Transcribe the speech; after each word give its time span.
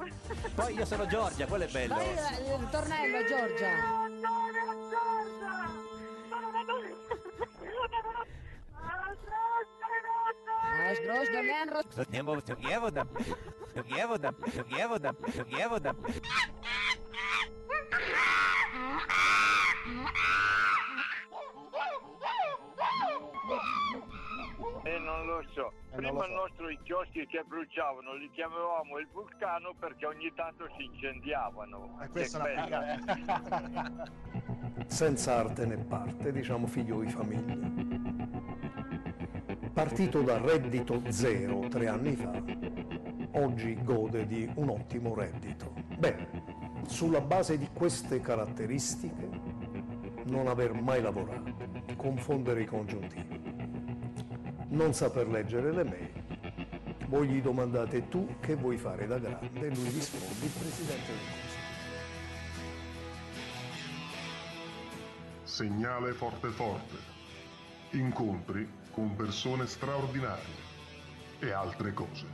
Poi 0.54 0.74
io 0.74 0.84
sono 0.84 1.06
Giorgia, 1.06 1.46
quello 1.46 1.64
è 1.64 1.68
bello. 1.68 1.94
Vai 1.94 2.08
il, 2.08 2.60
il 2.60 2.68
tornello, 2.70 3.24
Giorgia. 3.26 4.08
Ah, 10.72 10.94
sgrosdo, 10.94 11.40
Leandro. 11.40 11.82
Andiamo, 11.96 12.40
giochiamo 12.42 12.90
da... 12.90 13.06
Giochiamo 13.74 14.16
da... 14.16 14.34
Giochiamo 14.52 14.98
da... 14.98 15.14
Giochiamo 15.26 15.78
da... 15.78 15.94
E 25.40 25.44
non 25.44 25.44
lo 25.44 25.50
so. 25.52 25.72
Prima 25.96 26.20
so. 26.20 26.26
il 26.26 26.32
nostro 26.32 26.68
i 26.68 26.78
chioschi 26.82 27.26
che 27.26 27.42
bruciavano 27.46 28.14
li 28.14 28.30
chiamavamo 28.30 28.98
il 28.98 29.08
vulcano 29.12 29.74
perché 29.78 30.06
ogni 30.06 30.32
tanto 30.34 30.68
si 30.76 30.84
incendiavano. 30.84 31.98
E 32.02 32.08
questa 32.08 32.42
Che 32.42 32.52
è 32.52 32.66
una 32.66 32.78
bella. 32.78 34.12
senza 34.86 35.36
arte 35.36 35.66
né 35.66 35.76
parte, 35.78 36.32
diciamo 36.32 36.66
figlio 36.66 37.00
di 37.00 37.10
famiglia. 37.10 38.18
Partito 39.72 40.20
da 40.22 40.38
reddito 40.38 41.00
zero 41.08 41.68
tre 41.68 41.88
anni 41.88 42.14
fa, 42.16 42.42
oggi 43.40 43.82
gode 43.82 44.26
di 44.26 44.50
un 44.56 44.68
ottimo 44.68 45.14
reddito. 45.14 45.72
Bene, 45.96 46.82
sulla 46.86 47.20
base 47.20 47.56
di 47.56 47.68
queste 47.72 48.20
caratteristiche, 48.20 49.28
non 50.24 50.48
aver 50.48 50.72
mai 50.74 51.00
lavorato, 51.00 51.54
confondere 51.96 52.62
i 52.62 52.66
congiuntivi, 52.66 53.39
non 54.70 54.92
saper 54.92 55.26
leggere 55.28 55.72
le 55.72 55.84
mail, 55.84 56.10
voi 57.08 57.28
gli 57.28 57.42
domandate 57.42 58.08
tu 58.08 58.36
che 58.40 58.54
vuoi 58.54 58.76
fare 58.76 59.06
da 59.06 59.18
grande 59.18 59.66
e 59.66 59.74
lui 59.74 59.88
risponde 59.88 60.44
il 60.44 60.52
Presidente 60.58 61.06
del 61.06 61.18
Consiglio. 61.18 61.58
Segnale 65.42 66.12
forte 66.12 66.48
forte. 66.50 66.96
Incontri 67.92 68.68
con 68.92 69.16
persone 69.16 69.66
straordinarie 69.66 70.68
e 71.40 71.50
altre 71.50 71.92
cose. 71.92 72.26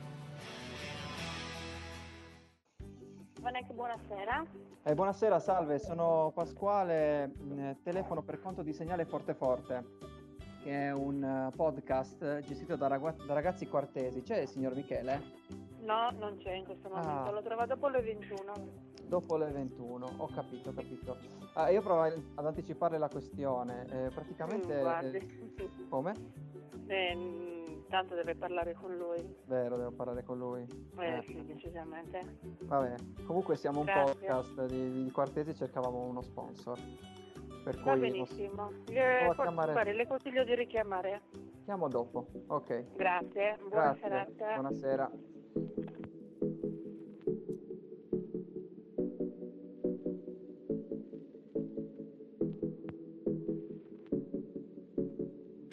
Vanek, 3.40 3.72
buonasera. 3.72 4.44
Eh, 4.82 4.94
buonasera, 4.94 5.38
salve, 5.38 5.78
sono 5.78 6.32
Pasquale, 6.34 7.28
mh, 7.28 7.76
telefono 7.82 8.22
per 8.22 8.40
conto 8.40 8.62
di 8.62 8.74
Segnale 8.74 9.06
Forte 9.06 9.34
Forte, 9.34 9.84
che 10.66 10.86
è 10.86 10.92
un 10.92 11.22
eh, 11.22 11.50
podcast 11.54 12.40
gestito 12.40 12.74
da, 12.74 12.88
ragua- 12.88 13.14
da 13.24 13.34
ragazzi 13.34 13.68
quartesi. 13.68 14.22
C'è 14.22 14.38
il 14.38 14.48
signor 14.48 14.74
Michele? 14.74 15.22
No, 15.82 16.10
non 16.18 16.36
c'è 16.38 16.54
in 16.54 16.64
questo 16.64 16.88
momento, 16.88 17.08
Ah. 17.08 17.30
l'ho 17.30 17.40
trovato 17.42 17.74
dopo 17.74 17.86
le 17.86 18.02
21. 18.02 18.52
Dopo 19.06 19.36
le 19.36 19.48
21, 19.52 20.08
ho 20.16 20.26
capito, 20.34 20.70
ho 20.70 20.72
capito. 20.72 21.16
Ah, 21.54 21.70
io 21.70 21.80
provo 21.82 22.02
ad 22.02 22.44
anticipare 22.44 22.98
la 22.98 23.08
questione. 23.08 23.84
Eh, 23.92 24.08
praticamente... 24.12 24.82
Mm, 24.82 25.14
eh, 25.14 25.70
come? 25.88 26.12
Eh, 26.88 27.14
mm, 27.14 27.84
tanto 27.88 28.16
deve 28.16 28.34
parlare 28.34 28.74
con 28.74 28.96
lui. 28.96 29.36
Vero, 29.44 29.76
devo 29.76 29.92
parlare 29.92 30.24
con 30.24 30.36
lui. 30.36 30.66
Eh, 30.98 31.18
Eh, 31.18 31.22
sì, 31.28 31.44
decisamente. 31.46 32.38
Vabbè, 32.62 32.96
comunque 33.24 33.54
siamo 33.54 33.78
un 33.78 33.84
Grazie. 33.84 34.14
podcast 34.26 34.66
di, 34.66 35.04
di 35.04 35.10
quartesi 35.12 35.54
cercavamo 35.54 36.02
uno 36.02 36.22
sponsor. 36.22 36.76
Per 37.66 37.82
Va 37.82 37.96
benissimo. 37.96 38.70
Le, 38.86 39.26
a 39.26 39.34
chiamare- 39.34 39.72
guardi, 39.72 39.92
le 39.92 40.06
consiglio 40.06 40.44
di 40.44 40.54
richiamare. 40.54 41.22
chiamo 41.64 41.88
dopo. 41.88 42.28
Ok. 42.46 42.94
Grazie, 42.94 43.58
buona 43.68 43.92
Grazie. 43.98 44.00
serata. 44.02 44.54
Buonasera. 44.54 45.10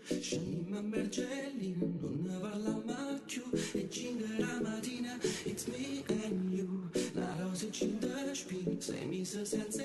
Scendi 0.05 0.73
a 0.75 0.81
Bergelli, 0.81 1.75
non 1.79 2.19
ne 2.25 2.37
parla 2.39 2.81
mai 2.85 3.19
più 3.25 3.43
E 3.73 3.89
5 3.89 4.25
la 4.39 4.59
mattina, 4.61 5.17
it's 5.45 5.65
me 5.67 6.03
and 6.23 6.51
you 6.53 6.89
La 7.13 7.35
rosa 7.39 7.69
5 7.69 8.33
spine, 8.33 8.79
sei 8.81 9.05
messa 9.05 9.43
senza 9.45 9.82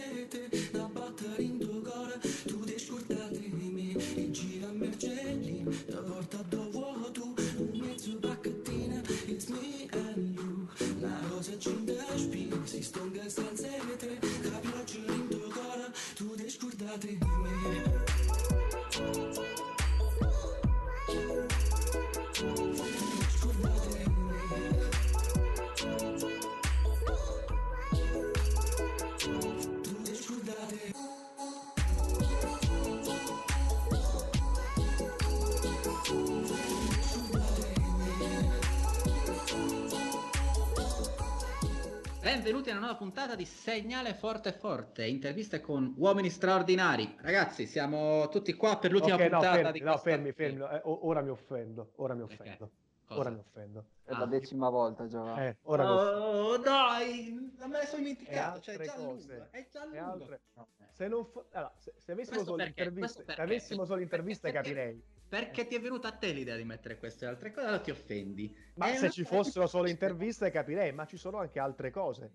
Benvenuti 42.29 42.69
a 42.69 42.73
una 42.73 42.81
nuova 42.81 42.97
puntata 42.97 43.35
di 43.35 43.47
Segnale 43.47 44.13
Forte 44.13 44.53
Forte, 44.53 45.07
interviste 45.07 45.63
con 45.63 45.95
uomini 45.97 46.29
straordinari. 46.29 47.17
Ragazzi, 47.23 47.65
siamo 47.65 48.29
tutti 48.29 48.53
qua 48.53 48.77
per 48.77 48.91
l'ultima 48.93 49.15
Ok, 49.15 49.21
no, 49.23 49.29
puntata 49.39 49.55
fermi, 49.55 49.73
di 49.73 49.79
no, 49.81 49.91
questa- 49.93 50.11
fermi, 50.11 50.33
fermi. 50.33 50.61
eh, 50.61 50.81
ora 50.85 51.23
mi 51.23 51.31
offendo, 51.31 51.93
ora 51.97 52.13
mi 52.13 52.21
offendo. 52.21 52.57
Cosa? 52.59 52.71
Ora 53.19 53.31
mi 53.31 53.39
offendo. 53.39 53.85
È 54.05 54.13
la 54.13 54.19
Ah. 54.21 54.27
decima 54.27 54.69
volta, 54.71 55.07
Giovanni. 55.07 55.47
Eh, 55.47 55.57
ora 55.63 55.85
mi 55.85 55.91
offendo. 55.91 56.21
Oh, 56.27 56.57
dai, 56.59 57.53
non 57.59 57.71
me 57.71 57.79
ne 57.81 57.87
sono 57.87 58.03
dimenticato, 58.03 58.61
cioè, 58.61 58.77
è 58.77 58.85
già 58.85 58.93
cose. 58.95 59.05
lungo, 59.35 59.47
è 59.51 59.69
già 59.71 59.85
lungo. 59.85 59.99
altre- 60.05 60.41
No, 60.55 60.69
eh. 60.79 60.85
Se, 60.93 61.09
non 61.09 61.25
fo- 61.27 61.47
allora, 61.53 61.75
se, 61.79 61.93
se 61.97 62.13
avessimo 62.13 62.37
Questo 62.37 62.53
solo 62.55 62.57
perché? 62.65 62.81
interviste, 62.83 63.25
se 63.27 63.41
avessimo 63.41 63.85
solo 63.85 64.01
interviste 64.01 64.51
Perché- 64.51 64.69
capirei. 64.71 65.03
Perché 65.29 65.67
ti 65.67 65.75
è 65.75 65.81
venuta 65.81 66.09
a 66.09 66.13
te 66.13 66.33
l'idea 66.33 66.57
di 66.57 66.65
mettere 66.65 66.97
queste 66.99 67.27
altre 67.27 67.51
cose, 67.53 67.67
allora 67.67 67.83
ti 67.83 67.91
offendi. 67.91 68.57
Ma 68.77 68.87
È 68.87 68.93
se 68.95 68.99
una 69.01 69.09
ci 69.11 69.25
fossero 69.25 69.67
solo 69.67 69.89
interviste 69.89 70.51
capirei, 70.51 70.91
ma 70.93 71.05
ci 71.05 71.19
sono 71.19 71.37
anche 71.39 71.59
altre 71.59 71.91
cose. 71.91 72.33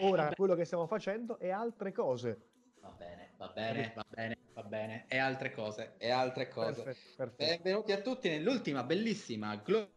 Ora 0.00 0.24
vabbè. 0.24 0.34
quello 0.34 0.54
che 0.56 0.64
stiamo 0.64 0.86
facendo 0.88 1.38
è 1.38 1.50
altre 1.50 1.92
cose. 1.92 2.40
Va 2.80 2.90
bene, 2.90 3.32
va 3.36 3.48
bene, 3.54 3.92
va 3.94 4.04
bene, 4.08 4.38
va 4.52 4.62
bene. 4.64 5.04
E 5.08 5.18
altre 5.18 5.52
cose, 5.52 5.94
e 5.98 6.10
altre 6.10 6.48
cose. 6.48 6.82
Perfetto, 6.82 7.14
perfetto. 7.16 7.44
Benvenuti 7.62 7.92
a 7.92 8.00
tutti 8.00 8.28
nell'ultima 8.28 8.82
bellissima, 8.82 9.54
gloriosa 9.56 9.92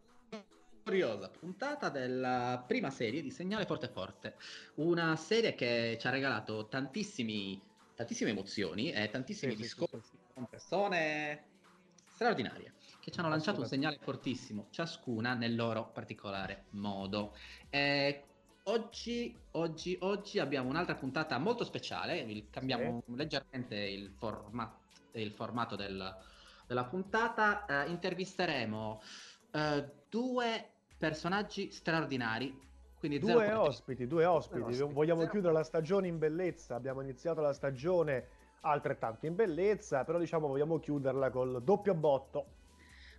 puntata 0.83 1.89
della 1.89 2.63
prima 2.67 2.89
serie 2.89 3.21
di 3.21 3.31
Segnale 3.31 3.65
Forte 3.65 3.87
Forte. 3.87 4.37
Una 4.75 5.15
serie 5.15 5.53
che 5.53 5.97
ci 5.99 6.07
ha 6.07 6.09
regalato 6.09 6.67
tantissimi, 6.67 7.59
tantissime 7.93 8.31
emozioni 8.31 8.91
e 8.91 9.09
tantissimi 9.09 9.53
Sì, 9.53 9.61
discorsi 9.61 9.99
sì, 10.01 10.17
sì. 10.17 10.33
con 10.33 10.47
persone 10.47 11.49
straordinarie 12.05 12.73
che 12.99 13.11
ci 13.11 13.19
hanno 13.19 13.29
lanciato 13.29 13.59
un 13.59 13.65
segnale 13.65 13.97
fortissimo, 14.01 14.67
ciascuna 14.71 15.33
nel 15.35 15.55
loro 15.55 15.91
particolare 15.91 16.65
modo. 16.71 17.33
Eh, 17.69 18.25
oggi, 18.63 19.47
oggi, 19.51 19.97
oggi 20.01 20.39
abbiamo 20.39 20.69
un'altra 20.69 20.95
puntata 20.95 21.37
molto 21.37 21.63
speciale, 21.63 22.49
cambiamo 22.49 23.03
leggermente 23.07 23.75
il, 23.75 24.15
forma- 24.17 24.83
il 25.13 25.31
formato 25.31 25.75
del- 25.75 26.17
della 26.67 26.85
puntata, 26.87 27.65
eh, 27.85 27.89
intervisteremo 27.89 29.01
eh, 29.51 29.91
due 30.09 30.69
personaggi 30.97 31.71
straordinari. 31.71 32.69
Quindi 32.97 33.17
Due 33.17 33.51
ospiti, 33.51 34.05
due 34.05 34.25
ospiti. 34.25 34.59
Due 34.59 34.69
ospiti. 34.69 34.93
Vogliamo 34.93 35.21
Zero- 35.21 35.31
chiudere 35.31 35.53
la 35.53 35.63
stagione 35.63 36.07
in 36.07 36.19
bellezza. 36.19 36.75
Abbiamo 36.75 37.01
iniziato 37.01 37.41
la 37.41 37.53
stagione 37.53 38.27
altrettanto 38.61 39.25
in 39.25 39.33
bellezza, 39.33 40.03
però 40.03 40.19
diciamo 40.19 40.47
vogliamo 40.47 40.79
chiuderla 40.79 41.31
col 41.31 41.63
doppio 41.63 41.95
botto. 41.95 42.45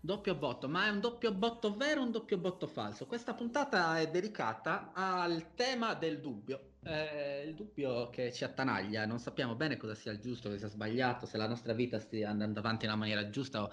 Doppio 0.01 0.35
botto, 0.35 0.69
ma 0.69 0.87
è 0.87 0.91
un 0.91 1.01
doppio 1.01 1.33
botto 1.33 1.77
vero 1.77 2.01
o 2.01 2.05
un 2.05 2.11
doppio 2.11 2.37
botto 2.37 2.67
falso? 2.67 3.07
Questa 3.07 3.35
puntata 3.35 3.99
è 3.99 4.09
dedicata 4.09 4.91
al 4.93 5.55
tema 5.55 5.95
del 5.95 6.21
dubbio. 6.21 6.71
Eh, 6.85 7.45
il 7.47 7.55
dubbio 7.55 8.11
che 8.11 8.33
ci 8.33 8.43
attanaglia, 8.43 9.07
non 9.07 9.19
sappiamo 9.21 9.55
bene 9.55 9.77
cosa 9.77 9.95
sia 9.95 10.11
il 10.11 10.19
giusto, 10.19 10.49
cosa 10.49 10.59
sia 10.61 10.69
sbagliato, 10.69 11.27
se 11.27 11.37
la 11.37 11.47
nostra 11.47 11.73
vita 11.73 12.01
stia 12.01 12.31
andando 12.31 12.59
avanti 12.59 12.87
nella 12.87 12.99
maniera 12.99 13.31
giusta 13.31 13.63
o 13.63 13.71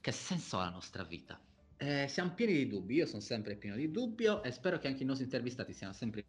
che 0.00 0.10
senso 0.12 0.58
ha 0.58 0.64
la 0.64 0.70
nostra 0.70 1.04
vita. 1.04 1.38
Eh, 1.76 2.06
siamo 2.08 2.32
pieni 2.34 2.52
di 2.52 2.68
dubbi, 2.68 2.94
io 2.94 3.06
sono 3.06 3.20
sempre 3.20 3.56
pieno 3.56 3.76
di 3.76 3.90
dubbio 3.90 4.42
e 4.42 4.50
spero 4.52 4.78
che 4.78 4.88
anche 4.88 5.02
i 5.02 5.06
nostri 5.06 5.24
intervistati 5.24 5.72
siano 5.72 5.92
sempre 5.92 6.24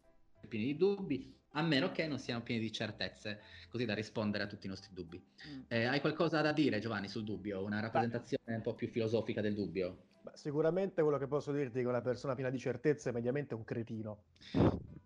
pieni 0.48 0.66
di 0.66 0.76
dubbi, 0.76 1.34
a 1.52 1.62
meno 1.62 1.90
che 1.92 2.06
non 2.06 2.18
siano 2.18 2.42
pieni 2.42 2.60
di 2.60 2.72
certezze, 2.72 3.40
così 3.68 3.84
da 3.84 3.94
rispondere 3.94 4.44
a 4.44 4.46
tutti 4.46 4.66
i 4.66 4.68
nostri 4.68 4.92
dubbi. 4.92 5.22
Mm. 5.48 5.60
Eh, 5.68 5.84
hai 5.84 6.00
qualcosa 6.00 6.40
da 6.40 6.52
dire, 6.52 6.78
Giovanni, 6.78 7.08
sul 7.08 7.24
dubbio? 7.24 7.64
Una 7.64 7.80
rappresentazione 7.80 8.56
un 8.56 8.62
po' 8.62 8.74
più 8.74 8.88
filosofica 8.88 9.40
del 9.40 9.54
dubbio? 9.54 10.08
Beh, 10.22 10.32
sicuramente 10.34 11.02
quello 11.02 11.18
che 11.18 11.26
posso 11.26 11.52
dirti 11.52 11.78
è 11.78 11.82
che 11.82 11.88
una 11.88 12.02
persona 12.02 12.34
piena 12.34 12.50
di 12.50 12.58
certezze 12.58 13.10
è 13.10 13.12
mediamente 13.12 13.54
un 13.54 13.64
cretino. 13.64 14.24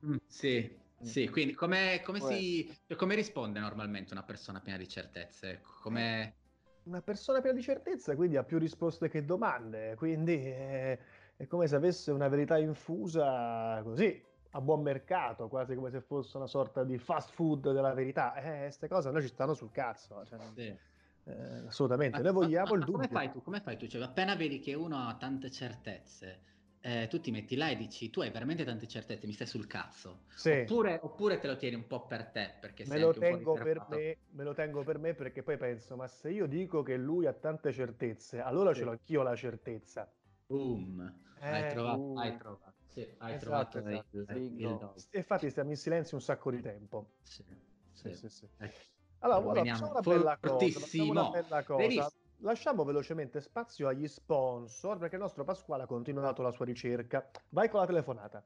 Mm, 0.05 0.17
sì, 0.27 0.79
sì, 1.03 1.29
quindi 1.29 1.55
come, 1.55 2.01
come 2.05 2.21
si, 2.21 2.67
cioè, 2.87 2.97
come 2.97 3.15
risponde 3.15 3.61
normalmente 3.61 4.13
una 4.13 4.23
persona 4.23 4.61
piena 4.61 4.79
di 4.79 4.89
certezze? 4.89 5.61
Come... 5.83 6.35
Una 6.83 7.03
persona 7.03 7.41
piena 7.41 7.57
di 7.57 7.63
certezza, 7.63 8.17
quindi 8.17 8.37
ha 8.37 8.43
più 8.43 8.59
risposte 8.59 9.09
che 9.09 9.25
domande, 9.25 9.95
quindi 9.97 10.35
è, 10.37 10.99
è 11.37 11.47
come 11.47 11.67
se 11.69 11.77
avesse 11.77 12.11
una 12.11 12.29
verità 12.29 12.59
infusa 12.59 13.81
così, 13.85 14.21
a 14.53 14.61
buon 14.61 14.83
mercato, 14.83 15.49
quasi 15.49 15.75
come 15.75 15.91
se 15.91 16.01
fosse 16.01 16.37
una 16.39 16.47
sorta 16.47 16.83
di 16.83 16.97
fast 16.99 17.31
food 17.33 17.71
della 17.73 17.93
verità. 17.93 18.35
Eh, 18.35 18.61
queste 18.63 18.89
cose 18.89 19.09
a 19.09 19.13
noi 19.13 19.23
ci 19.23 19.29
stanno 19.29 19.55
sul 19.55 19.71
cazzo, 19.71 20.25
cioè, 20.25 20.39
Sì. 20.55 20.75
eh, 21.25 21.67
assolutamente. 21.67 22.17
Ma- 22.17 22.25
Noi 22.25 22.33
vogliamo 22.33 22.71
ma 22.73 22.79
il 22.79 22.85
Come 22.85 23.03
dubbio. 23.05 23.19
fai 23.19 23.31
tu? 23.31 23.43
Come 23.43 23.61
fai 23.61 23.77
tu? 23.77 23.87
Cioè, 23.87 24.03
appena 24.03 24.35
vedi 24.35 24.59
che 24.59 24.75
uno 24.75 24.97
ha 25.07 25.15
tante 25.17 25.51
certezze, 25.51 26.41
eh, 26.81 27.07
tu 27.09 27.21
ti 27.21 27.31
metti 27.31 27.57
là 27.57 27.71
e 27.71 27.77
dici, 27.77 28.11
tu 28.11 28.21
hai 28.21 28.31
veramente 28.31 28.65
tante 28.65 28.87
certezze, 28.89 29.27
mi 29.27 29.33
stai 29.33 29.47
sul 29.47 29.67
cazzo. 29.67 30.27
Sì. 30.35 30.67
Oppure, 30.67 30.99
oppure 31.03 31.39
te 31.39 31.47
lo 31.47 31.57
tieni 31.57 31.77
un 31.77 31.87
po' 31.87 32.07
per 32.07 32.31
te, 32.31 32.57
perché 32.61 32.85
Me 32.85 32.99
lo, 32.99 33.15
tengo 33.15 33.59
per 33.59 33.85
me, 33.89 34.17
me 34.31 34.43
lo 34.45 34.55
tengo 34.55 34.83
per 34.85 34.99
me 34.99 35.15
perché 35.15 35.43
poi 35.43 35.57
penso, 35.59 35.97
ma 35.97 36.07
se 36.09 36.31
io 36.31 36.47
dico 36.47 36.83
che 36.83 36.97
lui 36.97 37.27
ha 37.27 37.35
tante 37.35 37.73
certezze, 37.73 38.41
allora 38.41 38.73
Sì. 38.73 38.81
ce 38.81 38.85
l'ho 38.85 38.91
anch'io 38.93 39.23
la 39.23 39.37
certezza. 39.37 40.15
Boom. 40.49 40.99
Hai 41.49 41.65
Eh, 41.65 41.67
trovato, 41.67 42.11
uh. 42.19 42.21
hai 42.21 42.37
trovato, 42.37 42.77
sì, 42.85 43.15
hai 43.19 43.37
Esatto, 43.37 43.79
trovato 43.79 43.79
esatto, 43.79 44.19
il, 44.19 44.29
il. 44.57 44.79
E 45.11 45.19
infatti 45.19 45.49
stiamo 45.51 45.71
in 45.71 45.77
silenzio 45.77 46.17
un 46.17 46.23
sacco 46.23 46.51
di 46.51 46.61
tempo. 46.61 47.19
Sì, 47.25 47.45
Sì, 47.93 48.11
sì. 48.13 48.29
sì. 48.29 48.49
Ecco. 48.57 48.81
Allora, 49.19 49.41
Lo 49.41 49.49
ora 49.49 49.65
veniamo 49.65 49.67
facciamo 49.67 49.93
una 49.93 50.03
bella 50.03 50.39
cosa, 50.39 50.89
una 50.97 51.25
bella 51.25 51.63
cosa. 51.63 52.11
Lasciamo 52.43 52.85
velocemente 52.85 53.41
spazio 53.43 53.87
agli 53.87 54.09
sponsor 54.09 54.97
perché 54.97 55.17
il 55.17 55.21
nostro 55.21 55.45
Pasquale 55.45 55.83
ha 55.83 55.87
continuato 55.87 56.41
la 56.41 56.51
sua 56.51 56.65
ricerca. 56.65 57.29
Vai 57.51 57.69
con 57.69 57.81
la 57.81 57.87
telefonata. 57.87 58.43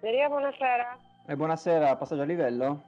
Maria, 0.00 0.28
buonasera. 0.28 0.98
Eh, 1.28 1.36
buonasera, 1.36 1.96
passaggio 1.96 2.22
a 2.22 2.24
livello? 2.24 2.82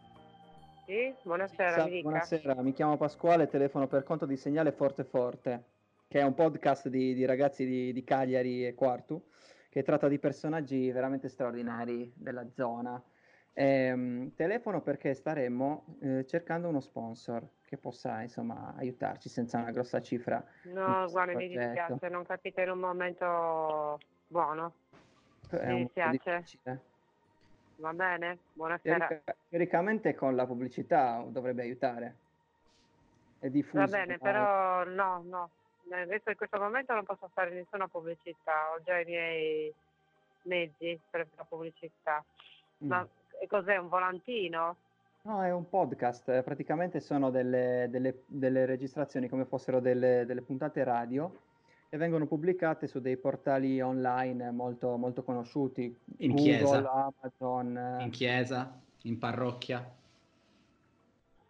Sì, 0.86 1.14
buonasera, 1.22 1.72
Sa- 1.72 1.84
mi 1.84 1.90
dica. 1.90 2.02
buonasera, 2.08 2.62
mi 2.62 2.72
chiamo 2.72 2.96
Pasquale, 2.96 3.46
telefono 3.46 3.86
per 3.86 4.02
conto 4.02 4.26
di 4.26 4.36
Segnale 4.36 4.72
Forte 4.72 5.04
Forte, 5.04 5.64
che 6.08 6.18
è 6.18 6.24
un 6.24 6.34
podcast 6.34 6.88
di, 6.88 7.14
di 7.14 7.24
ragazzi 7.24 7.64
di, 7.64 7.92
di 7.92 8.02
Cagliari 8.02 8.66
e 8.66 8.74
Quartu, 8.74 9.22
che 9.70 9.82
tratta 9.84 10.08
di 10.08 10.18
personaggi 10.18 10.90
veramente 10.90 11.28
straordinari 11.28 12.12
della 12.16 12.46
zona. 12.50 13.02
Ehm, 13.52 14.34
telefono 14.34 14.82
perché 14.82 15.14
staremmo 15.14 15.98
eh, 16.00 16.26
cercando 16.26 16.68
uno 16.68 16.80
sponsor 16.80 17.48
che 17.64 17.76
possa 17.76 18.20
insomma 18.20 18.74
aiutarci 18.76 19.28
senza 19.28 19.58
una 19.58 19.70
grossa 19.70 20.00
cifra. 20.02 20.44
No, 20.62 21.08
guarda, 21.08 21.38
mi 21.38 21.48
dispiace, 21.48 22.08
non 22.08 22.24
capite 22.24 22.62
in 22.62 22.70
un 22.70 22.80
momento 22.80 23.98
buono. 24.26 24.74
È 25.48 25.72
mi 25.72 25.84
dispiace. 25.84 26.44
Va 27.76 27.92
bene? 27.92 28.38
Buonasera. 28.52 29.06
Teorica- 29.06 29.36
teoricamente 29.48 30.14
con 30.14 30.34
la 30.34 30.46
pubblicità 30.46 31.24
dovrebbe 31.28 31.62
aiutare. 31.62 32.16
È 33.38 33.48
diffuso. 33.48 33.78
Va 33.78 33.86
bene, 33.86 34.18
ormai. 34.20 34.32
però 34.32 34.84
no, 34.84 35.22
no. 35.28 35.50
Adesso 35.90 36.30
in 36.30 36.36
questo 36.36 36.58
momento 36.58 36.94
non 36.94 37.04
posso 37.04 37.28
fare 37.32 37.50
nessuna 37.50 37.88
pubblicità, 37.88 38.70
ho 38.74 38.82
già 38.82 38.98
i 38.98 39.04
miei 39.04 39.74
mezzi 40.42 40.98
per 41.10 41.26
la 41.36 41.44
pubblicità. 41.44 42.24
Ma 42.78 43.00
Mm. 43.02 43.06
e 43.42 43.46
cos'è 43.46 43.76
un 43.76 43.88
volantino? 43.88 44.76
No, 45.22 45.42
è 45.42 45.52
un 45.52 45.68
podcast, 45.68 46.28
eh, 46.30 46.42
praticamente 46.42 47.00
sono 47.00 47.30
delle, 47.30 47.88
delle- 47.90 48.22
delle 48.26 48.64
registrazioni 48.64 49.28
come 49.28 49.44
fossero 49.44 49.80
delle, 49.80 50.24
delle 50.24 50.40
puntate 50.40 50.82
radio 50.82 51.30
e 51.90 51.96
vengono 51.98 52.26
pubblicate 52.26 52.86
su 52.86 53.00
dei 53.00 53.16
portali 53.18 53.80
online 53.82 54.50
molto, 54.52 54.96
molto 54.96 55.22
conosciuti, 55.22 55.94
In 56.18 56.30
Google, 56.30 56.42
chiesa. 56.56 56.90
Amazon. 57.20 57.76
eh. 57.76 58.02
In 58.04 58.10
chiesa, 58.10 58.80
in 59.02 59.18
parrocchia. 59.18 59.92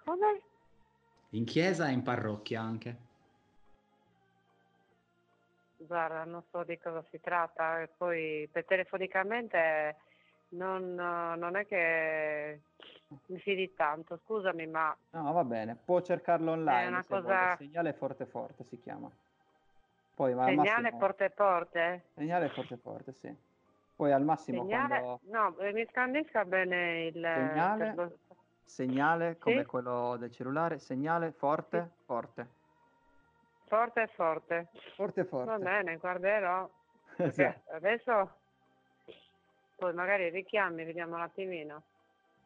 Come? 0.04 0.40
In 1.30 1.44
chiesa 1.44 1.88
e 1.88 1.92
in 1.92 2.02
parrocchia 2.02 2.60
anche. 2.60 2.96
Guarda, 5.82 6.24
non 6.24 6.42
so 6.50 6.62
di 6.62 6.78
cosa 6.78 7.02
si 7.10 7.18
tratta, 7.20 7.80
e 7.80 7.88
poi 7.96 8.46
per 8.52 8.66
telefonicamente 8.66 9.96
non, 10.50 10.94
non 10.94 11.56
è 11.56 11.66
che 11.66 12.60
mi 13.26 13.38
fidi 13.38 13.72
tanto, 13.74 14.20
scusami, 14.24 14.66
ma 14.66 14.94
No, 15.12 15.32
va 15.32 15.42
bene, 15.42 15.76
può 15.82 16.02
cercarlo 16.02 16.52
online. 16.52 16.88
una 16.88 17.02
se 17.02 17.08
vuole, 17.20 17.22
cosa- 17.38 17.56
Segnale 17.56 17.92
Forte 17.94 18.26
Forte 18.26 18.64
si 18.64 18.78
chiama. 18.78 19.10
Poi, 20.14 20.34
ma 20.34 20.44
al 20.44 20.48
segnale 20.50 20.82
massimo- 20.82 20.98
porte 20.98 21.30
porte? 21.30 22.04
Segnale 22.14 22.48
Forte 22.50 22.76
Forte, 22.76 23.12
sì. 23.14 23.34
Poi 23.96 24.12
al 24.12 24.22
massimo 24.22 24.62
Segnale, 24.62 24.98
quando... 25.00 25.20
no, 25.24 25.58
eh, 25.60 25.72
mi 25.72 25.86
scandisca 25.88 26.44
bene 26.44 27.04
il 27.06 27.14
Segnale? 27.32 28.18
Segnale 28.64 29.38
come 29.38 29.62
Sì? 29.62 29.66
quello 29.66 30.16
del 30.18 30.30
cellulare, 30.30 30.78
segnale 30.78 31.32
forte, 31.32 31.90
forte. 32.04 32.58
Forte 33.70 34.08
forte. 34.08 34.68
Forte 34.96 35.24
forte. 35.24 35.50
Va 35.50 35.58
bene, 35.58 35.96
guarderò. 35.96 36.68
Esatto. 37.20 37.72
adesso 37.72 38.30
poi 39.76 39.92
magari 39.92 40.30
richiami, 40.30 40.84
vediamo 40.84 41.16
un 41.16 41.22
attimino. 41.22 41.82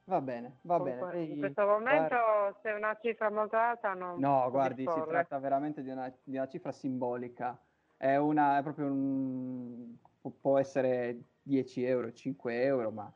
Va 0.05 0.21
bene, 0.21 0.59
va 0.62 0.79
Comunque, 0.79 1.12
bene. 1.12 1.25
In 1.25 1.38
questo 1.38 1.65
momento 1.65 2.17
se 2.61 2.71
è 2.71 2.75
una 2.75 2.97
cifra 3.00 3.31
molto 3.31 3.56
alta 3.56 3.94
non 3.94 4.19
No, 4.19 4.50
guardi, 4.50 4.87
si 4.87 5.03
tratta 5.06 5.38
veramente 5.38 5.82
di 5.82 5.91
una, 5.91 6.12
di 6.23 6.37
una 6.37 6.49
cifra 6.49 6.73
simbolica. 6.73 7.59
È, 7.97 8.17
una, 8.17 8.59
è 8.59 8.62
proprio 8.62 8.87
un... 8.87 9.97
pu- 10.20 10.41
può 10.41 10.59
essere 10.59 11.20
10 11.43 11.85
euro, 11.85 12.12
5 12.12 12.62
euro, 12.65 12.91
ma 12.91 13.11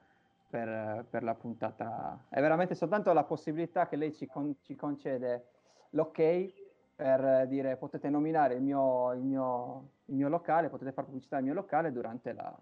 per, 0.49 1.07
per 1.11 1.23
la 1.23 1.35
puntata... 1.35 2.27
È 2.29 2.41
veramente 2.41 2.75
soltanto 2.75 3.13
la 3.13 3.25
possibilità 3.25 3.87
che 3.87 3.97
lei 3.97 4.15
ci, 4.15 4.27
con- 4.27 4.57
ci 4.63 4.75
concede 4.77 5.49
l'ok 5.91 6.68
per 6.99 7.47
dire 7.47 7.77
potete 7.77 8.11
nominare 8.11 8.55
il 8.55 8.61
mio, 8.61 9.13
il 9.13 9.21
mio, 9.21 9.89
il 10.07 10.17
mio 10.17 10.29
locale, 10.29 10.69
potete 10.69 10.91
fare 10.91 11.07
pubblicità 11.07 11.37
al 11.37 11.45
mio 11.45 11.55
locale 11.55 11.93
durante 11.93 12.33
la, 12.33 12.53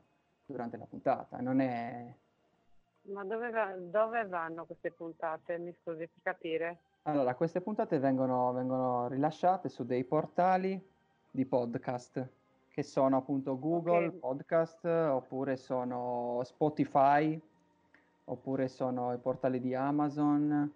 durante 0.44 0.76
la 0.76 0.84
puntata. 0.84 1.38
Non 1.40 1.60
è... 1.60 2.14
Ma 3.04 3.24
dove, 3.24 3.48
va- 3.48 3.74
dove 3.78 4.26
vanno 4.26 4.66
queste 4.66 4.90
puntate? 4.90 5.56
Mi 5.56 5.74
scusi 5.80 6.06
per 6.06 6.20
capire. 6.22 6.78
Allora, 7.04 7.34
queste 7.34 7.62
puntate 7.62 7.98
vengono, 7.98 8.52
vengono 8.52 9.08
rilasciate 9.08 9.70
su 9.70 9.86
dei 9.86 10.04
portali 10.04 10.78
di 11.30 11.46
podcast, 11.46 12.28
che 12.68 12.82
sono 12.82 13.16
appunto 13.16 13.58
Google 13.58 14.08
Ok. 14.08 14.14
Podcast, 14.16 14.84
oppure 14.84 15.56
sono 15.56 16.42
Spotify, 16.44 17.40
oppure 18.24 18.68
sono 18.68 19.14
i 19.14 19.18
portali 19.18 19.62
di 19.62 19.74
Amazon. 19.74 20.70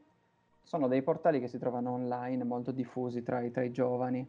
Sono 0.70 0.86
dei 0.86 1.02
portali 1.02 1.40
che 1.40 1.48
si 1.48 1.58
trovano 1.58 1.90
online, 1.94 2.44
molto 2.44 2.70
diffusi 2.70 3.24
tra 3.24 3.40
i, 3.40 3.50
tra 3.50 3.64
i 3.64 3.72
giovani. 3.72 4.24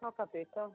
Ho 0.00 0.12
capito. 0.12 0.74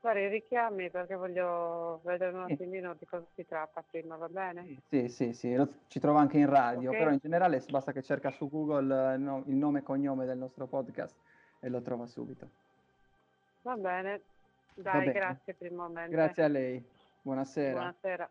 Guardi, 0.00 0.26
richiami 0.26 0.90
perché 0.90 1.14
voglio 1.14 2.00
vedere 2.02 2.34
un 2.34 2.42
attimino 2.50 2.96
di 2.98 3.06
cosa 3.06 3.24
si 3.36 3.46
tratta 3.46 3.84
prima, 3.88 4.16
va 4.16 4.26
bene? 4.28 4.78
Sì, 4.88 5.06
sì, 5.08 5.32
sì, 5.32 5.54
lo- 5.54 5.68
ci 5.86 6.00
trova 6.00 6.18
anche 6.18 6.38
in 6.38 6.48
radio, 6.48 6.90
Ok. 6.90 6.98
però 6.98 7.12
in 7.12 7.18
generale 7.22 7.64
basta 7.70 7.92
che 7.92 8.02
cerca 8.02 8.32
su 8.32 8.50
Google 8.50 9.14
eh, 9.14 9.16
no- 9.16 9.44
il 9.46 9.54
nome 9.54 9.78
e 9.78 9.82
cognome 9.84 10.26
del 10.26 10.38
nostro 10.38 10.66
podcast 10.66 11.14
e 11.60 11.68
lo 11.68 11.80
trova 11.82 12.08
subito. 12.08 12.48
Va 13.62 13.76
bene. 13.76 14.22
Dai, 14.74 15.06
bene. 15.06 15.12
grazie 15.12 15.54
per 15.54 15.70
il 15.70 15.76
momento. 15.76 16.10
Grazie 16.10 16.42
a 16.42 16.48
lei, 16.48 16.84
buonasera. 17.22 17.78
Buonasera. 17.78 18.30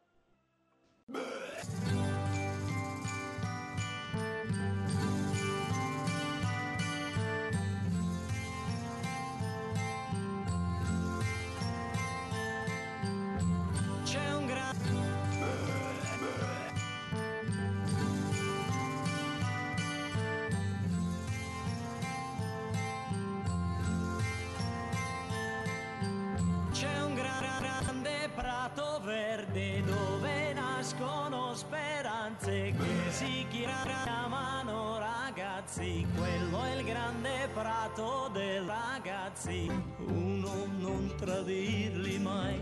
Ragazzi. 35.70 36.08
Quello 36.16 36.64
è 36.64 36.76
il 36.76 36.86
grande 36.86 37.50
prato 37.54 38.30
dei 38.34 38.66
ragazzi. 38.66 39.72
Uno 40.08 40.66
non 40.78 41.14
tradirli 41.18 42.18
mai, 42.20 42.60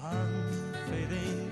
anfedente. 0.00 1.47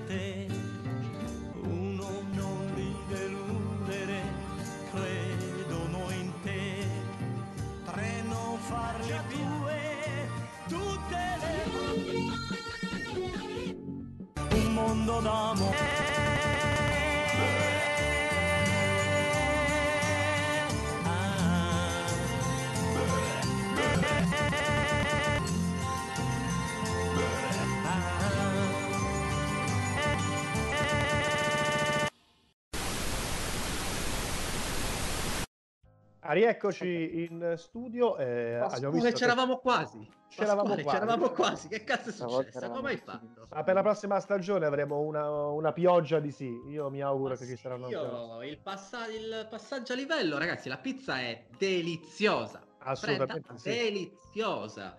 Ah, 36.29 36.33
rieccoci 36.33 37.23
in 37.23 37.53
studio. 37.55 38.17
Eh, 38.17 38.55
abbiamo 38.55 38.95
Scusa, 38.95 39.11
c'eravamo 39.11 39.59
quasi. 39.59 40.05
C'eravamo 40.27 40.75
Pasquale, 40.75 40.83
quasi. 40.83 40.99
c'eravamo 40.99 41.29
quasi. 41.29 41.67
Che 41.69 41.83
cazzo 41.85 42.09
è 42.09 42.11
successo? 42.11 42.69
Come 42.69 42.89
hai 42.89 42.97
fatto? 42.97 43.47
Ma 43.49 43.63
per 43.63 43.73
la 43.73 43.81
prossima 43.81 44.19
stagione 44.19 44.65
avremo 44.65 44.99
una, 44.99 45.29
una 45.29 45.71
pioggia 45.71 46.19
di 46.19 46.31
sì. 46.31 46.51
Io 46.67 46.89
mi 46.89 47.01
auguro 47.01 47.29
Ma 47.29 47.39
che 47.39 47.45
ci 47.45 47.55
sì, 47.55 47.61
saranno 47.61 47.85
ancora. 47.85 48.43
io 48.43 48.51
il, 48.51 48.57
passa- 48.57 49.07
il 49.07 49.47
passaggio 49.49 49.93
a 49.93 49.95
livello, 49.95 50.37
ragazzi, 50.37 50.67
la 50.67 50.77
pizza 50.77 51.17
è 51.17 51.45
deliziosa. 51.57 52.61
Assolutamente 52.79 53.47
Fredda, 53.47 53.59
sì. 53.59 53.69
deliziosa. 53.69 54.95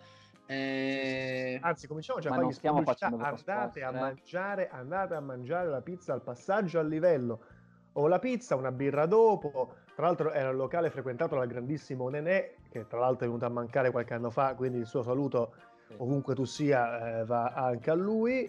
Eh, 0.46 1.58
Anzi, 1.60 1.86
cominciamo 1.86 2.20
già 2.20 2.30
a 2.30 2.36
Ma 2.36 2.40
fare 2.40 2.54
stiamo 2.54 2.82
facendo 2.82 3.22
Andate 3.22 3.82
a 3.82 3.90
eh. 3.90 3.92
mangiare, 4.00 4.70
andate 4.70 5.14
a 5.14 5.20
mangiare 5.20 5.68
la 5.68 5.82
pizza 5.82 6.14
al 6.14 6.22
passaggio 6.22 6.78
a 6.78 6.82
livello. 6.82 7.44
O 7.92 8.06
la 8.06 8.18
pizza, 8.18 8.54
una 8.56 8.72
birra 8.72 9.04
dopo. 9.04 9.74
Tra 9.98 10.06
l'altro 10.06 10.30
era 10.30 10.50
un 10.50 10.56
locale 10.56 10.90
frequentato 10.90 11.34
dal 11.34 11.48
grandissimo 11.48 12.08
Nenè, 12.08 12.54
che 12.70 12.86
tra 12.86 13.00
l'altro 13.00 13.24
è 13.24 13.26
venuto 13.26 13.46
a 13.46 13.48
mancare 13.48 13.90
qualche 13.90 14.14
anno 14.14 14.30
fa, 14.30 14.54
quindi 14.54 14.78
il 14.78 14.86
suo 14.86 15.02
saluto 15.02 15.54
ovunque 15.96 16.36
tu 16.36 16.44
sia 16.44 17.18
eh, 17.18 17.24
va 17.24 17.48
anche 17.48 17.90
a 17.90 17.94
lui. 17.94 18.48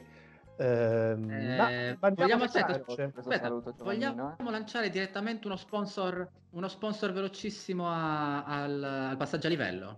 Ehm, 0.57 1.27
Eh, 1.27 1.97
ma 1.99 2.07
andiamo 2.07 2.13
vogliamo, 2.13 2.43
aspetta, 2.43 2.79
aspetta, 2.85 3.47
saluto, 3.47 3.73
vogliamo 3.79 4.35
eh. 4.37 4.51
lanciare 4.51 4.91
direttamente 4.91 5.47
uno 5.47 5.55
sponsor, 5.55 6.29
uno 6.51 6.67
sponsor 6.67 7.13
velocissimo 7.13 7.89
a- 7.89 8.43
al, 8.43 8.83
al 8.83 9.17
passaggio 9.17 9.47
a 9.47 9.49
livello? 9.49 9.97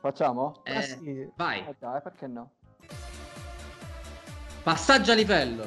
Facciamo? 0.00 0.62
Eh, 0.64 0.74
Ah, 0.78 0.80
sì. 0.82 1.30
Vai, 1.36 1.60
Eh 1.60 1.76
dai, 1.78 2.02
perché 2.02 2.26
no? 2.26 2.50
passaggio 4.64 5.12
a 5.12 5.14
livello. 5.14 5.64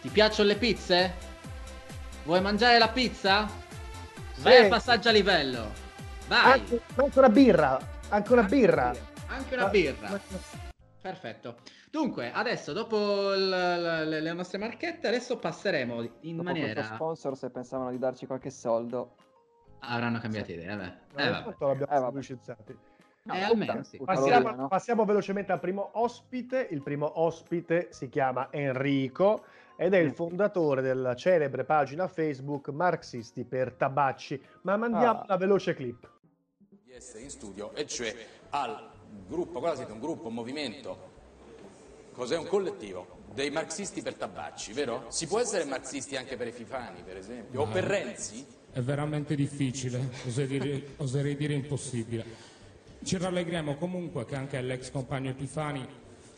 Ti 0.00 0.08
piacciono 0.10 0.46
le 0.50 0.56
pizze? 0.56 1.12
Vuoi 2.22 2.40
mangiare 2.40 2.78
la 2.78 2.88
pizza? 2.88 3.64
Vai 4.38 4.54
Sì. 4.56 4.62
al 4.62 4.68
passaggio 4.68 5.08
a 5.08 5.12
livello. 5.12 5.70
Vai. 6.28 6.60
Anche, 6.60 6.80
anche 6.96 7.18
una 7.18 7.28
birra, 7.28 7.78
anche 8.08 8.32
una 8.32 8.42
birra. 8.42 8.92
Anche 9.28 9.54
una 9.54 9.68
birra. 9.68 10.10
ma- 10.10 10.20
Perfetto. 11.00 11.56
Dunque, 11.90 12.32
adesso 12.32 12.72
dopo 12.72 13.32
il- 13.32 13.48
le, 13.48 14.20
le 14.20 14.32
nostre 14.32 14.58
marchette, 14.58 15.06
adesso 15.06 15.38
passeremo 15.38 16.02
in 16.22 16.36
Dopo 16.36 16.42
maniera... 16.48 16.82
sponsor, 16.82 17.36
se 17.36 17.50
pensavano 17.50 17.90
di 17.90 17.98
darci 17.98 18.26
qualche 18.26 18.50
soldo... 18.50 19.14
Avranno 19.80 20.18
cambiato 20.18 20.50
idea, 20.52 20.76
vabbè. 20.76 20.92
No, 21.14 21.18
Eh, 21.22 21.24
vabbè. 21.30 21.38
intanto 21.38 21.66
l'abbiamo 21.66 21.92
Eh, 21.92 21.94
vabbè. 21.94 22.06
pubblicizzati. 22.06 22.78
No, 23.22 23.34
Eh, 23.34 23.42
almeno 23.42 23.82
sì. 23.84 23.98
Passiamo, 24.04 24.68
passiamo 24.68 25.04
velocemente 25.04 25.52
al 25.52 25.60
primo 25.60 25.90
ospite. 25.94 26.66
Il 26.70 26.82
primo 26.82 27.20
ospite 27.20 27.88
si 27.90 28.08
chiama 28.08 28.48
Enrico 28.50 29.44
ed 29.76 29.92
è 29.94 29.98
il 29.98 30.08
Mm. 30.10 30.12
fondatore 30.12 30.80
della 30.82 31.14
celebre 31.14 31.64
pagina 31.64 32.08
Facebook 32.08 32.68
Marxisti 32.70 33.44
per 33.44 33.72
Tabacci. 33.74 34.40
Ma 34.62 34.76
mandiamo 34.76 35.20
Ah. 35.20 35.24
una 35.28 35.36
veloce 35.36 35.74
clip. 35.74 36.10
di 36.68 36.92
essere 36.92 37.24
in 37.24 37.30
studio, 37.30 37.74
e 37.74 37.86
cioè 37.86 38.14
al 38.50 38.88
gruppo, 39.28 39.60
cosa 39.60 39.74
siete? 39.76 39.92
Un 39.92 40.00
gruppo, 40.00 40.28
un 40.28 40.34
movimento, 40.34 40.98
cos'è 42.12 42.36
un 42.38 42.46
collettivo? 42.46 43.14
Dei 43.34 43.50
marxisti 43.50 44.00
per 44.00 44.14
tabacci, 44.14 44.72
vero? 44.72 45.04
Si 45.08 45.26
può 45.26 45.38
essere 45.40 45.64
marxisti 45.64 46.16
anche 46.16 46.36
per 46.36 46.46
Epifani, 46.48 47.02
per 47.04 47.18
esempio, 47.18 47.60
o 47.62 47.66
per 47.66 47.84
Renzi? 47.84 48.46
È 48.72 48.80
veramente 48.80 49.34
difficile, 49.34 50.08
oserei 50.26 50.58
dire, 50.58 50.86
oserei 50.96 51.36
dire 51.36 51.52
impossibile. 51.54 52.24
Ci 53.04 53.18
rallegriamo 53.18 53.76
comunque 53.76 54.24
che 54.24 54.36
anche 54.36 54.58
l'ex 54.62 54.90
compagno 54.90 55.30
Epifani, 55.30 55.86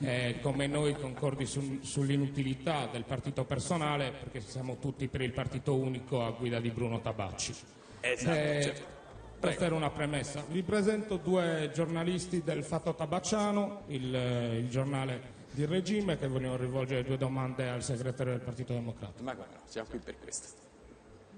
eh, 0.00 0.38
come 0.40 0.67
noi, 0.67 0.95
concordi 0.95 1.47
su- 1.47 1.81
sull'inutilità 1.83 2.87
del 2.87 3.05
partito 3.05 3.45
personale, 3.45 4.12
perché 4.12 4.40
siamo 4.40 4.78
tutti 4.78 5.09
per 5.09 5.23
il 5.23 5.33
partito 5.33 5.75
unico 5.75 6.25
a 6.25 6.31
guida 6.31 6.61
di 6.61 6.71
Bruno 6.71 7.00
Tabacci. 7.00 7.55
Esatto, 8.00 8.38
Eh, 8.38 8.62
certo. 8.62 8.83
per 9.40 9.55
fare 9.55 9.75
una 9.75 9.90
premessa, 9.90 10.45
vi 10.49 10.62
presento 10.62 11.17
due 11.17 11.71
giornalisti 11.75 12.43
del 12.43 12.62
Fatto 12.62 12.95
Tabacciano, 12.95 13.83
il, 13.88 14.14
eh, 14.14 14.59
il 14.59 14.69
giornale 14.69 15.37
di 15.50 15.64
regime, 15.64 16.17
che 16.19 16.28
vogliono 16.28 16.57
rivolgere 16.57 17.02
due 17.02 17.17
domande 17.17 17.69
al 17.69 17.83
segretario 17.83 18.33
del 18.33 18.43
Partito 18.43 18.73
Democratico. 18.73 19.23
Ma 19.23 19.35
guarda, 19.35 19.59
siamo 19.64 19.88
qui 19.88 19.99
per 19.99 20.17
questo. 20.19 20.67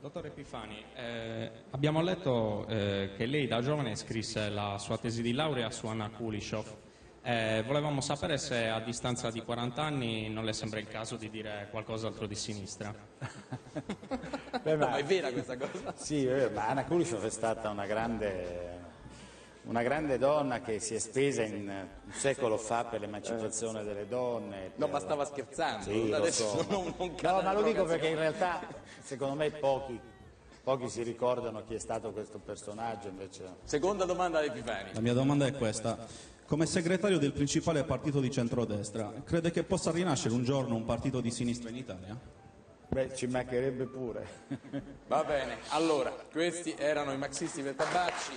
Dottor 0.01 0.27
Epifani, 0.27 0.83
eh, 0.97 1.51
abbiamo 1.71 2.01
letto 2.03 2.67
eh, 2.69 3.11
che 3.17 3.27
lei 3.27 3.47
da 3.47 3.61
giovane 3.61 3.95
scrisse 3.97 4.49
la 4.49 4.79
sua 4.79 4.97
tesi 4.97 5.21
di 5.21 5.33
laurea 5.33 5.71
su 5.71 5.87
Anna 5.87 6.09
Kulishov. 6.09 6.75
Eh, 7.23 7.63
volevamo 7.67 8.01
sapere 8.01 8.39
se 8.39 8.69
a 8.69 8.81
distanza 8.81 9.31
di 9.31 9.43
40 9.43 9.83
anni 9.83 10.31
non 10.31 10.45
le 10.45 10.55
sembra 10.55 10.79
il 10.81 10.89
caso 10.89 11.17
di 11.17 11.29
dire 11.29 11.69
qualcos'altro 11.71 12.27
di 12.27 12.35
sinistra. 12.35 12.95
Beh, 14.63 14.77
No, 14.77 14.89
ma 14.89 14.97
è 14.97 15.05
vera 15.05 15.31
questa 15.31 15.57
cosa? 15.59 15.93
Sì, 15.97 16.25
vero, 16.25 16.51
ma 16.55 16.69
Anna 16.69 16.85
Kulishov 16.85 17.23
è 17.25 17.31
stata 17.31 17.69
una 17.69 17.85
grande, 17.85 18.79
una 19.65 19.83
grande 19.83 20.17
donna 20.17 20.63
che 20.63 20.81
si 20.81 20.95
è 20.95 20.99
spesa 20.99 21.43
in, 21.43 21.69
un 21.69 22.13
secolo 22.13 22.57
fa 22.57 22.85
per 22.85 23.01
l'emancipazione 23.01 23.85
delle 23.85 24.09
donne. 24.09 24.73
No, 24.77 24.87
per- 24.87 24.89
ma 24.95 24.99
stava 25.01 25.25
scherzando, 25.27 25.85
Sì, 25.91 26.09
lo 26.09 26.17
adesso 26.17 26.49
so. 26.49 26.67
non, 26.71 26.95
non 26.97 27.15
No, 27.21 27.43
ma 27.43 27.53
lo 27.53 27.63
dico 27.63 27.85
perché 27.85 28.09
in 28.09 28.17
realtà, 28.17 28.61
secondo 29.03 29.35
me, 29.35 29.51
pochi, 29.51 30.01
pochi 30.65 30.89
si 30.89 31.03
ricordano 31.03 31.63
chi 31.65 31.75
è 31.75 31.79
stato 31.79 32.13
questo 32.13 32.39
personaggio, 32.39 33.09
invece... 33.09 33.57
Seconda 33.65 34.07
domanda 34.07 34.39
ad 34.39 34.47
Epifani. 34.47 34.95
La 34.95 35.01
mia 35.01 35.13
domanda 35.13 35.45
è 35.45 35.53
questa. 35.53 36.30
Come 36.51 36.67
segretario 36.67 37.19
del 37.19 37.31
principale 37.31 37.85
partito 37.85 38.19
di 38.19 38.29
centrodestra, 38.29 39.13
crede 39.25 39.53
che 39.53 39.63
possa 39.63 39.93
rinascere 39.93 40.35
un 40.35 40.43
giorno 40.43 40.75
un 40.75 40.85
partito 40.85 41.21
di 41.21 41.31
sinistra 41.31 41.71
in 41.71 41.77
Italia? 41.77 42.19
Beh, 42.89 43.15
ci 43.15 43.29
mancherebbe 43.29 43.85
pure. 43.85 44.27
Va 45.07 45.23
bene, 45.23 45.59
allora, 45.69 46.11
questi 46.11 46.75
erano 46.77 47.13
i 47.13 47.19
marxisti 47.19 47.63
per 47.63 47.75
tabacci. 47.75 48.33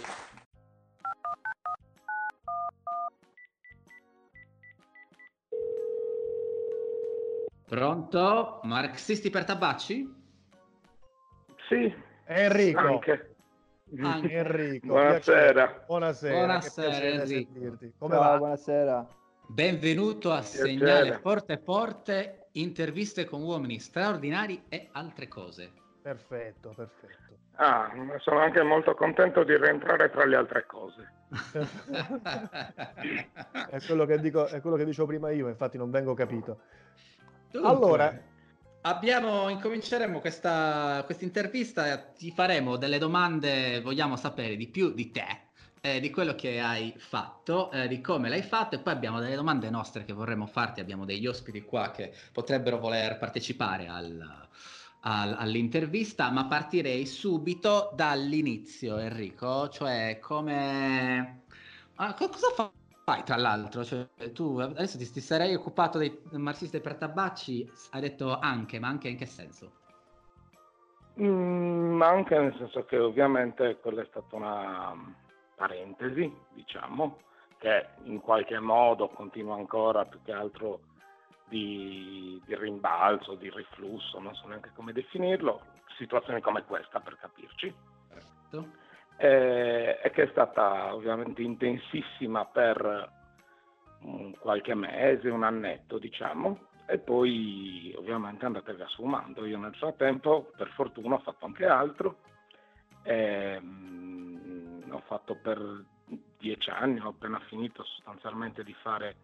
Pronto? 7.66 8.60
Marxisti 8.62 9.32
per 9.32 9.44
tabacci? 9.44 10.14
Sì, 11.68 11.92
Enrico. 12.28 12.80
anche. 12.80 13.33
Anche. 14.02 14.34
Enrico. 14.34 14.88
Buonasera. 14.88 15.52
piacere. 15.52 15.84
Buonasera. 15.86 16.36
Buonasera, 16.36 17.06
Enrico. 17.06 17.26
sentirti. 17.28 17.94
Come 17.98 18.14
Ciao, 18.14 18.24
va? 18.24 18.38
buonasera. 18.38 19.08
Benvenuto 19.46 20.32
a 20.32 20.40
Piacere. 20.40 20.64
Segnale 20.64 21.20
Forte 21.20 21.58
Forte, 21.58 22.48
interviste 22.54 23.26
con 23.26 23.44
uomini 23.44 23.80
straordinari 23.80 24.64
e 24.70 24.88
altre 24.94 25.28
cose. 25.28 25.72
Perfetto, 26.02 26.74
perfetto. 26.76 27.22
Ah, 27.56 27.92
sono 28.18 28.40
anche 28.40 28.64
molto 28.64 28.96
contento 28.96 29.44
di 29.44 29.56
rientrare 29.56 30.10
tra 30.10 30.26
le 30.26 30.36
altre 30.36 30.66
cose. 30.66 31.12
è, 33.70 33.80
quello 33.86 34.06
che 34.06 34.20
dico, 34.20 34.48
è 34.48 34.60
quello 34.60 34.76
che 34.76 34.86
dicevo 34.86 35.08
prima 35.08 35.30
io, 35.30 35.48
infatti 35.50 35.78
non 35.78 35.92
vengo 35.92 36.16
capito. 36.16 36.62
Dunque, 37.52 37.70
Allora, 37.70 38.20
abbiamo, 38.84 39.50
incominceremo 39.50 40.20
questa 40.20 41.06
intervista, 41.20 41.98
ti 41.98 42.32
faremo 42.32 42.78
delle 42.78 42.98
domande, 42.98 43.82
vogliamo 43.82 44.16
sapere 44.16 44.56
di 44.56 44.68
più 44.68 44.94
di 44.94 45.12
te, 45.12 45.52
eh, 45.82 46.00
di 46.00 46.10
quello 46.10 46.36
che 46.36 46.60
hai 46.60 46.94
fatto, 46.98 47.72
eh, 47.72 47.88
di 47.88 48.02
come 48.02 48.30
l'hai 48.30 48.42
fatto 48.44 48.76
e 48.76 48.80
poi 48.80 48.94
abbiamo 48.94 49.20
delle 49.20 49.36
domande 49.36 49.70
nostre 49.70 50.06
che 50.06 50.14
vorremmo 50.14 50.46
farti, 50.48 50.80
abbiamo 50.80 51.06
degli 51.06 51.28
ospiti 51.28 51.62
qua 51.64 51.92
che 51.92 52.14
potrebbero 52.32 52.80
voler 52.80 53.18
partecipare 53.18 53.88
al- 53.88 54.48
al- 55.02 55.36
all'intervista, 55.38 56.30
ma 56.32 56.46
partirei 56.48 57.06
subito 57.06 57.92
dall'inizio 57.96 58.98
Enrico, 58.98 59.70
cioè 59.70 60.20
come... 60.22 61.42
Ah, 61.96 62.14
co- 62.14 62.30
cosa 62.30 62.50
fa- 62.56 62.72
fai 63.04 63.24
tra 63.24 63.36
l'altro? 63.36 63.84
Cioè, 63.84 64.08
tu 64.34 64.58
adesso 64.60 64.98
ti, 64.98 65.10
ti 65.12 65.20
sarei 65.20 65.54
occupato 65.54 65.98
dei 65.98 66.20
marxisti 66.32 66.80
per 66.80 66.96
tabacci, 66.96 67.70
hai 67.92 68.02
detto 68.02 68.38
anche, 68.40 68.80
ma 68.80 68.88
anche 68.88 69.10
in 69.10 69.18
che 69.18 69.26
senso? 69.26 69.82
Mm, 71.20 71.96
ma 71.96 72.08
anche 72.08 72.38
nel 72.38 72.56
senso 72.58 72.86
che 72.86 72.98
ovviamente 72.98 73.78
quella 73.80 74.02
è 74.02 74.06
stata 74.10 74.36
una 74.36 74.96
parentesi, 75.56 76.34
diciamo, 76.54 77.20
che 77.58 77.88
in 78.04 78.20
qualche 78.20 78.60
modo 78.60 79.10
continua 79.10 79.56
ancora 79.56 80.06
più 80.06 80.20
che 80.24 80.32
altro 80.32 80.80
di, 81.48 82.42
di 82.46 82.56
rimbalzo, 82.56 83.36
di 83.36 83.52
riflusso, 83.54 84.20
non 84.20 84.34
so 84.34 84.48
neanche 84.48 84.72
come 84.76 84.92
definirlo, 84.92 85.62
situazioni 85.98 86.42
come 86.42 86.64
questa 86.64 87.00
per 87.00 87.18
capirci. 87.20 87.74
Eh, 89.18 90.00
e 90.02 90.12
che 90.12 90.24
è 90.24 90.28
stata 90.32 90.94
ovviamente 90.94 91.42
intensissima 91.42 92.46
per 92.46 93.12
mm, 94.06 94.34
qualche 94.40 94.74
mese, 94.76 95.30
un 95.30 95.44
annetto 95.44 95.98
diciamo, 95.98 96.68
e 96.86 96.98
poi 96.98 97.94
ovviamente 97.98 98.46
andate 98.46 98.74
via 98.74 98.88
sfumando. 98.90 99.46
Io 99.46 99.58
nel 99.58 99.76
frattempo, 99.76 100.52
per 100.58 100.70
fortuna, 100.70 101.16
ho 101.16 101.20
fatto 101.20 101.46
anche 101.46 101.66
altro. 101.66 102.18
Ehm, 103.04 104.84
ho 104.90 105.02
fatto 105.06 105.36
per 105.36 105.84
dieci 106.38 106.70
anni, 106.70 107.00
ho 107.00 107.10
appena 107.10 107.40
finito 107.48 107.84
sostanzialmente 107.84 108.64
di 108.64 108.74
fare 108.82 109.16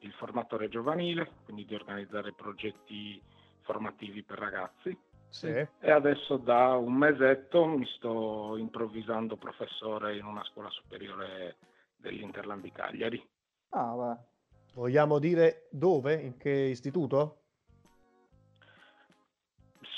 il 0.00 0.12
formatore 0.12 0.68
giovanile, 0.68 1.30
quindi 1.44 1.64
di 1.64 1.74
organizzare 1.74 2.32
progetti 2.32 3.20
formativi 3.62 4.22
per 4.22 4.38
ragazzi. 4.38 4.96
Sì. 5.34 5.48
E 5.48 5.90
adesso 5.90 6.36
da 6.36 6.76
un 6.76 6.94
mesetto 6.94 7.66
mi 7.66 7.84
sto 7.96 8.54
improvvisando 8.56 9.34
professore 9.36 10.16
in 10.16 10.24
una 10.24 10.44
scuola 10.44 10.70
superiore 10.70 11.56
dell'Interland 11.96 12.62
di 12.62 12.70
Cagliari. 12.70 13.28
Ah, 13.70 13.94
va. 13.96 14.24
Vogliamo 14.74 15.18
dire 15.18 15.66
dove? 15.72 16.14
In 16.14 16.36
che 16.36 16.50
istituto? 16.50 17.38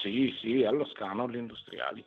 Sì, 0.00 0.34
sì, 0.40 0.64
allo 0.64 0.86
Scano, 0.86 1.24
agli 1.24 1.36
industriali. 1.36 2.02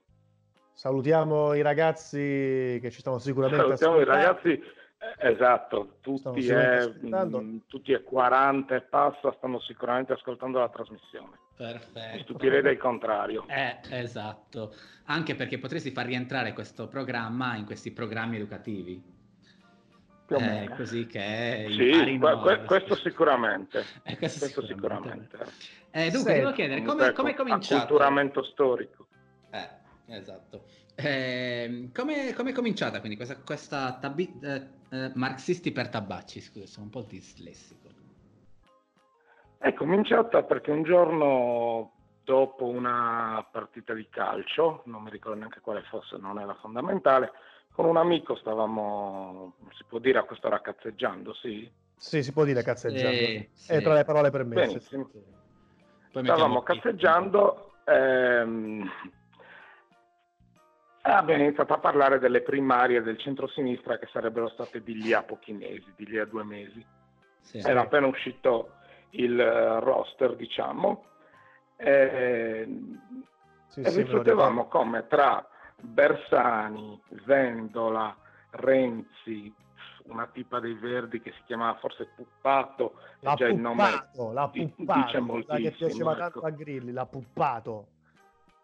Salutiamo 0.73 1.53
i 1.53 1.61
ragazzi 1.61 2.79
che 2.81 2.89
ci 2.89 2.99
stanno 3.01 3.19
sicuramente 3.19 3.61
Salutiamo 3.77 3.97
i 3.99 4.01
ascoltando. 4.01 4.27
ragazzi, 4.27 4.49
eh, 4.49 5.31
esatto, 5.31 5.97
tutti 6.01 6.41
sicuramente 6.41 6.73
e, 6.73 6.77
ascoltando. 6.77 7.41
mm, 7.41 7.57
tutti 7.67 7.91
e 7.91 8.01
40 8.01 8.75
e 8.75 8.81
passa 8.81 9.31
stanno 9.33 9.59
sicuramente 9.59 10.13
ascoltando 10.13 10.57
la 10.57 10.69
trasmissione. 10.69 11.38
Mi 11.59 11.65
Perfetto. 11.73 12.23
stupirei 12.23 12.61
del 12.61 12.77
contrario. 12.77 13.45
Eh, 13.49 13.79
esatto. 13.89 14.73
Anche 15.05 15.35
perché 15.35 15.57
potresti 15.57 15.91
far 15.91 16.05
rientrare 16.05 16.53
questo 16.53 16.87
programma 16.87 17.55
in 17.57 17.65
questi 17.65 17.91
programmi 17.91 18.37
educativi. 18.37 19.03
Più 20.25 20.37
o 20.37 20.39
Eh, 20.39 20.43
meno. 20.45 20.75
così 20.75 21.05
che 21.05 21.65
Sì, 21.69 22.17
que- 22.17 22.37
que- 22.39 22.63
questo 22.63 22.95
sicuramente. 22.95 23.83
Eh, 24.03 24.15
questo 24.17 24.39
Questo 24.45 24.65
sicuramente. 24.67 25.27
sicuramente. 25.29 25.51
Eh, 25.91 26.09
dunque, 26.11 26.33
Sì, 26.33 26.39
devo 26.39 26.51
chiedere, 26.53 26.79
come, 26.81 27.11
comunque, 27.11 27.13
come 27.13 27.31
è 27.31 27.35
cominciato? 27.35 27.83
Acculturamento 27.83 28.43
storico. 28.43 29.07
Eh, 29.51 29.69
esatto. 30.15 30.63
Eh, 30.95 31.89
come, 31.93 32.33
come 32.33 32.49
è 32.51 32.53
cominciata 32.53 32.99
quindi 32.99 33.17
questa, 33.17 33.35
questa 33.37 33.97
tabi- 33.99 34.33
eh, 34.41 34.67
eh, 34.91 35.11
marxisti 35.15 35.71
per 35.73 35.89
tabacci? 35.89 36.39
Scusa, 36.39 36.65
sono 36.67 36.85
un 36.85 36.91
po' 36.91 37.01
dislessico. 37.01 37.88
È 39.61 39.73
cominciata 39.73 40.43
perché 40.43 40.71
un 40.71 40.83
giorno 40.83 41.91
dopo 42.23 42.65
una 42.65 43.45
partita 43.51 43.93
di 43.93 44.07
calcio, 44.09 44.83
non 44.85 45.03
mi 45.03 45.09
ricordo 45.09 45.37
neanche 45.37 45.59
quale 45.59 45.81
fosse, 45.89 46.15
non 46.15 46.39
era 46.39 46.53
fondamentale, 46.61 47.33
con 47.73 47.83
un 47.83 47.97
amico 47.97 48.37
stavamo, 48.37 49.55
si 49.73 49.83
può 49.83 49.99
dire 49.99 50.19
a 50.19 50.23
quest'ora 50.23 50.61
cazzeggiando, 50.61 51.33
sì? 51.33 51.69
Sì, 51.93 52.23
si 52.23 52.31
può 52.31 52.45
dire 52.45 52.63
cazzeggiando. 52.63 53.17
Sì, 53.51 53.73
È 53.73 53.77
sì. 53.77 53.83
tra 53.83 53.95
le 53.95 54.05
parole 54.05 54.29
permesse. 54.31 54.65
Benissimo. 54.67 55.09
Poi 56.13 56.23
Stavamo 56.23 56.63
cazzeggiando 56.63 57.73
ehm, 57.83 58.89
e 61.03 61.11
abbiamo 61.11 61.43
iniziato 61.43 61.73
a 61.73 61.79
parlare 61.79 62.19
delle 62.19 62.43
primarie 62.43 63.01
del 63.01 63.19
centro-sinistra 63.19 63.97
che 63.97 64.07
sarebbero 64.13 64.47
state 64.47 64.81
di 64.81 65.01
lì 65.01 65.11
a 65.11 65.21
pochi 65.21 65.51
mesi, 65.51 65.91
di 65.97 66.05
lì 66.05 66.17
a 66.17 66.25
due 66.25 66.45
mesi. 66.45 66.85
Sì. 67.41 67.57
Era 67.57 67.81
appena 67.81 68.07
uscito 68.07 68.75
il 69.11 69.39
eh, 69.39 69.79
roster, 69.79 70.35
diciamo, 70.35 71.05
e, 71.75 72.67
Sì, 73.67 73.81
e 73.81 73.89
sì, 73.89 74.01
riflettevamo 74.01 74.67
come 74.67 75.07
tra 75.07 75.47
Bersani, 75.81 77.01
Vendola, 77.25 78.15
Renzi, 78.51 79.53
una 80.05 80.27
tipa 80.27 80.59
dei 80.59 80.73
Verdi 80.73 81.21
che 81.21 81.31
si 81.33 81.41
chiamava 81.45 81.77
forse 81.79 82.05
Puppato, 82.15 82.93
L'ha 83.21 83.35
già 83.35 83.47
il 83.47 83.59
nome 83.59 83.83
puppato, 83.83 84.49
di- 84.51 84.67
puppato, 84.67 84.99
dice 85.01 85.19
quella 85.19 85.43
che 85.45 85.61
moltissimo. 85.61 85.87
piaceva 85.89 86.11
ecco. 86.11 86.19
tanto 86.19 86.39
a 86.41 86.49
Grilli, 86.49 86.91
l'ha 86.91 87.05
puppato. 87.05 87.87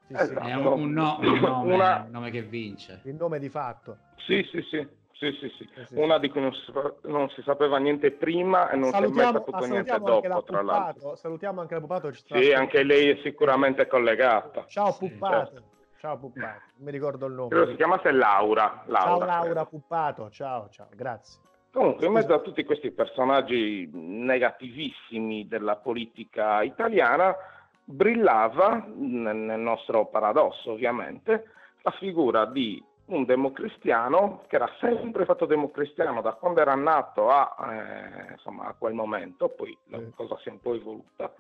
Sì, 0.08 0.14
sì. 0.14 0.22
Esatto. 0.22 0.48
È 0.48 0.56
un, 0.56 0.66
un 0.66 0.92
no- 0.92 1.18
un 1.20 1.40
nome, 1.40 1.74
Una- 1.76 2.04
un 2.06 2.12
nome 2.12 2.32
che 2.32 2.42
vince. 2.44 3.02
Il 3.04 3.16
nome 3.16 3.40
di 3.40 3.50
fatto. 3.50 3.98
Sì, 4.18 4.44
sì, 4.52 4.62
sì, 4.64 4.88
sì, 5.18 5.32
sì, 5.40 5.50
sì. 5.58 5.70
sì, 5.88 5.96
Una 5.96 6.18
di 6.20 6.30
cui 6.30 6.42
non 6.42 6.54
si, 6.54 6.72
non 7.04 7.30
si 7.30 7.42
sapeva 7.44 7.78
niente 7.78 8.12
prima 8.12 8.70
e 8.70 8.76
non 8.76 8.92
si 8.92 8.98
è 8.98 9.00
mai 9.00 9.10
Salutiamo, 9.10 9.32
ma 9.32 9.38
saputo 9.40 9.58
niente 9.66 9.90
salutiamo 9.90 10.16
anche 10.16 10.28
la 10.28 10.34
dopo, 10.34 10.52
tra 10.52 10.62
l'altro. 10.62 10.94
Puppato, 10.94 11.16
salutiamo 11.16 11.62
anche 11.62 11.74
la 11.74 11.80
Puppato. 11.80 12.12
ci 12.12 12.20
sta 12.20 12.38
Sì, 12.38 12.52
anche 12.52 12.84
lei 12.84 13.10
è 13.10 13.20
sicuramente 13.24 13.88
collegata. 13.88 14.66
Ciao 14.66 14.92
Sì, 14.92 15.10
Puppato. 15.10 15.46
certo. 15.54 15.64
Ciao 16.00 16.18
Puppato. 16.18 16.62
Non 16.76 16.86
mi 16.86 16.92
ricordo 16.92 17.26
il 17.28 17.34
nome. 17.34 17.50
Credo 17.50 17.70
si 17.70 17.76
chiamasse 17.78 18.12
Laura. 18.12 18.84
Ciao 18.86 18.92
Laura, 18.92 19.26
Laura 19.26 19.44
credo. 19.44 19.66
Puppato. 19.66 20.30
Ciao, 20.30 20.70
ciao, 20.70 20.88
grazie. 20.94 21.40
Comunque, 21.72 22.06
in 22.06 22.12
mezzo 22.14 22.34
a 22.34 22.40
tutti 22.40 22.64
questi 22.64 22.92
personaggi 22.92 23.90
negativissimi 23.92 25.48
della 25.48 25.76
politica 25.78 26.62
italiana, 26.62 27.36
brillava, 27.84 28.86
nel 28.96 29.60
nostro 29.60 30.06
paradosso 30.08 30.72
ovviamente, 30.72 31.52
la 31.82 31.92
figura 31.92 32.46
di 32.46 32.82
un 33.08 33.26
democristiano 33.26 34.46
che 34.48 34.56
era 34.56 34.70
sempre 34.80 35.26
stato 35.26 35.46
democristiano 35.46 36.22
da 36.22 36.34
quando 36.34 36.62
era 36.62 36.76
nato 36.76 37.30
a, 37.30 37.56
eh, 37.72 38.32
insomma, 38.32 38.66
a 38.66 38.74
quel 38.74 38.94
momento, 38.94 39.50
poi 39.50 39.78
la 39.90 40.00
cosa 40.16 40.38
si 40.40 40.50
è 40.50 40.52
un 40.52 40.60
po' 40.60 40.74
evoluta, 40.74 41.32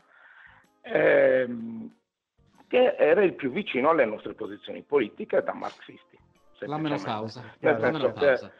ehm, 0.81 1.91
che 2.67 2.95
era 2.97 3.23
il 3.23 3.33
più 3.33 3.51
vicino 3.51 3.89
alle 3.89 4.05
nostre 4.05 4.33
posizioni 4.33 4.83
politiche 4.83 5.41
da 5.41 5.53
marxisti. 5.53 6.19
La 6.59 6.77
menopausa. 6.77 7.43
Nel 7.59 7.79
La 7.79 7.91
menopausa. 7.91 8.51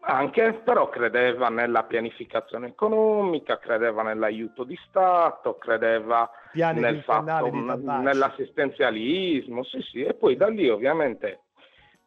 anche, 0.00 0.54
però 0.64 0.88
credeva 0.88 1.50
nella 1.50 1.84
pianificazione 1.84 2.68
economica, 2.68 3.58
credeva 3.58 4.02
nell'aiuto 4.02 4.64
di 4.64 4.76
Stato, 4.88 5.56
credeva 5.56 6.28
Piani 6.50 6.80
nel 6.80 7.02
fatto, 7.02 7.50
nell'assistenzialismo, 7.50 9.62
sì 9.64 9.80
sì, 9.82 10.02
e 10.02 10.14
poi 10.14 10.36
da 10.36 10.48
lì 10.48 10.68
ovviamente 10.68 11.42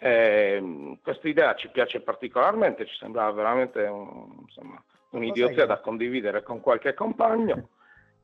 ehm, 0.03 0.99
questa 1.01 1.27
idea 1.27 1.55
ci 1.55 1.69
piace 1.69 2.01
particolarmente, 2.01 2.85
ci 2.85 2.95
sembrava 2.97 3.31
veramente 3.31 3.81
un- 3.83 4.35
insomma, 4.41 4.83
un'idiozia 5.11 5.65
da 5.65 5.79
condividere 5.79 6.43
con 6.43 6.59
qualche 6.59 6.93
compagno. 6.93 7.69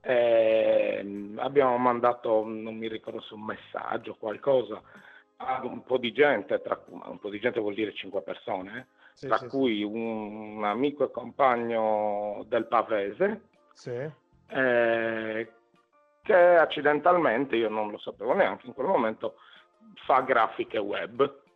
Ehm, 0.01 1.37
abbiamo 1.41 1.77
mandato, 1.77 2.43
non 2.45 2.75
mi 2.75 2.87
ricordo 2.87 3.21
se 3.21 3.33
un 3.33 3.43
messaggio, 3.45 4.15
qualcosa, 4.15 4.81
a 5.37 5.61
un 5.63 5.83
po' 5.83 5.97
di 5.97 6.11
gente, 6.11 6.61
tra, 6.61 6.81
un 6.87 7.17
po' 7.19 7.29
di 7.29 7.39
gente 7.39 7.59
vuol 7.61 7.73
dire 7.75 7.93
cinque 7.93 8.21
persone, 8.21 8.77
eh, 8.79 8.85
Sì, 9.13 9.27
tra 9.27 9.37
sì, 9.37 9.45
sì. 9.45 9.49
cui 9.49 9.83
un, 9.83 10.57
un 10.57 10.63
amico 10.65 11.05
e 11.05 11.11
compagno 11.11 12.43
del 12.47 12.65
Pavese, 12.65 13.41
Sì. 13.73 14.09
eh, 14.47 15.51
che 16.23 16.35
accidentalmente, 16.35 17.55
io 17.55 17.69
non 17.69 17.89
lo 17.89 17.97
sapevo 17.99 18.33
neanche 18.33 18.67
in 18.67 18.73
quel 18.73 18.87
momento, 18.87 19.35
fa 20.05 20.21
grafiche 20.21 20.77
web. 20.77 21.47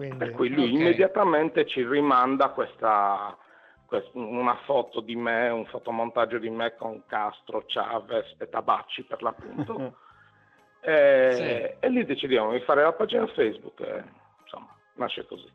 Quindi, 0.00 0.16
Per 0.16 0.30
cui 0.30 0.48
lui 0.48 0.64
ok. 0.64 0.70
immediatamente 0.72 1.66
ci 1.66 1.86
rimanda 1.86 2.48
questa, 2.52 3.36
quest- 3.84 4.14
una 4.14 4.56
foto 4.64 5.00
di 5.00 5.14
me, 5.14 5.50
un 5.50 5.66
fotomontaggio 5.66 6.38
di 6.38 6.48
me 6.48 6.74
con 6.74 7.04
Castro, 7.04 7.64
Chavez 7.66 8.34
e 8.38 8.48
Tabacci 8.48 9.04
per 9.04 9.20
l'appunto. 9.20 9.98
e, 10.80 11.76
e 11.78 11.88
lì 11.90 12.06
decidiamo 12.06 12.52
di 12.52 12.60
fare 12.60 12.82
la 12.82 12.94
pagina 12.94 13.26
Facebook 13.26 13.78
e 13.80 14.02
insomma 14.42 14.74
nasce 14.94 15.26
così. 15.26 15.52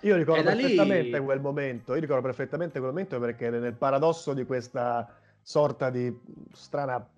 Io 0.00 0.16
ricordo 0.16 0.40
E 0.40 0.44
da 0.44 0.50
lì- 0.50 0.60
perfettamente 0.62 1.20
quel 1.20 1.40
momento, 1.40 1.94
io 1.94 2.00
ricordo 2.00 2.22
perfettamente 2.22 2.80
quel 2.80 2.90
momento 2.90 3.20
perché 3.20 3.50
nel 3.50 3.74
paradosso 3.76 4.34
di 4.34 4.44
questa 4.44 5.16
sorta 5.40 5.90
di 5.90 6.12
strana 6.50 7.08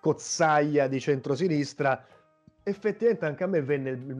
cozzaglia 0.00 0.88
di 0.88 1.00
centrosinistra, 1.00 2.04
effettivamente 2.68 3.24
anche 3.24 3.44
a 3.44 3.46
me 3.46 3.62
venne 3.62 3.90
il, 3.90 4.10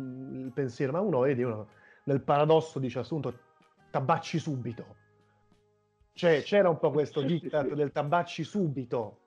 il 0.44 0.52
pensiero, 0.54 0.92
ma 0.92 1.00
uno 1.00 1.20
vedi, 1.20 1.42
uno 1.42 1.66
nel 2.04 2.20
paradosso 2.20 2.78
dice 2.78 3.00
assunto 3.00 3.36
tabacci 3.90 4.38
subito. 4.38 4.84
Cioè 6.12 6.42
c'era 6.42 6.68
un 6.68 6.78
po' 6.78 6.92
questo 6.92 7.22
diktat 7.22 7.74
del 7.74 7.90
tabacci 7.90 8.44
subito. 8.44 9.18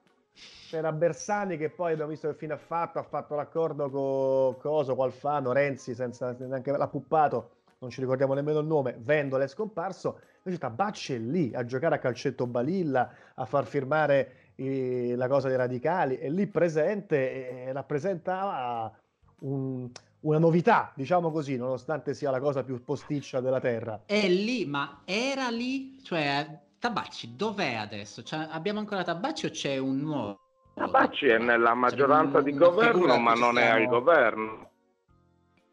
C'era 0.70 0.94
Bersani 0.94 1.58
che 1.58 1.70
poi 1.70 1.92
abbiamo 1.92 2.12
visto 2.12 2.30
che 2.30 2.36
fine 2.36 2.54
ha 2.54 2.58
fatto, 2.58 2.98
ha 2.98 3.04
fatto 3.04 3.36
l'accordo 3.36 3.90
con 3.90 4.58
Coso, 4.58 4.96
con 4.96 5.06
Alfano, 5.06 5.52
Renzi, 5.52 5.94
senza 5.94 6.34
neanche 6.40 6.72
l'ha 6.72 6.88
puppato, 6.88 7.58
non 7.80 7.90
ci 7.90 8.00
ricordiamo 8.00 8.34
nemmeno 8.34 8.60
il 8.60 8.68
nome, 8.68 8.96
Vendola 9.00 9.44
è 9.44 9.48
scomparso, 9.48 10.22
invece 10.44 10.62
Tabacci 10.62 11.16
è 11.16 11.18
lì 11.18 11.52
a 11.54 11.66
giocare 11.66 11.96
a 11.96 12.00
calcetto 12.00 12.48
balilla, 12.48 13.12
a 13.36 13.46
far 13.46 13.66
firmare 13.66 14.54
eh, 14.56 15.16
la 15.18 15.28
cosa 15.28 15.50
dei 15.50 15.58
radicali, 15.58 16.18
è 16.18 16.30
lì 16.30 16.48
presente 16.48 17.66
e 17.66 17.74
rappresentava 17.74 18.98
un- 19.40 19.90
una 20.22 20.38
novità, 20.40 20.92
diciamo 20.96 21.32
così, 21.32 21.56
nonostante 21.56 22.14
sia 22.14 22.30
la 22.32 22.40
cosa 22.40 22.64
più 22.64 22.84
posticcia 22.84 23.40
della 23.40 23.60
terra. 23.60 24.02
È 24.06 24.28
lì, 24.28 24.66
ma 24.66 25.02
era 25.06 25.50
lì? 25.50 26.02
Cioè, 26.04 26.60
Tabacci, 26.78 27.36
dov'è 27.36 27.76
adesso? 27.76 28.24
Cioè, 28.24 28.48
abbiamo 28.52 28.80
ancora 28.80 29.04
Tabacci 29.04 29.46
o 29.46 29.50
c'è 29.50 29.78
un 29.78 29.98
nuovo? 30.00 30.40
Tabacci 30.74 31.28
è 31.28 31.38
nella 31.38 31.74
maggioranza 31.74 32.42
di 32.42 32.52
una 32.52 32.68
governo, 32.68 33.18
ma 33.18 33.34
non 33.34 33.58
è 33.58 33.62
stiamo- 33.64 33.84
al 33.84 33.88
governo. 33.88 34.70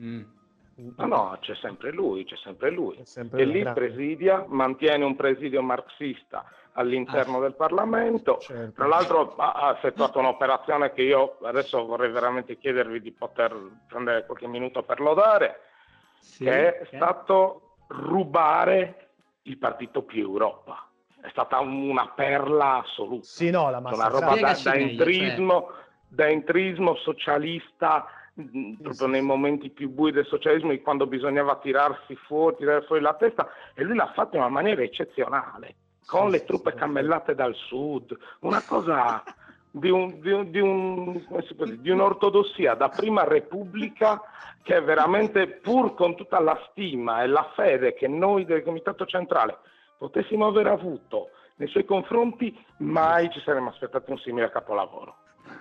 Mm. 0.02 0.22
No, 0.79 1.07
no, 1.07 1.39
c'è 1.41 1.55
sempre 1.55 1.91
lui, 1.91 2.25
c'è 2.27 2.37
sempre 2.37 2.71
lui. 2.71 2.99
sempre 3.05 3.41
e 3.41 3.45
lì 3.47 3.61
grazie. 3.61 3.87
presidia, 3.87 4.45
mantiene 4.47 5.05
un 5.05 5.17
presidio 5.17 5.62
marxista 5.62 6.45
all'interno 6.73 7.39
Ah. 7.39 7.41
del 7.41 7.55
Parlamento. 7.55 8.37
Certo. 8.39 8.73
Tra 8.73 8.87
l'altro 8.87 9.35
ha, 9.37 9.73
effettuato 9.75 10.19
un'operazione 10.19 10.93
che 10.93 11.01
io 11.03 11.39
adesso 11.45 11.87
vorrei 11.87 12.11
veramente 12.11 12.59
chiedervi 12.59 13.01
di 13.01 13.11
poter 13.12 13.57
prendere 13.89 14.27
qualche 14.27 14.47
minuto 14.47 14.83
per 14.83 15.01
lodare, 15.01 15.61
che 16.37 16.79
è 16.81 16.87
stato 16.95 17.77
rubare 17.89 19.09
il 19.43 19.57
partito 19.57 20.03
più 20.03 20.21
Europa. 20.23 20.87
È 21.23 21.29
stata 21.31 21.59
una 21.61 22.09
perla 22.15 22.83
assoluta. 22.83 23.25
Sì, 23.25 23.49
no, 23.51 23.71
la 23.71 23.79
una 23.79 23.91
massacrata. 23.91 24.19
roba 24.27 24.41
da, 24.41 24.59
da 24.62 24.71
meglio, 24.73 24.91
entrismo, 24.91 25.71
da 26.09 26.29
entrismo 26.29 26.95
socialista, 26.97 28.07
proprio 28.83 29.07
nei 29.07 29.22
momenti 29.22 29.70
più 29.70 29.88
bui 29.90 30.12
del 30.12 30.27
socialismo, 30.27 30.70
di 30.70 30.83
quando 30.83 31.07
bisognava 31.07 31.57
tirarsi 31.57 32.14
fuori, 32.16 32.57
tirare 32.57 32.83
fuori 32.85 33.01
la 33.03 33.14
testa, 33.14 33.49
e 33.75 33.83
lui 33.83 33.96
l'ha 33.96 34.12
fatto 34.14 34.37
in 34.37 34.42
una 34.42 34.51
maniera 34.51 34.83
eccezionale, 34.83 35.75
con 36.07 36.31
le 36.31 36.44
truppe 36.44 36.75
cammellate 36.75 37.35
dal 37.35 37.55
sud, 37.55 38.16
una 38.40 38.62
cosa 38.62 39.22
di, 39.70 39.90
un- 39.90 40.20
di 40.20 40.31
un- 40.31 40.51
di 40.51 40.61
un- 40.61 41.12
dire, 41.57 41.81
di 41.81 41.90
un'ortodossia 41.90 42.75
da 42.75 42.88
prima 42.90 43.25
repubblica 43.25 44.22
che 44.62 44.77
è 44.77 44.83
veramente 44.83 45.46
pur 45.46 45.94
con 45.94 46.16
tutta 46.16 46.40
la 46.40 46.59
stima 46.70 47.22
e 47.22 47.27
la 47.29 47.51
fede 47.55 47.94
che 47.94 48.09
noi 48.09 48.44
del 48.44 48.62
Comitato 48.64 49.07
Centrale 49.07 49.59
potessimo 49.96 50.46
aver 50.46 50.66
avuto 50.66 51.31
nei 51.57 51.68
suoi 51.68 51.85
confronti, 51.85 52.55
mai 52.79 53.31
ci 53.31 53.40
saremmo 53.40 53.70
aspettati 53.70 54.11
un 54.11 54.18
simile 54.18 54.51
capolavoro. 54.51 55.16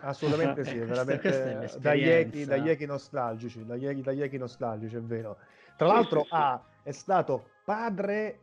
Assolutamente 0.05 0.63
sì, 0.63 0.77
è 0.77 0.81
è 0.81 0.85
veramente 0.85 1.77
da. 1.79 1.93
Yeki, 1.93 2.45
Yeki 2.55 2.85
nostalgici, 2.85 3.65
da 3.65 3.75
Yeki, 3.75 4.07
Yeki 4.09 4.37
nostalgici, 4.37 4.95
è 4.95 5.01
vero. 5.01 5.37
Tra 5.75 5.87
l'altro 5.87 6.21
sì, 6.21 6.27
sì. 6.27 6.33
ha- 6.35 6.63
è 6.83 6.91
stato 6.91 7.49
padre, 7.63 8.41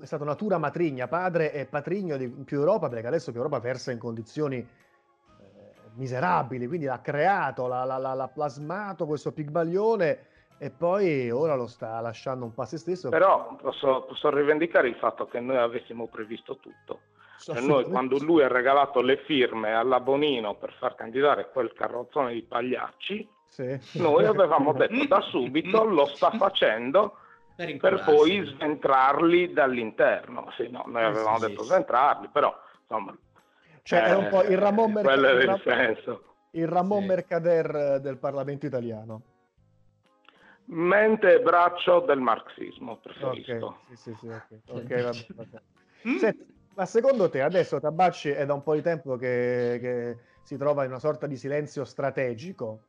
è 0.00 0.04
stato 0.04 0.24
natura 0.24 0.58
matrigna, 0.58 1.08
padre 1.08 1.52
e 1.52 1.66
patrigno 1.66 2.16
di 2.16 2.28
più 2.28 2.58
Europa, 2.58 2.88
perché 2.88 3.06
adesso 3.06 3.32
più 3.32 3.40
Europa 3.40 3.58
versa 3.60 3.90
in 3.90 3.98
condizioni 3.98 4.58
eh, 4.58 4.68
miserabili, 5.94 6.66
quindi 6.66 6.86
l'ha 6.86 7.00
creato, 7.00 7.66
l'ha, 7.66 7.84
l'ha- 7.84 7.98
l'ha- 7.98 8.14
l'ha 8.14 8.28
plasmato 8.28 9.06
questo 9.06 9.32
pigmalione 9.32 10.26
e 10.58 10.70
poi 10.70 11.30
ora 11.30 11.54
lo 11.54 11.66
sta 11.66 11.98
lasciando 12.00 12.44
un 12.44 12.52
po' 12.52 12.62
a 12.62 12.66
se 12.66 12.78
stesso. 12.78 13.08
Però 13.08 13.56
posso, 13.56 14.04
posso 14.06 14.30
rivendicare 14.30 14.88
il 14.88 14.94
fatto 14.96 15.26
che 15.26 15.40
noi 15.40 15.56
avessimo 15.56 16.06
previsto 16.06 16.58
tutto. 16.58 17.00
Cioè 17.42 17.60
noi 17.60 17.84
quando 17.84 18.18
lui 18.18 18.42
ha 18.42 18.48
regalato 18.48 19.00
le 19.00 19.16
firme 19.18 19.72
alla 19.72 19.98
Bonino 20.00 20.54
per 20.56 20.72
far 20.78 20.94
candidare 20.94 21.50
quel 21.50 21.72
carrozzone 21.72 22.32
di 22.34 22.42
pagliacci, 22.42 23.28
Sì. 23.46 23.78
noi 23.94 24.26
avevamo 24.26 24.72
detto 24.74 25.06
da 25.06 25.20
subito 25.22 25.84
lo 25.84 26.06
sta 26.06 26.30
facendo 26.32 27.16
Per 27.56 27.76
per 27.78 28.04
poi 28.04 28.44
sventrarli 28.44 29.52
dall'interno. 29.52 30.50
Sì, 30.56 30.68
no, 30.70 30.84
noi 30.86 31.02
Eh, 31.02 31.06
avevamo 31.06 31.38
sì, 31.38 31.48
detto 31.48 31.62
sì. 31.62 31.68
sventrarli, 31.68 32.28
però 32.28 32.54
insomma... 32.80 33.16
Cioè, 33.82 34.02
è 34.04 34.14
un 34.14 34.28
po' 34.28 34.42
il 34.42 34.56
Ramon 34.58 34.92
Merc- 34.92 35.06
Quello 35.06 35.28
il 35.30 35.38
è 35.38 35.44
Ram- 35.46 35.56
il 35.56 35.62
senso. 35.62 36.24
il 36.52 36.68
Ramon 36.68 37.04
Mercader 37.06 37.74
eh, 37.74 38.00
del 38.00 38.18
Parlamento 38.18 38.66
italiano. 38.66 39.22
Mente 40.66 41.34
e 41.34 41.40
braccio 41.40 42.00
del 42.00 42.20
marxismo, 42.20 42.96
preferisco. 42.98 43.66
Ok, 43.66 43.96
sì, 43.96 43.96
sì, 43.96 44.14
sì, 44.20 44.26
ok, 44.28 44.58
ok, 44.68 45.02
vabbè, 45.02 45.26
vabbè. 45.34 45.62
Senti, 46.18 46.46
ma 46.74 46.86
secondo 46.86 47.28
te 47.28 47.42
adesso 47.42 47.80
Tabacci 47.80 48.30
è 48.30 48.46
da 48.46 48.54
un 48.54 48.62
po' 48.62 48.74
di 48.74 48.82
tempo 48.82 49.16
che, 49.16 49.78
che 49.80 50.16
si 50.42 50.56
trova 50.56 50.84
in 50.84 50.90
una 50.90 50.98
sorta 50.98 51.26
di 51.26 51.36
silenzio 51.36 51.84
strategico? 51.84 52.80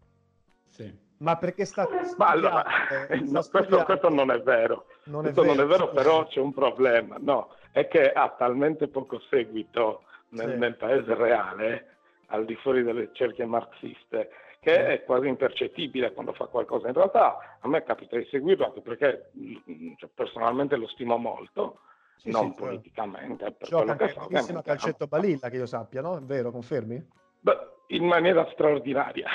Sì. 0.69 1.09
Ma 1.17 1.37
perché 1.37 1.65
sta 1.65 1.87
Ma 2.17 2.27
allora, 2.29 2.63
studiando- 3.05 3.31
no, 3.31 3.45
questo, 3.49 3.83
questo 3.83 4.09
non 4.09 4.31
è 4.31 4.41
vero. 4.41 4.85
Non 5.05 5.21
è 5.25 5.33
questo 5.33 5.43
non 5.43 5.55
vero, 5.55 5.67
è 5.67 5.69
vero, 5.71 5.87
sì. 5.89 5.93
però 5.95 6.25
c'è 6.27 6.39
un 6.39 6.53
problema. 6.53 7.17
No, 7.19 7.49
è 7.71 7.87
che 7.87 8.11
ha 8.11 8.29
talmente 8.29 8.87
poco 8.87 9.19
seguito 9.29 10.03
nel, 10.29 10.51
Sì. 10.51 10.57
nel 10.57 10.75
paese 10.77 11.13
reale, 11.13 11.95
al 12.27 12.45
di 12.45 12.55
fuori 12.55 12.81
delle 12.83 13.09
cerchie 13.11 13.45
marxiste, 13.45 14.29
che 14.59 14.87
è 14.87 15.03
quasi 15.03 15.27
impercettibile 15.27 16.13
quando 16.13 16.33
fa 16.33 16.45
qualcosa. 16.45 16.87
In 16.87 16.93
realtà 16.93 17.57
a 17.59 17.67
me 17.67 17.83
capita 17.83 18.17
di 18.17 18.25
seguirlo 18.31 18.65
anche 18.65 18.81
perché 18.81 19.31
mm, 19.37 19.93
cioè, 19.97 20.09
personalmente 20.13 20.75
lo 20.75 20.87
stimo 20.87 21.17
molto, 21.17 21.79
Sì, 22.21 22.29
non 22.29 22.41
sì, 22.41 22.47
certo. 22.49 22.63
politicamente, 22.65 23.51
per 23.51 23.67
Gioca 23.67 23.91
anche 23.93 24.09
fa. 24.09 24.27
benissimo 24.27 24.59
a 24.59 24.61
calcetto 24.61 25.07
balilla, 25.07 25.49
che 25.49 25.55
io 25.55 25.65
sappia, 25.65 26.01
no? 26.01 26.17
È 26.17 26.21
vero, 26.21 26.51
confermi? 26.51 27.03
Beh, 27.39 27.57
in 27.87 28.05
maniera 28.05 28.47
straordinaria. 28.51 29.27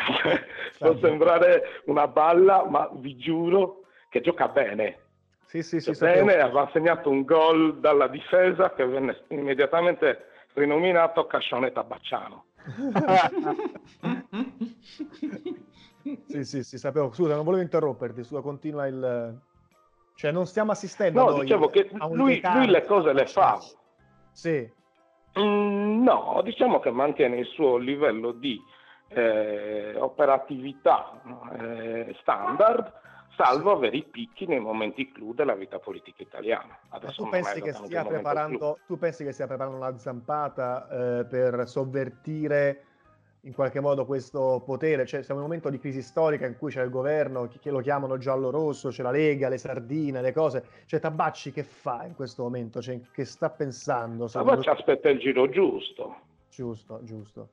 Può 0.78 0.96
sembrare 0.98 1.82
una 1.86 2.06
balla, 2.06 2.64
ma 2.64 2.88
vi 2.94 3.16
giuro 3.16 3.86
che 4.08 4.20
gioca 4.20 4.46
bene. 4.46 5.00
Sì, 5.46 5.64
sì, 5.64 5.80
sì, 5.80 5.96
Cioè, 5.96 6.14
bene, 6.14 6.34
aveva 6.34 6.70
segnato 6.72 7.10
un 7.10 7.24
gol 7.24 7.80
dalla 7.80 8.06
difesa 8.06 8.72
che 8.72 8.86
venne 8.86 9.24
immediatamente 9.30 10.26
rinominato 10.52 11.26
Cascione 11.26 11.72
Tabacciano. 11.72 12.44
Sì, 16.28 16.44
sì, 16.44 16.62
sì, 16.62 16.78
sapevo. 16.78 17.12
Scusa, 17.12 17.34
non 17.34 17.44
volevo 17.44 17.62
interromperti, 17.62 18.22
scusa, 18.22 18.40
continua 18.40 18.86
il... 18.86 19.40
Cioè, 20.16 20.32
non 20.32 20.46
stiamo 20.46 20.72
assistendo 20.72 21.22
No, 21.22 21.30
noi 21.30 21.40
dicevo 21.42 21.68
che 21.68 21.90
a 21.98 22.06
un 22.06 22.16
lui, 22.16 22.40
lui 22.42 22.66
le 22.68 22.84
cose 22.86 23.12
le 23.12 23.26
fa. 23.26 23.58
Sì. 24.32 24.72
Mm, 25.38 26.02
no, 26.02 26.40
diciamo 26.42 26.80
che 26.80 26.90
mantiene 26.90 27.36
il 27.36 27.46
suo 27.46 27.76
livello 27.76 28.32
di 28.32 28.58
eh, 29.08 29.94
operatività 29.98 31.20
eh, 31.58 32.16
standard, 32.22 32.90
salvo 33.36 33.72
avere 33.72 33.98
i 33.98 34.04
picchi 34.04 34.46
nei 34.46 34.58
momenti 34.58 35.12
clou 35.12 35.34
della 35.34 35.54
vita 35.54 35.78
politica 35.78 36.22
italiana. 36.22 36.78
Adesso 36.88 37.22
tu 37.22 37.28
pensi, 37.28 37.60
tu 38.86 38.98
pensi 38.98 39.22
che 39.22 39.32
stia 39.32 39.46
preparando 39.46 39.76
una 39.76 39.98
zampata 39.98 40.88
eh, 40.88 41.26
per 41.26 41.68
sovvertire 41.68 42.85
in 43.46 43.54
qualche 43.54 43.80
modo 43.80 44.04
questo 44.04 44.62
potere? 44.64 45.06
Cioè, 45.06 45.22
siamo 45.22 45.40
in 45.40 45.46
un 45.46 45.52
momento 45.52 45.70
di 45.70 45.78
crisi 45.78 46.02
storica 46.02 46.46
in 46.46 46.58
cui 46.58 46.70
c'è 46.70 46.82
il 46.82 46.90
governo 46.90 47.48
che 47.60 47.70
lo 47.70 47.80
chiamano 47.80 48.18
giallo-rosso, 48.18 48.90
c'è 48.90 49.02
la 49.02 49.12
Lega, 49.12 49.48
le 49.48 49.58
sardine, 49.58 50.20
le 50.20 50.32
cose. 50.32 50.64
Cioè, 50.86 51.00
Tabacci 51.00 51.52
che 51.52 51.62
fa 51.62 52.04
in 52.04 52.14
questo 52.14 52.42
momento? 52.42 52.82
Cioè, 52.82 53.00
che 53.12 53.24
sta 53.24 53.48
pensando? 53.48 54.26
clou. 54.26 54.44
Ma 54.56 54.60
ci 54.60 54.68
aspetta 54.68 55.08
il 55.08 55.18
giro 55.18 55.48
giusto. 55.48 56.16
Giusto, 56.50 57.00
giusto. 57.04 57.48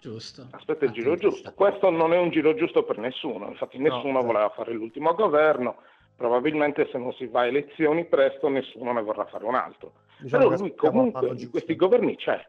Giusto. 0.00 0.46
Aspetta 0.50 0.84
il 0.84 0.90
giro 0.92 1.16
giusto. 1.16 1.52
Questo 1.54 1.90
non 1.90 2.12
è 2.12 2.18
un 2.18 2.30
giro 2.30 2.54
giusto 2.54 2.82
per 2.84 2.98
nessuno, 2.98 3.48
infatti 3.48 3.78
nessuno 3.78 4.18
esatto. 4.18 4.26
voleva 4.26 4.48
fare 4.50 4.72
l'ultimo 4.72 5.14
governo, 5.14 5.76
probabilmente 6.16 6.88
se 6.90 6.98
non 6.98 7.12
si 7.14 7.26
va 7.26 7.40
a 7.40 7.46
elezioni 7.46 8.04
presto 8.04 8.48
nessuno 8.48 8.92
ne 8.92 9.02
vorrà 9.02 9.24
fare 9.26 9.44
un 9.44 9.54
altro. 9.54 9.92
Diciamo 10.18 10.48
Però 10.48 10.56
lui 10.60 10.74
comunque 10.74 11.28
giusto. 11.30 11.50
questi 11.50 11.76
governi 11.76 12.16
c'è. 12.16 12.44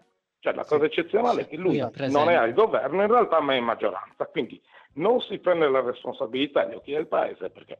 Cioè 0.47 0.55
la 0.55 0.63
cosa 0.65 0.85
eccezionale 0.85 1.41
è 1.41 1.47
che 1.47 1.57
lui 1.57 1.77
non 1.77 2.29
è 2.29 2.35
al 2.35 2.53
governo 2.53 3.01
in 3.01 3.09
realtà 3.11 3.41
ma 3.41 3.53
è 3.53 3.57
in 3.57 3.65
maggioranza, 3.65 4.25
quindi 4.27 4.61
non 4.93 5.19
si 5.19 5.39
prende 5.39 5.67
la 5.67 5.81
responsabilità 5.81 6.61
agli 6.61 6.75
occhi 6.75 6.93
del 6.93 7.07
paese 7.07 7.49
perché 7.49 7.77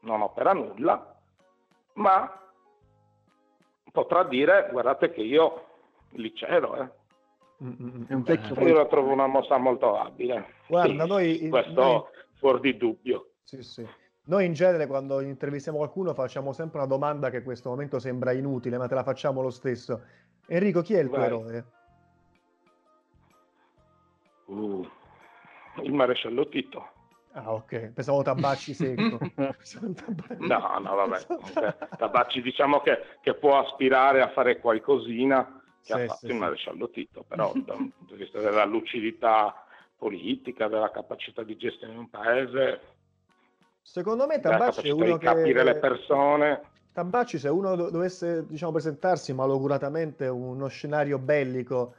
non 0.00 0.20
opera 0.20 0.52
nulla, 0.52 1.16
ma 1.94 2.30
potrà 3.90 4.22
dire 4.24 4.68
guardate 4.70 5.10
che 5.12 5.22
io 5.22 5.64
lì 6.10 6.30
c'ero, 6.34 6.76
eh. 6.76 6.88
Mm, 7.64 8.04
È 8.08 8.12
un 8.12 8.22
vecchio 8.22 8.60
Io 8.66 8.74
la 8.74 8.86
trovo 8.86 9.10
una 9.12 9.26
mossa 9.26 9.56
molto 9.56 9.96
abile. 9.98 10.44
Guarda, 10.66 11.02
Sì, 11.04 11.08
noi- 11.08 11.48
questo 11.48 11.72
noi- 11.80 12.02
fuori 12.34 12.60
di 12.60 12.76
dubbio. 12.76 13.30
Sì, 13.44 13.62
sì. 13.62 13.88
Noi 14.26 14.44
in 14.44 14.52
genere 14.52 14.86
quando 14.86 15.20
intervistiamo 15.20 15.78
qualcuno 15.78 16.12
facciamo 16.12 16.52
sempre 16.52 16.78
una 16.78 16.86
domanda 16.86 17.30
che 17.30 17.38
in 17.38 17.44
questo 17.44 17.70
momento 17.70 17.98
sembra 17.98 18.32
inutile, 18.32 18.76
ma 18.76 18.86
te 18.88 18.94
la 18.94 19.02
facciamo 19.04 19.40
lo 19.40 19.50
stesso. 19.50 20.02
Enrico, 20.48 20.82
chi 20.82 20.94
è 20.94 21.00
il 21.00 21.08
tuo 21.08 21.16
Vai. 21.18 21.26
eroe? 21.26 21.64
Uh, 24.46 24.86
il 25.82 25.92
maresciallo 25.92 26.48
Tito. 26.48 26.88
Ah, 27.32 27.52
ok. 27.52 27.92
Pensavo 27.92 28.22
Tabacci 28.22 28.74
secco. 28.74 29.18
No, 30.38 30.78
no, 30.80 30.94
vabbè. 30.94 31.26
comunque, 31.26 31.76
Tabacci 31.96 32.42
diciamo 32.42 32.80
che, 32.80 33.18
che 33.20 33.34
può 33.34 33.58
aspirare 33.58 34.22
a 34.22 34.30
fare 34.30 34.60
qualcosina 34.60 35.60
che 35.82 35.84
Sì, 35.84 35.92
ha 35.92 35.98
fatto 36.06 36.26
sì, 36.26 36.26
il 36.26 36.36
maresciallo 36.36 36.90
Tito, 36.90 37.24
però 37.26 37.52
da 37.64 37.74
un 37.74 37.90
punto 37.90 38.14
di 38.14 38.22
vista 38.22 38.38
della 38.38 38.64
lucidità 38.64 39.64
politica, 39.96 40.68
della 40.68 40.90
capacità 40.90 41.42
di 41.42 41.56
gestione 41.56 41.94
di 41.94 41.98
un 41.98 42.10
paese, 42.10 42.80
Secondo 43.84 44.26
me 44.26 44.40
Tabacci 44.40 44.88
è 44.88 44.92
uno 44.92 45.04
di 45.04 45.18
capire 45.18 45.62
che... 45.62 45.62
le 45.62 45.76
persone. 45.76 46.62
Tabacci, 46.94 47.38
se 47.38 47.50
uno 47.50 47.76
do- 47.76 47.90
dovesse 47.90 48.46
diciamo, 48.46 48.72
presentarsi 48.72 49.34
malauguratamente 49.34 50.26
uno 50.26 50.68
scenario 50.68 51.18
bellico 51.18 51.94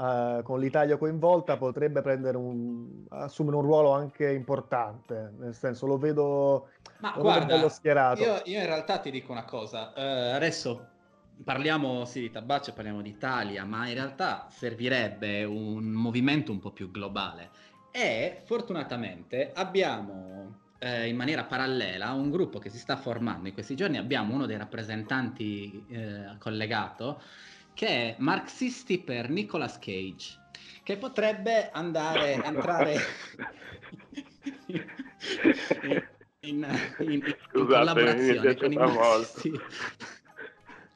eh, 0.00 0.40
con 0.42 0.58
l'Italia 0.58 0.96
coinvolta, 0.96 1.58
potrebbe 1.58 2.00
prendere 2.00 2.38
un, 2.38 3.04
assumere 3.10 3.56
un 3.56 3.62
ruolo 3.62 3.92
anche 3.92 4.32
importante. 4.32 5.32
Nel 5.38 5.54
senso, 5.54 5.86
lo 5.86 5.98
vedo, 5.98 6.68
Ma 6.98 7.10
lo 7.10 7.16
vedo 7.16 7.22
guarda, 7.22 7.54
bello 7.56 7.68
schierato. 7.68 8.22
io, 8.22 8.40
io 8.44 8.60
in 8.60 8.66
realtà 8.66 8.98
ti 8.98 9.10
dico 9.10 9.32
una 9.32 9.44
cosa. 9.44 9.92
eh, 9.92 10.30
adesso 10.30 10.86
parliamo 11.44 12.04
sì 12.06 12.20
di 12.20 12.30
tabaccio, 12.30 12.72
parliamo 12.72 13.02
di 13.02 13.10
Italia, 13.10 13.64
ma 13.64 13.88
in 13.88 13.94
realtà 13.94 14.46
servirebbe 14.50 15.44
un 15.44 15.84
movimento 15.84 16.50
un 16.50 16.60
po' 16.60 16.70
più 16.70 16.90
globale. 16.90 17.50
E 17.90 18.40
fortunatamente 18.44 19.50
abbiamo 19.54 20.68
eh, 20.78 21.08
in 21.08 21.16
maniera 21.16 21.44
parallela 21.44 22.12
un 22.12 22.30
gruppo 22.30 22.58
che 22.58 22.70
si 22.70 22.78
sta 22.78 22.96
formando 22.96 23.48
in 23.48 23.54
questi 23.54 23.76
giorni. 23.76 23.98
Abbiamo 23.98 24.32
uno 24.34 24.46
dei 24.46 24.56
rappresentanti 24.56 25.84
eh, 25.90 26.36
collegato 26.38 27.20
che 27.74 27.86
è 27.86 28.14
Marxisti 28.18 28.98
per 28.98 29.28
Nicolas 29.30 29.78
Cage, 29.78 30.38
che 30.82 30.96
potrebbe 30.96 31.70
andare 31.70 32.42
entrare 32.42 32.96
in, 34.66 34.84
in, 36.40 36.66
in, 36.98 37.12
in 37.12 37.36
Scusate, 37.50 38.56
con 38.56 38.72
i 38.72 38.76
marxisti. 38.76 39.52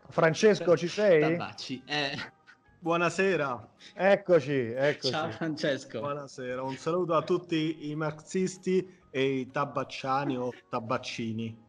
Francesco, 0.09 0.77
ci 0.77 0.89
sei? 0.89 1.21
Tabacci. 1.37 1.83
Eh, 1.87 2.33
Buonasera. 2.79 3.73
Eccoci, 3.95 4.53
eccoci. 4.53 5.11
ciao 5.11 5.31
Francesco. 5.31 6.01
Buonasera, 6.01 6.63
un 6.63 6.77
saluto 6.77 7.15
a 7.15 7.23
tutti 7.23 7.89
i 7.89 7.95
marxisti 7.95 8.87
e 9.11 9.25
i 9.25 9.51
tabacciani 9.51 10.37
o 10.37 10.53
tabaccini. 10.69 11.63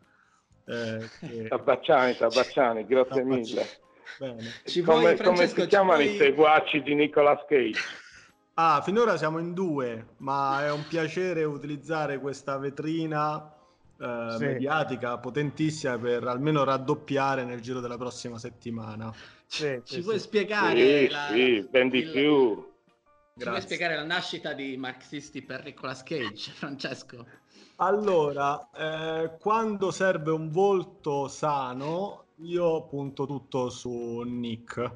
Eh, 0.65 1.09
che- 1.19 1.47
Tabacciani, 1.47 2.17
Tabacciani, 2.17 2.85
grazie 2.85 3.23
mille. 3.23 3.65
Bene. 4.19 4.59
Ci 4.65 4.81
come, 4.81 5.15
vuoi, 5.15 5.19
come 5.21 5.47
si 5.47 5.65
chiamano 5.65 6.01
vuoi- 6.01 6.03
i 6.03 6.09
seguaci 6.09 6.81
di 6.81 6.95
Nicolas 6.95 7.45
Cage? 7.47 7.79
Ah, 8.57 8.81
finora 8.81 9.17
siamo 9.17 9.39
in 9.39 9.53
due, 9.53 10.13
ma 10.17 10.63
è 10.63 10.71
un 10.71 10.87
piacere 10.87 11.43
utilizzare 11.43 12.19
questa 12.19 12.57
vetrina 12.57 13.53
eh, 13.97 14.37
Sì. 14.37 14.45
mediatica 14.45 15.17
potentissima 15.19 15.97
per 15.99 16.23
almeno 16.25 16.63
raddoppiare 16.63 17.43
nel 17.43 17.59
giro 17.61 17.81
della 17.81 17.97
prossima 17.97 18.37
settimana. 18.39 19.13
Sì, 19.47 19.81
Ci 19.83 20.01
sì, 20.01 20.01
vuoi 20.01 20.19
sì. 20.19 20.19
spiegare 20.19 21.07
Sì, 21.07 21.09
la, 21.09 21.27
sì, 21.27 21.67
ben 21.69 21.89
di 21.89 22.01
il- 22.01 22.09
più. 22.09 22.73
ci 23.37 23.49
vuoi 23.49 23.61
Grazie. 23.61 23.61
spiegare 23.61 23.95
la 23.95 24.03
nascita 24.03 24.53
di 24.53 24.77
Marxisti 24.77 25.41
per 25.43 25.63
Nicolas 25.63 26.03
Cage, 26.03 26.51
Francesco? 26.55 27.25
Allora, 27.77 28.69
eh, 28.71 29.37
quando 29.37 29.91
serve 29.91 30.31
un 30.31 30.49
volto 30.49 31.27
sano, 31.27 32.24
io 32.37 32.83
punto 32.87 33.25
tutto 33.25 33.69
su 33.69 34.21
Nick. 34.21 34.91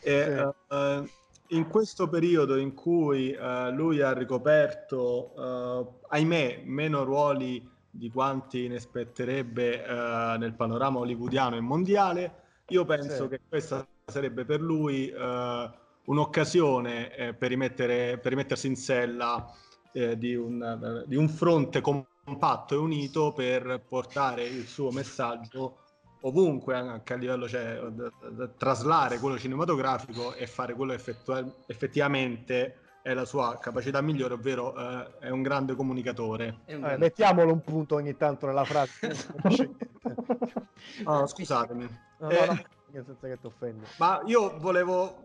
E, 0.00 0.24
Sì. 0.68 0.74
eh, 0.74 1.10
in 1.48 1.68
questo 1.68 2.08
periodo 2.08 2.56
in 2.56 2.74
cui 2.74 3.32
eh, 3.32 3.70
lui 3.70 4.00
ha 4.00 4.12
ricoperto, 4.12 5.34
eh, 5.36 6.06
ahimè, 6.08 6.62
meno 6.64 7.04
ruoli 7.04 7.68
di 7.90 8.10
quanti 8.10 8.66
ne 8.66 8.76
aspetterebbe 8.76 9.84
eh, 9.84 10.36
nel 10.38 10.54
panorama 10.54 11.00
hollywoodiano 11.00 11.56
e 11.56 11.60
mondiale, 11.60 12.42
io 12.68 12.84
penso 12.84 13.24
Sì. 13.24 13.28
che 13.28 13.40
questa 13.46 13.86
sarebbe 14.06 14.44
per 14.44 14.60
lui 14.60 15.08
eh, 15.08 15.70
un'occasione 16.06 17.14
eh, 17.14 17.34
per, 17.34 17.48
rimettere- 17.50 18.18
per 18.18 18.32
rimettersi 18.32 18.66
in 18.66 18.76
sella 18.76 19.50
eh, 19.92 20.18
di, 20.18 20.34
un, 20.34 21.04
di 21.06 21.16
un 21.16 21.28
fronte 21.28 21.80
compatto 21.80 22.74
e 22.74 22.78
unito 22.78 23.32
per 23.32 23.84
portare 23.86 24.44
il 24.44 24.66
suo 24.66 24.90
messaggio 24.90 25.83
ovunque, 26.26 26.74
anche 26.74 27.12
a 27.12 27.16
livello, 27.16 27.48
cioè, 27.48 27.80
d- 27.90 28.12
d- 28.30 28.56
traslare 28.56 29.18
quello 29.18 29.38
cinematografico 29.38 30.34
e 30.34 30.46
fare 30.46 30.74
quello 30.74 30.92
effettua- 30.92 31.44
effettivamente 31.66 32.78
è 33.02 33.12
la 33.12 33.26
sua 33.26 33.58
capacità 33.60 34.00
migliore, 34.00 34.34
ovvero 34.34 34.74
eh, 34.76 35.18
è 35.20 35.28
un 35.30 35.42
grande 35.42 35.74
comunicatore. 35.74 36.46
Un 36.66 36.74
Eh, 36.74 36.78
grande- 36.78 36.96
mettiamolo 36.98 37.52
un 37.52 37.60
punto 37.60 37.96
ogni 37.96 38.16
tanto 38.16 38.46
nella 38.46 38.64
frase. 38.64 38.92
Ah, 41.04 41.26
scusatemi. 41.26 41.86
No, 42.18 42.30
Eh, 42.30 42.46
no, 42.46 42.52
no, 42.54 43.04
senza 43.04 43.26
che 43.26 43.38
ti 43.40 43.46
offendi. 43.46 43.84
Ma 43.98 44.22
io 44.26 44.58
volevo 44.58 45.22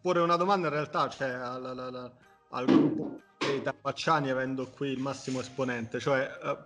porre 0.00 0.20
una 0.20 0.36
domanda 0.36 0.66
in 0.68 0.72
realtà, 0.74 1.08
cioè 1.08 1.28
al, 1.28 1.64
al- 1.64 1.78
al- 1.78 2.12
al 2.50 2.64
gruppo 2.66 3.20
dei 3.38 3.62
Tabacciani, 3.62 4.30
avendo 4.30 4.66
qui 4.70 4.88
il 4.90 4.98
massimo 5.00 5.40
esponente, 5.40 6.00
cioè 6.00 6.28
eh, 6.42 6.56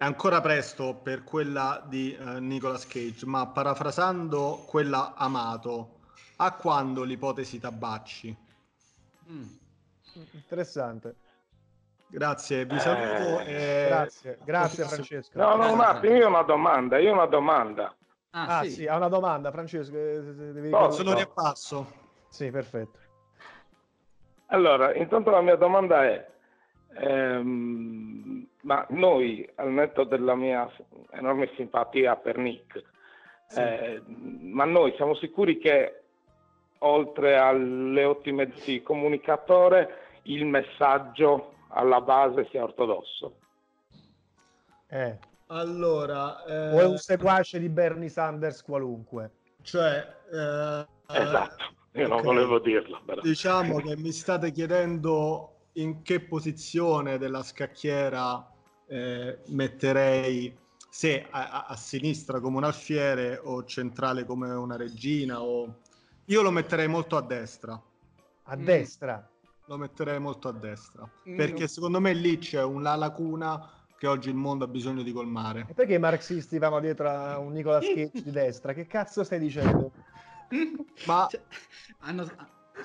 è 0.00 0.04
ancora 0.06 0.40
presto 0.40 0.94
per 0.94 1.24
quella 1.24 1.84
di 1.86 2.14
eh, 2.16 2.40
Nicolas 2.40 2.86
Cage, 2.86 3.26
ma 3.26 3.46
parafrasando 3.48 4.64
quella 4.66 5.12
Amato, 5.14 5.98
a 6.36 6.54
quando 6.54 7.02
l'ipotesi 7.02 7.58
Tabacci? 7.60 8.34
Mm. 9.30 9.42
Interessante. 10.32 11.16
Grazie, 12.06 12.64
vi 12.64 12.80
saluto. 12.80 13.40
Eh, 13.40 13.52
e- 13.52 13.86
Grazie, 13.88 14.38
grazie 14.42 14.84
Francesco. 14.86 15.38
No, 15.38 15.54
no, 15.56 15.70
un 15.70 15.80
attimo, 15.80 16.14
io 16.14 16.24
ho 16.24 16.28
una 16.30 16.42
domanda, 16.44 16.96
io 16.96 17.10
ho 17.10 17.14
una 17.14 17.26
domanda. 17.26 17.94
Ah, 18.30 18.60
Ah, 18.60 18.62
sì. 18.64 18.70
sì, 18.70 18.86
ha 18.86 18.96
una 18.96 19.08
domanda, 19.08 19.50
Francesco. 19.50 19.94
eh, 19.96 20.22
devi- 20.22 20.70
No, 20.70 20.90
Sono 20.92 21.12
riapparso. 21.12 21.92
Sì, 22.30 22.50
perfetto. 22.50 22.98
Allora, 24.46 24.94
intanto 24.94 25.28
la 25.28 25.42
mia 25.42 25.56
domanda 25.56 26.04
è, 26.06 26.26
ehm, 26.94 28.19
ma 28.62 28.86
noi, 28.90 29.48
al 29.56 29.70
netto 29.70 30.04
della 30.04 30.34
mia 30.34 30.70
enorme 31.12 31.50
simpatia 31.56 32.16
per 32.16 32.36
Nick, 32.36 32.82
eh, 33.56 34.02
ma 34.06 34.64
noi 34.64 34.92
siamo 34.96 35.14
sicuri 35.14 35.58
che 35.58 36.02
oltre 36.78 37.36
alle 37.36 38.04
ottime 38.04 38.52
di 38.64 38.82
comunicatore, 38.82 40.20
il 40.24 40.46
messaggio 40.46 41.54
alla 41.68 42.00
base 42.00 42.46
sia 42.50 42.62
ortodosso? 42.62 43.34
Eh. 44.88 45.18
Allora, 45.46 46.44
eh, 46.44 46.74
O 46.74 46.80
è 46.80 46.84
un 46.86 46.96
seguace 46.98 47.58
di 47.58 47.68
Bernie 47.68 48.08
Sanders 48.08 48.62
qualunque. 48.62 49.30
cioè, 49.62 49.98
eh, 50.32 50.86
Esatto, 51.12 51.64
io 51.92 52.06
non 52.06 52.18
ok. 52.18 52.24
volevo 52.24 52.58
dirlo, 52.60 53.00
però. 53.04 53.20
Diciamo 53.20 53.78
che 53.78 53.96
mi 53.96 54.12
state 54.12 54.52
chiedendo 54.52 55.56
in 55.74 56.02
che 56.02 56.20
posizione 56.20 57.18
della 57.18 57.42
scacchiera 57.42 58.48
eh, 58.90 59.38
metterei 59.46 60.52
se 60.88 61.24
a, 61.30 61.50
a- 61.50 61.64
a 61.68 61.76
sinistra 61.76 62.40
come 62.40 62.56
un 62.56 62.64
alfiere 62.64 63.40
o 63.42 63.64
centrale 63.64 64.24
come 64.24 64.50
una 64.50 64.76
regina 64.76 65.40
o... 65.42 65.76
Io 66.26 66.42
lo 66.42 66.50
metterei 66.50 66.88
molto 66.88 67.16
a 67.16 67.22
destra, 67.22 67.80
A 68.44 68.56
Mm. 68.56 68.64
destra. 68.64 69.28
lo 69.66 69.76
metterei 69.76 70.18
molto 70.18 70.48
a 70.48 70.52
destra, 70.52 71.08
Mm. 71.28 71.36
perché 71.36 71.68
secondo 71.68 72.00
me 72.00 72.12
lì 72.12 72.38
c'è 72.38 72.62
una 72.64 72.96
lacuna 72.96 73.70
che 73.96 74.06
oggi 74.08 74.28
il 74.30 74.34
mondo 74.34 74.64
ha 74.64 74.68
bisogno 74.68 75.02
di 75.02 75.12
colmare. 75.12 75.66
E 75.68 75.74
perché 75.74 75.94
i 75.94 75.98
marxisti 75.98 76.58
vanno 76.58 76.80
dietro 76.80 77.08
a 77.08 77.38
un 77.38 77.52
Nicolas 77.52 77.84
Cage 77.86 78.10
di 78.24 78.30
destra? 78.30 78.72
Che 78.72 78.86
cazzo 78.86 79.22
stai 79.22 79.38
dicendo? 79.38 79.92
Ma 81.06 81.28
Cioè, 81.30 81.40
hanno, 82.00 82.22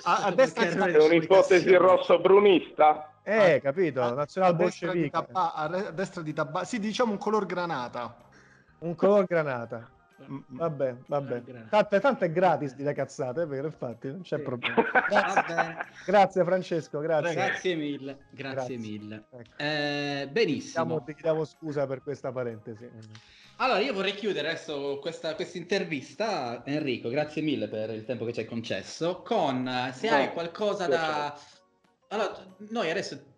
a- 0.02 0.24
a 0.26 0.30
destra 0.32 0.66
c'è 0.66 1.04
un'ipotesi 1.04 1.74
rosso-brunista? 1.74 3.10
Eh, 3.28 3.54
A- 3.56 3.60
capito? 3.60 4.00
a- 4.02 4.12
Nazional 4.14 4.50
a 4.50 4.54
destra 4.54 4.92
di 4.92 5.00
bolscevique. 5.10 5.32
tabà- 5.32 5.54
a 5.54 5.90
destra 5.90 6.22
di 6.22 6.32
tabà, 6.32 6.62
sì, 6.64 6.78
diciamo 6.78 7.10
un 7.10 7.18
color 7.18 7.44
granata. 7.44 8.16
Un 8.78 8.94
color 8.94 9.24
granata. 9.26 9.90
Vabbè, 10.18 10.96
vabbè. 11.08 11.42
Tanto, 11.68 12.00
tanto 12.00 12.24
è 12.24 12.30
gratis 12.30 12.74
di 12.74 12.82
le 12.84 12.94
cazzate, 12.94 13.42
è 13.42 13.46
vero, 13.46 13.66
infatti, 13.66 14.08
non 14.08 14.22
c'è 14.22 14.36
Sì. 14.38 14.42
problema. 14.42 14.74
Grazie 16.06 16.42
Francesco, 16.44 17.00
grazie. 17.00 17.34
Grazie 17.34 17.74
mille, 17.74 18.18
grazie, 18.30 18.54
Grazie. 18.54 18.78
mille. 18.78 19.24
Ecco. 19.30 19.50
Eh, 19.56 20.28
benissimo. 20.30 20.84
Chiediamo- 20.84 21.02
ti 21.04 21.12
chiediamo 21.12 21.44
scusa 21.44 21.86
per 21.86 22.02
questa 22.02 22.32
parentesi. 22.32 22.88
Allora, 23.56 23.80
io 23.80 23.92
vorrei 23.92 24.14
chiudere 24.14 24.48
adesso 24.48 24.98
questa, 25.00 25.34
questa 25.34 25.58
intervista, 25.58 26.62
Enrico, 26.64 27.08
grazie 27.10 27.42
mille 27.42 27.68
per 27.68 27.90
il 27.90 28.04
tempo 28.04 28.24
che 28.24 28.32
ci 28.32 28.40
hai 28.40 28.46
concesso, 28.46 29.20
con 29.22 29.68
se 29.92 30.08
hai 30.08 30.26
No, 30.26 30.32
qualcosa 30.32 30.86
da... 30.86 31.36
Allora, 32.08 32.56
noi 32.70 32.90
adesso 32.90 33.34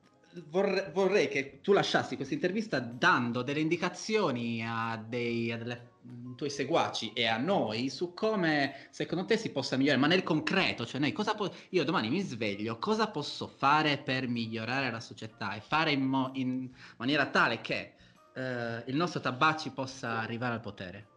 vorrei, 0.46 0.90
vorrei 0.92 1.28
che 1.28 1.60
tu 1.62 1.72
lasciassi 1.72 2.16
questa 2.16 2.34
intervista 2.34 2.78
dando 2.80 3.42
delle 3.42 3.60
indicazioni 3.60 4.62
a 4.64 4.96
dei 4.96 5.50
a 5.52 5.56
delle- 5.56 5.96
mm, 6.06 6.34
tuoi 6.34 6.50
seguaci 6.50 7.12
e 7.14 7.26
a 7.26 7.38
noi 7.38 7.88
su 7.88 8.12
come 8.14 8.88
secondo 8.90 9.24
te 9.24 9.36
si 9.38 9.50
possa 9.50 9.76
migliorare, 9.76 10.00
ma 10.00 10.06
nel 10.08 10.22
concreto, 10.22 10.84
cioè 10.86 11.00
noi 11.00 11.12
cosa 11.12 11.34
po- 11.34 11.52
io 11.70 11.84
domani 11.84 12.10
mi 12.10 12.20
sveglio, 12.20 12.78
cosa 12.78 13.10
posso 13.10 13.46
fare 13.48 13.98
per 13.98 14.28
migliorare 14.28 14.90
la 14.90 15.00
società 15.00 15.54
e 15.54 15.60
fare 15.62 15.92
in, 15.92 16.02
mo- 16.04 16.30
in 16.34 16.70
maniera 16.98 17.30
tale 17.30 17.60
che 17.62 17.94
eh, 18.32 18.84
il 18.86 18.96
nostro 18.96 19.20
Tabacci 19.20 19.72
possa 19.72 20.18
arrivare 20.20 20.54
al 20.54 20.60
potere? 20.60 21.08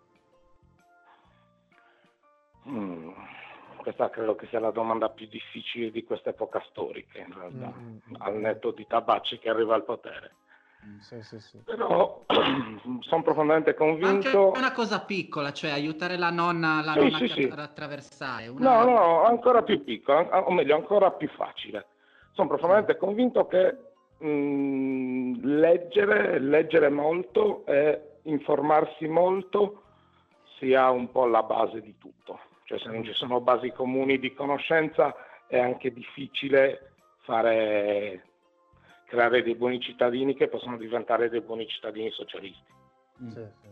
Mm, 2.66 3.12
questa 3.82 4.10
credo 4.10 4.36
che 4.36 4.48
sia 4.48 4.60
la 4.60 4.72
domanda 4.72 5.10
più 5.10 5.28
difficile 5.28 5.92
di 5.92 6.04
questa 6.04 6.30
epoca 6.30 6.64
storica, 6.70 7.20
in 7.20 7.34
realtà, 7.34 7.74
Mm, 7.78 7.98
mm, 8.10 8.16
al 8.20 8.36
netto 8.36 8.72
di 8.72 8.86
Tabacci 8.88 9.40
che 9.40 9.50
arriva 9.50 9.76
al 9.76 9.84
potere. 9.84 10.36
Sì, 11.00 11.22
sì, 11.22 11.40
sì. 11.40 11.60
Però 11.66 12.24
sono 13.02 13.22
profondamente 13.24 13.72
Anche 13.72 13.76
convinto... 13.76 14.52
una 14.56 14.72
cosa 14.72 15.02
piccola, 15.02 15.52
cioè 15.52 15.72
aiutare 15.72 16.18
la 16.18 16.30
nonna, 16.30 16.82
la 16.84 16.94
Sì, 16.94 17.00
nonna 17.00 17.18
sì, 17.18 17.26
che- 17.28 17.34
sì. 17.34 17.50
ad 17.52 17.60
attraversare. 17.60 18.48
Una... 18.48 18.84
No, 18.84 18.90
no, 18.90 19.24
ancora 19.24 19.62
più 19.64 19.84
piccolo, 19.84 20.30
an- 20.30 20.44
o 20.46 20.52
meglio, 20.52 20.76
ancora 20.76 21.12
più 21.12 21.28
facile. 21.30 21.88
Sono 22.32 22.48
profondamente 22.48 22.98
convinto 22.98 23.46
che 23.48 23.78
mm, 24.24 25.36
leggere, 25.44 26.40
leggere 26.40 26.90
molto 26.90 27.66
e 27.66 28.20
informarsi 28.24 29.08
molto 29.08 29.84
sia 30.58 30.90
un 30.90 31.12
po' 31.12 31.26
la 31.26 31.44
base 31.44 31.82
di 31.82 31.96
tutto. 31.98 32.40
Cioè 32.72 32.80
se 32.80 32.88
non 32.90 33.04
ci 33.04 33.14
sono 33.14 33.42
basi 33.42 33.72
comuni 33.72 34.18
di 34.18 34.34
conoscenza 34.34 35.14
è 35.48 35.60
anche 35.60 35.92
difficile 35.92 36.94
fare 37.24 38.28
creare 39.08 39.44
dei 39.44 39.56
buoni 39.56 39.82
cittadini 39.82 40.34
che 40.36 40.48
possono 40.48 40.78
diventare 40.78 41.28
dei 41.30 41.42
buoni 41.42 41.68
cittadini 41.68 42.10
socialisti. 42.12 42.72
Mm. 43.24 43.28
Sì, 43.28 43.46
sì. 43.62 43.68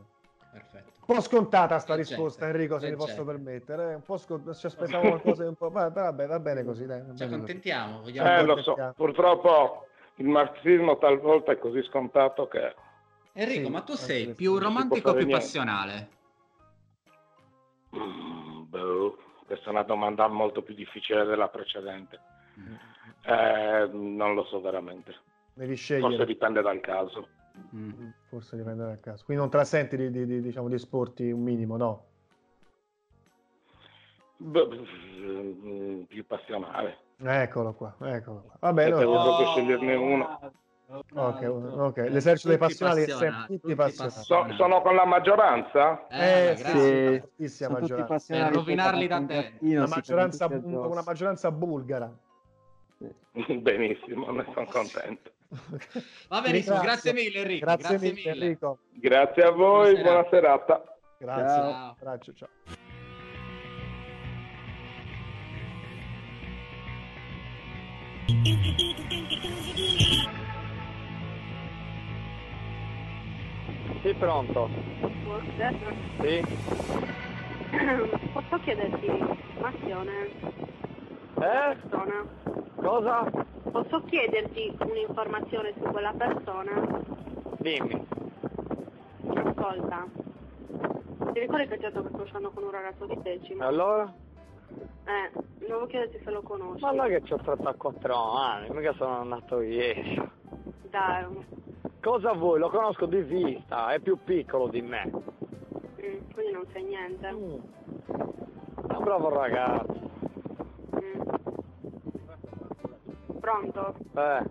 Perfetto. 0.51 0.91
Un 1.05 1.15
po' 1.15 1.21
scontata 1.21 1.79
sta 1.79 1.95
risposta, 1.95 2.47
Enrico, 2.47 2.77
se 2.79 2.89
mi 2.89 2.97
posso 2.97 3.23
permettere. 3.23 3.91
eh. 3.91 3.95
Un 3.95 4.01
po' 4.03 4.17
scontata, 4.17 4.57
ci 4.57 4.65
aspettavo 4.65 5.07
qualcosa 5.07 5.43
di 5.43 5.47
un 5.47 5.55
po'. 5.55 5.69
va- 5.69 5.89
Vabbè, 5.89 6.27
va 6.27 6.39
bene 6.39 6.63
così, 6.65 6.85
dai. 6.85 6.99
va 6.99 7.05
Ci 7.05 7.13
bene 7.13 7.25
accontentiamo, 7.35 8.01
vogliamo... 8.01 8.29
Eh, 8.29 8.43
lo 8.43 8.61
so, 8.61 8.93
purtroppo 8.97 9.85
il 10.15 10.25
marxismo 10.27 10.97
talvolta 10.97 11.53
è 11.53 11.57
così 11.57 11.81
scontato 11.83 12.47
che... 12.47 12.75
Enrico, 13.31 13.67
Sì, 13.67 13.71
ma 13.71 13.81
tu 13.81 13.93
sei 13.93 14.33
più 14.33 14.57
romantico 14.57 15.11
o 15.11 15.13
più 15.13 15.25
niente. 15.25 15.45
passionale? 15.45 16.09
Mm, 17.95 18.38
boh, 18.69 19.17
questa 19.45 19.67
è 19.67 19.69
una 19.69 19.83
domanda 19.83 20.27
molto 20.27 20.61
più 20.61 20.75
difficile 20.75 21.23
della 21.25 21.47
precedente. 21.49 22.19
Mm. 22.59 22.73
Eh, 23.23 23.89
non 23.91 24.35
lo 24.35 24.43
so 24.45 24.61
veramente. 24.61 25.15
Devi 25.53 25.75
Forse 25.75 25.99
scegliere. 25.99 26.25
dipende 26.25 26.61
dal 26.61 26.79
caso. 26.79 27.27
Mm. 27.75 28.09
Forse 28.29 28.55
dipende 28.55 28.83
dal 28.85 28.99
caso. 28.99 29.25
Quindi 29.25 29.43
non 29.43 29.51
te 29.51 29.57
la 29.57 29.65
senti 29.65 29.97
di, 29.97 30.11
di, 30.11 30.25
di, 30.25 30.41
diciamo, 30.41 30.67
di 30.67 30.75
esporti 30.75 31.31
un 31.31 31.41
minimo, 31.41 31.77
no? 31.77 32.05
Boh, 34.37 34.69
mm, 34.69 36.03
più 36.03 36.25
passionale. 36.25 37.07
Eccolo 37.21 37.73
qua, 37.73 37.93
eccolo 38.03 38.41
qua. 38.43 38.55
Vabbè, 38.59 38.83
Se 38.85 38.89
no, 38.91 38.97
devo 38.99 39.45
sceglierne 39.47 39.95
uno. 39.95 40.39
Ok, 40.91 41.43
ok. 41.43 41.97
L'esercito 42.09 42.49
dei 42.49 42.57
passionali 42.57 43.05
passionali, 43.05 43.59
tutti 43.59 43.75
passionali. 43.75 44.11
So- 44.23 44.47
sono 44.55 44.81
con 44.81 44.95
la 44.95 45.05
maggioranza? 45.05 46.07
Eh, 46.07 46.55
sì, 46.55 46.63
grazie. 46.63 47.29
sì, 47.35 47.47
Sì, 47.47 47.67
maggioranza. 47.67 48.05
passionali. 48.05 48.49
Per 48.49 48.57
rovinarli 48.57 49.07
da 49.07 49.23
te. 49.23 49.53
Una 49.59 49.85
maggioranza, 49.87 50.47
una 50.47 51.03
maggioranza 51.03 51.51
bulgara. 51.51 52.11
Benissimo, 53.61 54.31
ne 54.31 54.45
sono 54.51 54.65
contento. 54.65 55.31
Va 56.27 56.41
benissimo, 56.41 56.79
grazie 56.79 57.11
mille 57.13 57.39
Enrico, 57.39 57.65
Grazie, 57.65 57.89
grazie 57.89 58.11
mille, 58.11 58.31
mille. 58.31 58.45
Enrico. 58.45 58.77
Grazie 58.93 59.43
a 59.43 59.51
voi, 59.51 59.93
Buona 59.93 60.09
buona 60.09 60.27
serata. 60.29 60.83
Grazie. 61.17 61.45
Ciao. 61.45 61.89
Abbraccio, 61.91 62.33
ciao. 62.33 62.49
Sì, 74.01 74.13
pronto. 74.15 74.69
Sì. 76.21 76.41
Posso 78.33 78.57
chiederti 78.63 79.07
un'informazione 79.07 80.11
Eh? 81.35 81.75
persona? 81.79 82.25
Cosa? 82.75 83.31
Posso 83.71 84.01
chiederti 84.05 84.75
un'informazione 84.79 85.73
su 85.77 85.81
quella 85.91 86.13
persona? 86.17 87.01
Dimmi. 87.57 88.07
Ascolta. 89.35 90.05
Ti 91.33 91.39
ricordi 91.39 91.67
che 91.67 91.77
che 91.77 91.89
sto 91.91 92.21
uscendo 92.21 92.49
con 92.51 92.63
un 92.63 92.71
ragazzo 92.71 93.05
di 93.05 93.17
decima? 93.21 93.65
Allora? 93.65 94.11
Eh, 95.05 95.31
volevo 95.59 95.85
chiederti 95.87 96.19
se 96.23 96.31
lo 96.31 96.41
conosci. 96.41 96.81
Ma 96.83 96.91
è 97.05 97.09
che 97.09 97.23
ci 97.23 97.33
ho 97.33 97.37
34 97.37 98.15
anni, 98.33 98.69
mica 98.69 98.93
sono 98.93 99.23
nato 99.23 99.61
ieri. 99.61 100.21
Dai, 100.89 101.25
Cosa 102.09 102.33
vuoi? 102.33 102.57
Lo 102.57 102.71
conosco 102.71 103.05
di 103.05 103.21
vista, 103.21 103.93
è 103.93 103.99
più 103.99 104.17
piccolo 104.23 104.67
di 104.67 104.81
me. 104.81 105.11
mm, 105.11 106.31
quindi 106.33 106.51
non 106.51 106.65
sai 106.73 106.83
niente. 106.85 107.27
È 107.27 107.31
un 107.33 107.61
bravo 109.03 109.29
ragazzo. 109.29 110.09
Mm. 110.95 111.21
Pronto? 113.39 113.93
Eh. 114.15 114.43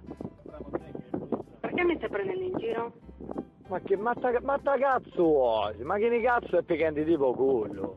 Perché 1.58 1.82
mi 1.82 1.96
stai 1.96 2.08
prendendo 2.08 2.44
in 2.44 2.56
giro? 2.58 2.92
Ma 3.66 3.80
che 3.80 3.96
matta, 3.96 4.32
matta 4.40 4.78
cazzo 4.78 5.24
vuoi? 5.24 5.82
Ma 5.82 5.96
che 5.96 6.20
cazzo 6.20 6.58
è 6.58 6.62
piccante 6.62 7.04
tipo 7.04 7.32
culo? 7.32 7.96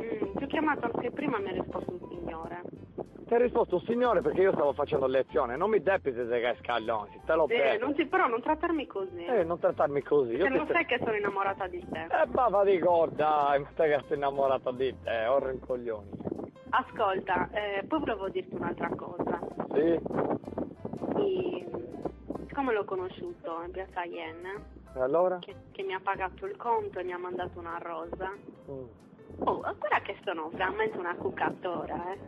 Mm, 0.00 0.36
ti 0.38 0.44
ho 0.44 0.46
chiamato 0.46 0.86
anche 0.86 1.10
prima 1.10 1.36
e 1.36 1.40
mi 1.42 1.48
ha 1.50 1.52
risposto. 1.52 2.11
Ti 3.32 3.38
ha 3.38 3.40
risposto 3.40 3.76
un 3.76 3.80
signore 3.86 4.20
perché 4.20 4.42
io 4.42 4.52
stavo 4.52 4.74
facendo 4.74 5.06
lezione, 5.06 5.56
non 5.56 5.70
mi 5.70 5.80
deppi 5.82 6.12
se 6.12 6.26
sei 6.28 6.54
scalloni, 6.60 7.18
te 7.24 7.32
lo 7.34 7.44
Eh, 7.44 7.56
prego. 7.56 7.86
non 7.86 7.94
ti, 7.94 8.04
però 8.04 8.26
non 8.26 8.42
trattarmi 8.42 8.86
così. 8.86 9.24
Eh, 9.24 9.42
non 9.42 9.58
trattarmi 9.58 10.02
così. 10.02 10.32
Io 10.32 10.42
Perché 10.42 10.50
ti 10.50 10.56
non 10.58 10.66
sai 10.66 10.84
che 10.84 10.98
sono 10.98 11.16
innamorata 11.16 11.66
di 11.66 11.82
te. 11.90 12.08
Eh, 12.10 12.26
bava 12.26 12.62
di 12.62 12.78
dai, 12.78 13.58
ma 13.60 13.68
stai 13.72 13.88
che 13.88 14.04
sei 14.06 14.16
innamorato 14.18 14.70
di 14.72 14.94
te, 15.02 15.24
ho 15.24 15.38
rincoglioni. 15.48 16.10
Ascolta, 16.68 17.48
eh, 17.52 17.84
poi 17.84 18.00
volevo 18.00 18.28
dirti 18.28 18.54
un'altra 18.54 18.90
cosa. 18.94 19.40
Sì? 19.72 19.98
I- 21.16 21.66
Siccome 22.48 22.74
l'ho 22.74 22.84
conosciuto 22.84 23.62
in 23.64 23.70
piazza 23.70 24.04
Yen, 24.04 24.44
E 24.92 25.00
allora? 25.00 25.38
che, 25.38 25.56
che 25.72 25.82
mi 25.84 25.94
ha 25.94 26.00
pagato 26.02 26.44
il 26.44 26.56
conto 26.58 26.98
e 26.98 27.04
mi 27.04 27.12
ha 27.14 27.18
mandato 27.18 27.58
una 27.58 27.78
rosa. 27.80 28.30
Mm. 28.70 28.84
Oh, 29.44 29.56
guarda 29.60 30.00
che 30.04 30.18
sono 30.22 30.50
veramente 30.52 30.98
una 30.98 31.14
cuccatora, 31.14 32.12
eh. 32.12 32.18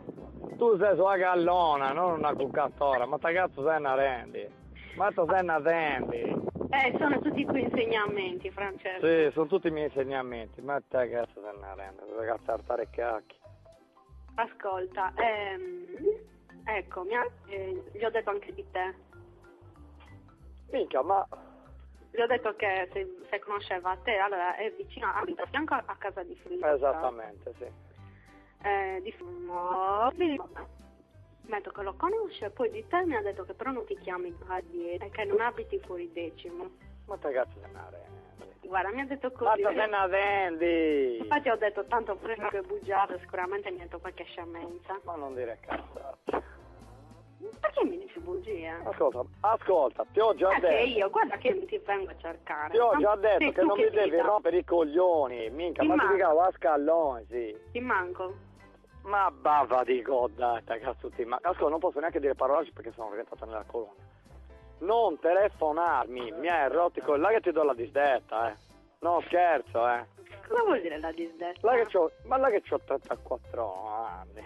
Tu 0.57 0.77
sei 0.77 0.95
sua 0.95 1.17
gallona, 1.17 1.91
non 1.91 2.13
una 2.13 2.33
cuccatora, 2.33 3.05
ma 3.05 3.17
te 3.17 3.33
cazzo 3.33 3.63
sei 3.63 3.77
una 3.77 3.95
rendi? 3.95 4.47
Ma 4.95 5.11
tu 5.11 5.25
sei 5.27 5.41
una 5.41 5.57
rendi? 5.57 6.21
Eh, 6.69 6.95
sono 6.97 7.19
tutti 7.19 7.43
quei 7.45 7.63
insegnamenti, 7.63 8.49
Francesco. 8.51 9.05
Sì, 9.05 9.29
sono 9.33 9.47
tutti 9.47 9.67
i 9.67 9.71
miei 9.71 9.87
insegnamenti, 9.87 10.61
ma 10.61 10.79
te 10.87 11.09
cazzo 11.09 11.41
sei 11.41 11.55
una 11.55 11.73
rendi? 11.75 12.03
Devi 12.09 12.25
cazzartare 12.25 12.83
i 12.83 12.89
cacchi. 12.89 13.35
Ascolta, 14.35 15.13
ehm, 15.15 15.85
ecco, 16.65 17.03
mi 17.03 17.15
ha- 17.15 17.31
eh, 17.47 17.83
gli 17.93 18.03
ho 18.03 18.09
detto 18.09 18.29
anche 18.29 18.53
di 18.53 18.65
te. 18.71 18.95
Minchia, 20.71 21.01
ma... 21.01 21.25
Gli 22.11 22.21
ho 22.21 22.27
detto 22.27 22.55
che 22.55 22.89
se, 22.93 23.05
se 23.29 23.39
conosceva 23.39 23.97
te, 24.03 24.15
allora 24.17 24.55
è 24.55 24.71
vicino, 24.71 25.07
abita 25.13 25.43
a 25.43 25.47
fianco 25.47 25.73
a 25.73 25.95
casa 25.97 26.23
di 26.23 26.33
Filippo. 26.35 26.65
Esattamente, 26.67 27.53
sì. 27.57 27.65
Eh, 28.65 28.99
di 29.03 29.13
no, 29.45 30.11
mi 30.17 30.35
ha 31.51 31.55
detto 31.57 31.69
che 31.69 31.83
lo 31.83 31.93
conosce, 31.95 32.49
poi 32.49 32.71
di 32.71 32.83
te 32.87 33.05
mi 33.05 33.15
ha 33.15 33.21
detto 33.21 33.43
che 33.43 33.53
però 33.53 33.69
non 33.69 33.85
ti 33.85 33.95
chiami 33.99 34.35
Javier 34.43 35.03
e 35.03 35.09
che 35.11 35.23
non 35.25 35.39
abiti 35.39 35.79
fuori 35.85 36.11
decimo. 36.11 36.71
Ma 37.05 37.15
te 37.17 37.31
cazzo 37.31 37.59
una 37.69 37.87
rendi? 37.91 38.67
Guarda, 38.67 38.89
mi 38.89 39.01
ha 39.01 39.05
detto 39.05 39.31
Ma 39.39 39.51
così. 39.51 39.61
te 39.61 39.73
sei 39.75 39.87
una 39.87 40.05
rendi? 40.07 41.17
Infatti 41.19 41.49
ho 41.49 41.55
detto 41.57 41.85
tanto 41.85 42.15
prima 42.15 42.49
che 42.49 42.61
bugiardo, 42.61 43.19
sicuramente 43.19 43.69
mi 43.69 43.81
ha 43.81 43.83
detto 43.83 43.99
qualche 43.99 44.23
scemenza. 44.23 44.99
Ma 45.03 45.15
non 45.15 45.35
dire 45.35 45.59
cazzo. 45.61 46.17
Perché 47.59 47.83
mi 47.85 47.99
dici 47.99 48.19
bugie? 48.19 48.67
Ascolta, 48.83 49.23
ascolta, 49.41 50.03
ti 50.11 50.19
ho 50.19 50.33
già 50.33 50.49
Perché 50.49 50.67
detto. 50.67 50.97
io, 50.97 51.09
guarda 51.11 51.37
che 51.37 51.65
ti 51.67 51.77
vengo 51.85 52.09
a 52.09 52.17
cercare. 52.17 52.71
Ti 52.71 52.77
ho 52.79 52.97
già 52.97 53.09
Ma 53.09 53.15
detto 53.17 53.51
che 53.51 53.61
non 53.61 53.77
mi 53.77 53.83
ti 53.87 53.95
devi 53.95 54.15
dà. 54.15 54.23
rompere 54.23 54.57
i 54.57 54.63
coglioni, 54.63 55.51
minchia, 55.51 55.83
ma 55.83 55.95
ti 55.95 56.07
dico 56.15 56.39
a 56.41 56.51
scalloni, 56.55 57.25
sì. 57.29 57.55
Ti 57.71 57.79
manco. 57.81 58.53
Ma 59.05 59.29
bava 59.31 59.83
di 59.83 60.01
coda, 60.01 60.59
te 60.65 60.79
cazzo 60.79 61.09
ti 61.09 61.23
ma 61.25 61.37
Ascolta, 61.41 61.69
non 61.69 61.79
posso 61.79 61.99
neanche 61.99 62.19
dire 62.19 62.33
parolacce 62.33 62.71
perché 62.73 62.91
sono 62.91 63.11
rientrato 63.13 63.45
nella 63.45 63.63
colonia. 63.67 64.03
Non 64.79 65.19
telefonarmi, 65.19 66.31
mi 66.31 66.47
hai 66.49 66.69
rotto 66.69 66.99
coglioni. 67.01 67.21
Là 67.21 67.29
che 67.29 67.41
ti 67.41 67.51
do 67.51 67.63
la 67.63 67.73
disdetta, 67.73 68.49
eh. 68.51 68.55
No, 68.99 69.21
scherzo, 69.27 69.87
eh. 69.87 70.05
Cosa 70.47 70.63
vuol 70.63 70.81
dire 70.81 70.99
la 70.99 71.11
disdetta? 71.11 71.59
Là 71.71 71.75
che 71.75 71.85
c'ho, 71.91 72.11
ma 72.25 72.37
là 72.37 72.49
che 72.49 72.61
c'ho 72.61 72.79
34 72.83 73.89
anni. 73.89 74.43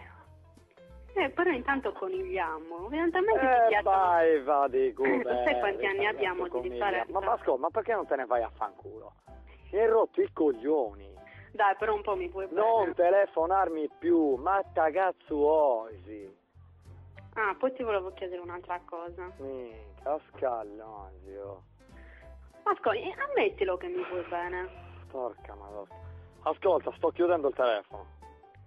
Eh, 1.16 1.30
però 1.30 1.50
intanto 1.50 1.92
conigliamo. 1.94 2.86
Evidentemente 2.88 3.40
ti 3.40 3.46
Eh, 3.46 3.68
piace. 3.70 3.84
vai, 3.84 4.42
va 4.44 4.68
di 4.68 4.92
culo. 4.96 5.24
Sai 5.24 5.58
quanti 5.60 5.86
anni 5.86 6.06
abbiamo 6.06 6.48
di 6.48 6.62
differenza? 6.70 7.12
Ma, 7.12 7.20
ma 7.22 7.32
ascolta, 7.34 7.62
ma 7.62 7.70
perché 7.70 7.94
non 7.94 8.06
te 8.06 8.16
ne 8.18 8.26
vai 8.26 8.44
a 8.44 8.50
fanculo? 8.54 9.14
Mi 9.72 9.80
hai 9.80 9.88
rotto 9.88 10.22
i 10.22 10.30
coglioni. 10.32 11.08
Dai, 11.60 11.76
però 11.76 11.94
un 11.94 12.02
po' 12.02 12.16
mi 12.16 12.30
puoi 12.30 12.48
Non 12.52 12.84
bene. 12.84 12.94
telefonarmi 12.94 13.90
più, 14.00 14.36
ma 14.36 14.64
ta 14.74 14.90
cazzo 14.92 15.36
osi. 15.46 16.34
Ah, 17.34 17.54
poi 17.60 17.74
ti 17.74 17.84
volevo 17.84 18.14
chiedere 18.14 18.40
un'altra 18.42 18.80
cosa. 18.86 19.30
Minchia, 19.40 20.18
scallonzio. 20.30 21.64
Ascolta, 22.64 22.94
eh, 22.98 23.14
ammettilo 23.28 23.76
che 23.76 23.88
mi 23.88 24.02
vuoi 24.08 24.24
bene. 24.30 24.70
Porca 25.12 25.54
madonna. 25.56 25.94
Ascolta, 26.44 26.94
sto 26.96 27.10
chiudendo 27.10 27.50
il 27.50 27.56
telefono. 27.56 28.06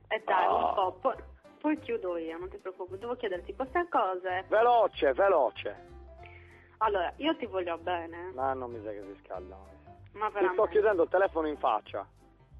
E 0.09 0.23
dai, 0.27 0.45
Ah. 0.45 0.55
un 0.55 0.75
po'. 0.75 0.93
Poi, 1.01 1.15
poi 1.61 1.79
chiudo 1.79 2.19
io, 2.19 2.37
non 2.37 2.51
ti 2.51 2.59
preoccupare. 2.59 2.99
Devo 2.99 3.15
chiederti 3.17 3.55
queste 3.57 3.87
cose. 3.89 4.45
Veloce, 4.49 5.15
veloce. 5.15 5.87
Allora, 6.79 7.11
io 7.17 7.35
ti 7.39 7.47
voglio 7.47 7.79
bene, 7.79 8.33
Ma 8.35 8.53
non 8.53 8.71
mi 8.71 8.83
sa 8.85 8.91
che 8.91 9.01
si 9.03 9.19
scallano. 9.25 9.67
ma 10.13 10.27
Ti 10.27 10.33
sto 10.33 10.41
veramente. 10.41 10.69
chiudendo 10.69 11.03
il 11.05 11.09
telefono 11.09 11.49
in 11.49 11.57
faccia. 11.57 12.07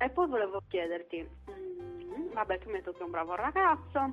E 0.03 0.11
poi 0.11 0.27
volevo 0.27 0.61
chiederti, 0.67 1.29
mm, 1.49 2.33
vabbè, 2.33 2.59
tu 2.59 2.69
mi 2.71 2.75
hai 2.75 2.81
detto 2.81 2.91
che 2.93 2.99
è 2.99 3.05
un 3.05 3.13
bravo 3.13 3.37
ragazzo. 3.37 4.13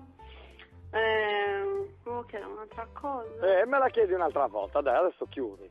Eh, 0.92 1.90
volevo 2.04 2.26
chiedere 2.26 2.52
un'altra 2.52 2.88
cosa. 2.94 3.60
Eh, 3.60 3.66
me 3.66 3.80
la 3.80 3.90
chiedi 3.90 4.14
un'altra 4.14 4.46
volta, 4.46 4.82
dai, 4.82 4.96
adesso 4.98 5.26
chiudi. 5.26 5.68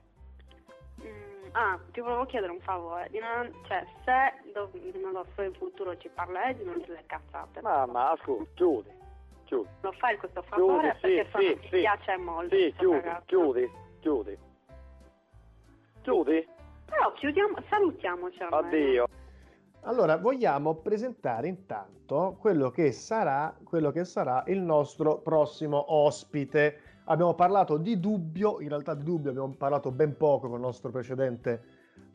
Mm, 1.02 1.48
ah, 1.52 1.78
ti 1.92 2.00
volevo 2.00 2.26
chiedere 2.26 2.50
un 2.50 2.58
favore, 2.60 3.06
di 3.10 3.20
non, 3.20 3.48
cioè, 3.68 3.86
se 4.04 4.50
dov- 4.52 4.74
non 4.96 5.12
lo 5.12 5.24
so 5.36 5.42
in 5.42 5.54
futuro 5.54 5.96
ci 5.98 6.08
parlerai 6.08 6.56
di 6.56 6.64
non 6.64 6.78
dire 6.78 7.04
cazzate. 7.06 7.60
Ma, 7.60 7.86
ma, 7.86 8.10
ascolta, 8.10 8.50
chiudi. 8.54 8.90
Chiudi. 9.44 9.68
Lo 9.82 9.92
fai 9.92 10.16
questo 10.16 10.42
favore 10.42 10.96
Chiudi, 10.98 11.14
sì, 11.14 11.22
perché 11.22 11.30
sono- 11.30 11.42
sì, 11.44 11.54
mi 11.54 11.68
sì. 11.68 11.78
piace 11.78 12.16
molto. 12.16 12.56
Sì, 12.56 12.74
chiudi, 12.76 12.96
ragazzo. 12.96 13.24
chiudi, 13.26 13.70
chiudi. 14.00 14.38
Chiudi? 16.02 16.48
Però 16.86 17.12
chiudiamo, 17.12 17.56
salutiamoci 17.68 18.42
ormai. 18.42 18.64
Addio. 18.64 19.08
Allora, 19.82 20.16
vogliamo 20.16 20.74
presentare 20.74 21.48
intanto 21.48 22.36
quello 22.40 22.70
che 22.70 22.92
sarà, 22.92 23.56
quello 23.62 23.90
che 23.90 24.04
sarà 24.04 24.42
il 24.48 24.60
nostro 24.60 25.18
prossimo 25.20 25.92
ospite. 25.94 26.80
Abbiamo 27.04 27.34
parlato 27.34 27.78
di 27.78 27.98
dubbio, 27.98 28.60
in 28.60 28.68
realtà 28.68 28.94
di 28.94 29.04
dubbio 29.04 29.30
abbiamo 29.30 29.54
parlato 29.56 29.90
ben 29.90 30.16
poco 30.16 30.48
con 30.48 30.56
il 30.56 30.64
nostro 30.64 30.90
precedente 30.90 31.62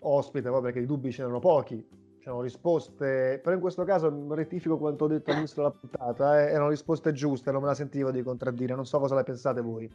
ospite, 0.02 0.42
proprio 0.42 0.62
perché 0.62 0.80
di 0.82 0.86
dubbi 0.86 1.12
ce 1.12 1.22
n'erano 1.22 1.40
pochi, 1.40 1.84
c'erano 2.20 2.42
risposte, 2.42 3.40
però 3.42 3.56
in 3.56 3.62
questo 3.62 3.84
caso 3.86 4.12
rettifico 4.34 4.78
quanto 4.78 5.06
ho 5.06 5.08
detto 5.08 5.32
all'inizio 5.32 5.64
della 5.64 5.72
puntata, 5.72 6.42
eh, 6.42 6.52
erano 6.52 6.70
risposte 6.70 7.12
giuste, 7.12 7.52
non 7.52 7.62
me 7.62 7.68
la 7.68 7.74
sentivo 7.74 8.12
di 8.12 8.22
contraddire, 8.22 8.76
non 8.76 8.86
so 8.86 9.00
cosa 9.00 9.16
ne 9.16 9.24
pensate 9.24 9.62
voi. 9.62 9.92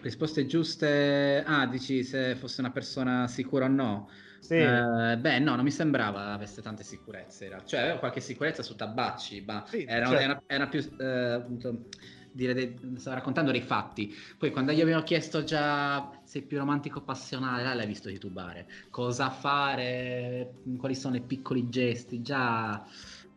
Risposte 0.00 0.46
giuste. 0.46 1.42
Ah, 1.44 1.66
dici 1.66 2.04
se 2.04 2.34
fosse 2.36 2.60
una 2.60 2.70
persona 2.70 3.26
sicura 3.26 3.66
o 3.66 3.68
no? 3.68 4.08
Sì. 4.40 4.54
Eh, 4.54 5.18
beh, 5.18 5.38
no, 5.40 5.54
non 5.56 5.64
mi 5.64 5.70
sembrava 5.70 6.32
avesse 6.32 6.62
tante 6.62 6.82
sicurezze. 6.84 7.48
realtà. 7.48 7.66
Cioè, 7.66 7.80
aveva 7.80 7.98
qualche 7.98 8.20
sicurezza 8.20 8.62
su 8.62 8.74
Tabacci, 8.76 9.44
ma 9.44 9.64
Sì, 9.66 9.84
era, 9.86 10.06
certo. 10.06 10.22
era- 10.22 10.42
era 10.46 10.68
più. 10.68 10.94
eh, 10.98 11.04
appunto, 11.32 11.88
dire 12.30 12.52
dei- 12.54 12.78
stava 12.96 13.16
raccontando 13.16 13.50
dei 13.50 13.62
fatti. 13.62 14.12
Poi, 14.38 14.50
quando 14.50 14.72
gli 14.72 14.80
abbiamo 14.80 15.02
chiesto 15.02 15.42
già 15.42 16.20
sei 16.24 16.42
più 16.46 16.58
romantico 16.58 16.98
o 17.00 17.04
passionale, 17.04 17.62
là 17.62 17.74
l'hai 17.74 17.86
visto 17.86 18.08
titubare. 18.10 18.68
Cosa 18.90 19.30
fare? 19.30 20.60
Quali 20.76 20.94
sono 20.94 21.16
i 21.16 21.24
piccoli 21.24 21.68
gesti? 21.68 22.20
Già. 22.22 22.84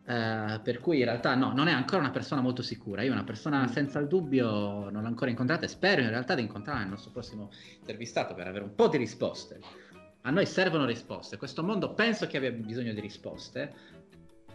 eh, 0.02 0.60
per 0.64 0.80
cui 0.80 0.98
in 0.98 1.04
realtà 1.04 1.34
no, 1.34 1.52
non 1.52 1.68
è 1.68 1.72
ancora 1.72 2.00
una 2.00 2.10
persona 2.10 2.40
molto 2.40 2.62
sicura. 2.62 3.02
Io 3.02 3.12
una 3.12 3.22
persona 3.24 3.66
senza 3.68 3.98
il 3.98 4.06
dubbio 4.08 4.88
non 4.90 5.02
l'ho 5.02 5.08
ancora 5.08 5.30
incontrata 5.30 5.64
e 5.66 5.68
spero 5.68 6.00
in 6.02 6.08
realtà 6.08 6.34
di 6.34 6.42
incontrarla 6.42 6.80
nel 6.80 6.90
nostro 6.90 7.10
prossimo 7.12 7.50
intervistato 7.78 8.34
per 8.34 8.46
avere 8.48 8.64
un 8.64 8.74
po' 8.74 8.88
di 8.88 8.96
risposte. 8.96 9.60
A 10.22 10.30
noi 10.30 10.46
servono 10.46 10.84
risposte. 10.84 11.36
Questo 11.36 11.62
mondo 11.62 11.94
penso 11.94 12.26
che 12.26 12.36
abbia 12.36 12.52
bisogno 12.52 12.92
di 12.92 13.00
risposte. 13.00 13.74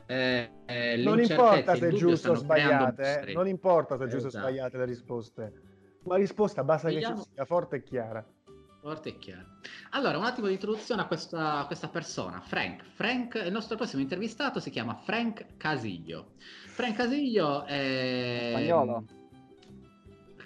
Eh, 0.05 0.49
eh, 0.65 0.97
Non 0.97 1.19
importa 1.19 1.75
se 1.75 1.87
è 1.87 1.91
giusto 1.91 2.31
o 2.31 2.35
sbagliate, 2.35 3.21
eh, 3.25 3.33
non 3.33 3.47
importa 3.47 3.97
se 3.97 4.03
è 4.03 4.07
giusto 4.07 4.25
o 4.25 4.29
Esatto. 4.29 4.45
sbagliate 4.45 4.77
le 4.77 4.85
risposte, 4.85 5.53
ma 6.03 6.13
la 6.13 6.19
risposta 6.19 6.63
basta 6.63 6.89
che 6.89 6.93
Vediamo. 6.95 7.23
ci 7.23 7.29
sia 7.33 7.45
forte 7.45 7.77
e 7.77 7.83
chiara. 7.83 8.23
Forte 8.81 9.09
e 9.09 9.17
chiaro. 9.17 9.47
Allora, 9.91 10.19
un 10.19 10.25
attimo 10.25 10.45
di 10.45 10.53
introduzione 10.53 11.01
a 11.01 11.07
questa, 11.07 11.57
a 11.57 11.65
questa 11.65 11.87
persona, 11.87 12.39
Frank. 12.39 12.83
Frank, 12.93 13.41
il 13.43 13.51
nostro 13.51 13.75
prossimo 13.75 14.03
intervistato 14.03 14.59
si 14.59 14.69
chiama 14.69 14.93
Frank 14.93 15.57
Casiglio. 15.57 16.33
Frank 16.67 16.95
Casiglio 16.95 17.63
è... 17.63 18.49
Spagnolo. 18.51 19.05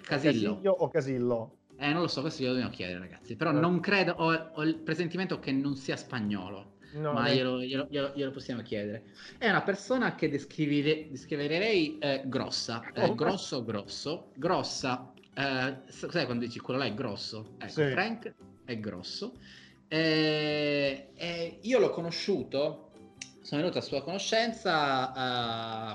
Casillo. 0.00 0.54
Casillo 0.54 0.72
o 0.72 0.88
Casillo? 0.88 1.58
Eh, 1.82 1.92
non 1.92 2.02
lo 2.02 2.08
so, 2.08 2.20
questo 2.20 2.42
glielo 2.42 2.52
dobbiamo 2.52 2.74
chiedere, 2.74 2.98
ragazzi. 2.98 3.36
Però 3.36 3.50
Eh. 3.50 3.54
non 3.54 3.80
credo, 3.80 4.12
ho, 4.18 4.32
ho 4.52 4.62
il 4.62 4.76
presentimento 4.76 5.38
che 5.38 5.50
non 5.50 5.76
sia 5.76 5.96
spagnolo. 5.96 6.74
No, 6.92 7.12
ma 7.12 7.32
glielo, 7.32 7.60
glielo- 7.62 7.86
glielo- 7.88 8.12
glielo 8.14 8.30
possiamo 8.32 8.60
chiedere. 8.62 9.04
È 9.38 9.48
una 9.48 9.62
persona 9.62 10.14
che 10.14 10.28
descrivere- 10.28 11.08
descriverei 11.08 11.98
eh, 12.00 12.22
grossa, 12.26 12.82
eh, 12.92 13.04
Oh. 13.04 13.14
grosso, 13.14 13.64
grosso, 13.64 14.32
grossa. 14.34 15.10
Eh, 15.32 15.76
sai 15.86 16.24
quando 16.26 16.44
dici 16.44 16.58
quello 16.58 16.80
là 16.80 16.86
è 16.86 16.92
grosso? 16.92 17.54
Ecco, 17.58 17.70
Sì. 17.72 17.90
Frank 17.90 18.34
è 18.64 18.78
grosso. 18.78 19.34
Eh, 19.88 21.10
eh, 21.14 21.58
io 21.62 21.78
l'ho 21.78 21.90
conosciuto, 21.90 22.90
sono 23.40 23.60
venuto 23.62 23.78
a 23.78 23.82
sua 23.82 24.02
conoscenza 24.02 25.12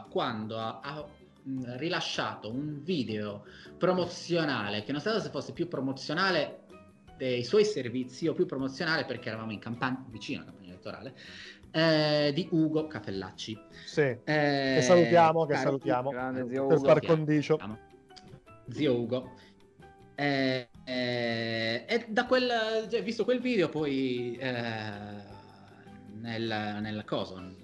eh, 0.06 0.10
quando 0.10 0.58
ha, 0.58 0.80
ha, 0.82 1.06
mh, 1.46 1.78
rilasciato 1.78 2.52
un 2.52 2.82
video 2.84 3.46
promozionale 3.78 4.84
che 4.84 4.92
non 4.92 5.02
so 5.02 5.20
se 5.20 5.30
fosse 5.30 5.54
più 5.54 5.68
promozionale 5.68 6.64
dei 7.18 7.44
suoi 7.44 7.64
servizi 7.64 8.28
o 8.28 8.34
più 8.34 8.46
promozionale 8.46 9.06
perché 9.06 9.30
eravamo 9.30 9.52
in 9.52 9.60
campagna 9.60 10.04
vicino 10.10 10.42
alla 10.42 10.52
campagna 10.52 10.72
elettorale 10.72 11.16
eh, 11.76 12.32
di 12.34 12.48
Ugo 12.52 12.88
Capellacci. 12.88 13.60
Sì. 13.86 14.02
Eh, 14.02 14.18
che 14.24 14.82
salutiamo, 14.82 15.46
che 15.46 15.56
salutiamo 15.56 16.10
Grande 16.10 16.48
zio 16.48 16.68
per 16.68 16.78
Ugo. 16.78 16.86
par 16.88 17.06
condicio. 17.06 17.60
Zio 18.70 18.98
Ugo. 18.98 19.32
Eh, 20.16 20.70
eh, 20.86 21.86
e 21.86 22.06
da 22.08 22.26
quel, 22.26 22.50
cioè, 22.90 23.04
visto 23.04 23.26
quel 23.26 23.42
video, 23.42 23.68
poi 23.68 24.38
eh, 24.40 24.54
nel, 26.14 26.78
nel 26.80 27.04
coso. 27.06 27.64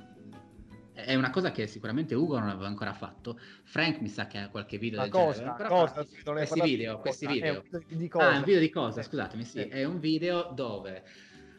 È 1.03 1.15
una 1.15 1.29
cosa 1.29 1.51
che 1.51 1.67
sicuramente 1.67 2.15
Ugo 2.15 2.37
non 2.39 2.49
aveva 2.49 2.67
ancora 2.67 2.93
fatto. 2.93 3.39
Frank 3.63 3.99
mi 4.01 4.07
sa 4.07 4.27
che 4.27 4.37
ha 4.37 4.49
qualche 4.49 4.77
video 4.77 4.99
Ma 4.99 5.03
del 5.05 5.11
genere, 5.13 5.33
cosa? 5.33 5.51
però 5.53 5.69
Cosa? 5.69 6.05
Questi 6.23 6.61
video, 6.61 6.95
di 6.95 7.01
questi 7.01 7.25
cosa? 7.25 7.35
video. 7.37 7.63
Di 7.87 8.05
Ah, 8.05 8.09
cosa? 8.09 8.29
un 8.29 8.43
video 8.43 8.59
di 8.59 8.69
cosa? 8.69 8.99
Eh. 8.99 9.03
Scusatemi, 9.03 9.43
Sì. 9.43 9.59
è 9.61 9.83
un 9.83 9.99
video 9.99 10.51
dove... 10.53 11.03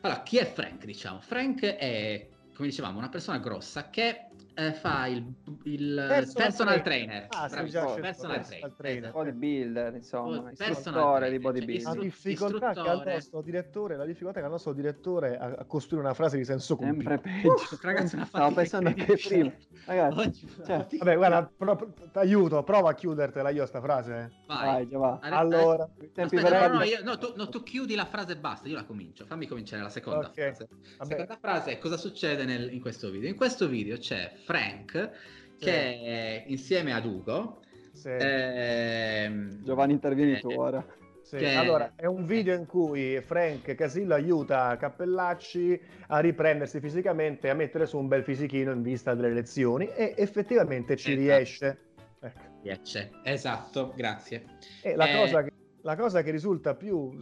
Allora, 0.01 0.22
chi 0.22 0.38
è 0.38 0.45
Frank, 0.45 0.84
diciamo? 0.84 1.20
Frank 1.20 1.62
è, 1.64 2.28
come 2.55 2.68
dicevamo, 2.68 2.99
una 2.99 3.09
persona 3.09 3.38
grossa 3.38 3.88
che 3.90 4.26
eh, 4.55 4.72
fa 4.74 5.07
il, 5.07 5.24
il 5.64 6.05
Personal 6.09 6.46
personal, 6.46 6.82
trainer. 6.82 6.82
trainer. 6.82 7.26
Ah, 7.30 7.48
personal 7.48 8.44
trainer. 8.46 8.72
trainer. 8.76 9.03
esatto. 9.05 9.18
Bodybuilder, 9.18 9.94
insomma, 9.94 10.42
Personal 10.42 10.70
istruttore 10.72 11.30
di 11.30 11.38
bodybuilding. 11.38 11.86
cioè, 11.86 11.94
La 11.96 12.03
difficoltà 12.03 12.72
che 12.72 12.78
ha 12.80 12.82
il 12.82 12.86
istruttore. 12.88 13.12
nostro 13.14 13.40
direttore, 13.42 13.96
la 13.96 14.05
difficoltà 14.05 14.38
che 14.38 14.44
ha 14.44 14.46
il 14.48 14.53
nostro 14.53 14.72
direttore 14.72 15.38
a, 15.38 15.55
a 15.59 15.64
costruire 15.64 16.05
una 16.05 16.14
frase 16.14 16.36
di 16.36 16.44
senso 16.44 16.76
compiuto. 16.76 17.09
Sempre 17.09 17.18
peggio. 17.18 17.57
Ragazzi, 17.80 18.14
una 18.16 18.24
Stavo 18.26 18.55
pensando 18.55 18.88
anche 18.88 19.16
prima. 19.16 19.53
Ragazti, 19.84 20.20
Oggi- 20.20 20.48
cioè, 20.64 20.86
Vabbè, 20.98 21.16
guarda, 21.16 21.53
pro- 21.57 21.76
pro- 21.76 21.92
t'aiuto, 22.12 22.62
prova 22.62 22.90
a 22.90 22.94
chiudertela 22.94 23.48
io 23.50 23.66
sta 23.66 23.80
frase. 23.80 24.12
eh. 24.14 24.30
Vai. 24.46 24.66
vai, 24.66 24.88
già 24.88 24.98
va. 24.98 25.18
Allora, 25.22 25.88
Aspetta, 26.14 26.68
no, 26.68 26.74
no, 26.78 26.82
io- 26.84 27.03
no, 27.03 27.18
tu, 27.18 27.32
no, 27.36 27.48
tu 27.48 27.62
chiudi 27.62 27.94
la 27.94 28.05
frase 28.07 28.32
e 28.32 28.36
basta, 28.36 28.68
io 28.68 28.74
la 28.74 28.84
comincio. 28.84 29.24
Fammi 29.26 29.46
cominciare 29.46 29.82
la 29.82 29.88
seconda 29.88 30.26
Ok, 30.28 30.34
frase. 30.34 30.68
La 30.98 31.05
seconda 31.05 31.36
frase 31.40 31.70
è 31.72 31.78
cosa 31.78 31.96
succede 31.96 32.44
nel- 32.44 32.72
in 32.72 32.80
questo 32.80 33.11
video. 33.11 33.28
In 33.28 33.36
questo 33.36 33.66
video 33.66 33.96
c'è 33.96 34.32
Frank 34.45 35.11
che 35.59 35.72
è 35.72 36.45
insieme 36.49 36.93
ad 36.93 37.05
Ugo. 37.05 37.61
Sì. 37.93 38.09
ehm, 38.09 39.62
Giovanni, 39.62 39.93
intervieni 39.93 40.40
tu 40.40 40.51
eh, 40.51 40.57
ora. 40.57 40.84
Sì, 41.22 41.36
che- 41.36 41.55
Allora, 41.55 41.93
è 41.95 42.07
un 42.07 42.26
video 42.26 42.55
in 42.55 42.66
cui 42.66 43.20
Frank 43.20 43.74
Casillo 43.74 44.14
aiuta 44.14 44.76
Cappellacci 44.76 45.80
a 46.09 46.18
riprendersi 46.18 46.80
fisicamente 46.80 47.47
e 47.47 47.51
a 47.51 47.55
mettere 47.55 47.86
su 47.86 47.99
un 47.99 48.09
bel 48.09 48.24
fisichino 48.24 48.72
in 48.72 48.82
vista 48.82 49.14
delle 49.14 49.28
elezioni 49.28 49.86
e 49.95 50.14
effettivamente 50.16 50.97
ci 50.97 51.12
Esatto. 51.12 51.26
riesce. 51.26 51.78
Ecco. 52.20 52.40
riesce. 52.62 53.11
Esatto, 53.22 53.93
grazie. 53.97 54.45
E 54.82 54.97
la, 54.97 55.09
Eh, 55.09 55.16
cosa 55.16 55.43
che, 55.43 55.51
la 55.82 55.97
cosa 55.97 56.22
che 56.22 56.30
risulta 56.32 56.74
più 56.74 57.16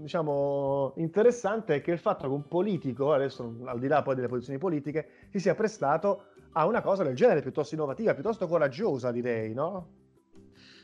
diciamo, 0.00 0.94
interessante 0.96 1.76
è 1.76 1.80
che 1.82 1.92
il 1.92 1.98
fatto 1.98 2.26
che 2.26 2.32
un 2.32 2.46
politico, 2.48 3.12
adesso 3.12 3.54
al 3.64 3.78
di 3.78 3.86
là 3.88 4.02
poi 4.02 4.14
delle 4.16 4.28
posizioni 4.28 4.58
politiche, 4.58 5.08
si 5.30 5.38
sia 5.40 5.54
prestato 5.54 6.26
a 6.58 6.64
una 6.64 6.80
cosa 6.80 7.02
del 7.02 7.14
genere 7.14 7.42
piuttosto 7.42 7.74
innovativa, 7.74 8.14
piuttosto 8.14 8.46
coraggiosa 8.48 9.12
direi, 9.12 9.52
no? 9.52 9.88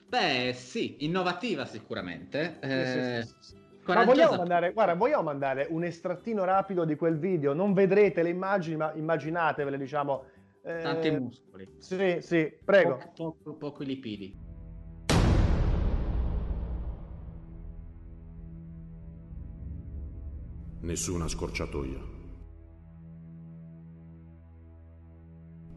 Beh, 0.06 0.52
sì, 0.54 0.96
innovativa 1.06 1.64
sicuramente. 1.64 2.58
eh, 2.60 2.84
Sì, 2.84 3.02
sì, 3.02 3.38
sì. 3.40 3.54
Ma 3.54 3.94
coraggiosa- 3.94 4.04
vogliamo 4.12 4.36
mandare, 4.36 4.72
guarda, 4.74 4.94
vogliamo 4.94 5.22
mandare 5.22 5.66
un 5.70 5.82
estrattino 5.84 6.44
rapido 6.44 6.84
di 6.84 6.94
quel 6.94 7.16
video? 7.18 7.54
Non 7.54 7.72
vedrete 7.72 8.22
le 8.22 8.28
immagini, 8.28 8.76
ma 8.76 8.92
immaginatevele, 8.94 9.78
diciamo. 9.78 10.24
eh, 10.62 10.80
Tanti 10.82 11.10
muscoli. 11.10 11.66
Sì, 11.78 12.18
sì, 12.20 12.52
prego. 12.62 12.98
Poco, 12.98 13.12
poco, 13.42 13.54
poco 13.56 13.82
lipidi. 13.82 14.38
Nessuna 20.82 21.28
scorciatoia. 21.28 22.11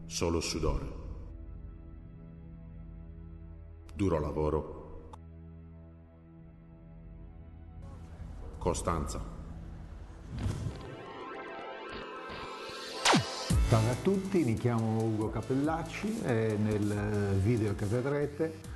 Solo 0.06 0.40
sudore. 0.40 1.04
Duro 3.94 4.18
lavoro. 4.20 5.10
Costanza. 8.58 9.20
Salve 13.68 13.90
a 13.90 13.96
tutti, 14.02 14.44
mi 14.44 14.54
chiamo 14.54 15.02
Ugo 15.02 15.28
Capellacci 15.30 16.20
e 16.22 16.56
nel 16.56 17.38
video 17.42 17.74
che 17.74 17.84
vedrete 17.86 18.74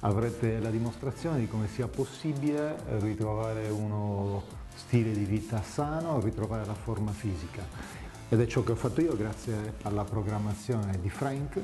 avrete 0.00 0.60
la 0.60 0.70
dimostrazione 0.70 1.40
di 1.40 1.48
come 1.48 1.66
sia 1.66 1.88
possibile 1.88 2.80
ritrovare 3.00 3.68
uno 3.68 4.44
stile 4.76 5.10
di 5.10 5.24
vita 5.24 5.60
sano, 5.62 6.20
ritrovare 6.20 6.64
la 6.64 6.74
forma 6.74 7.10
fisica. 7.10 8.07
Ed 8.30 8.42
è 8.42 8.46
ciò 8.46 8.62
che 8.62 8.72
ho 8.72 8.76
fatto 8.76 9.00
io 9.00 9.16
grazie 9.16 9.76
alla 9.84 10.04
programmazione 10.04 11.00
di 11.00 11.08
Frank 11.08 11.58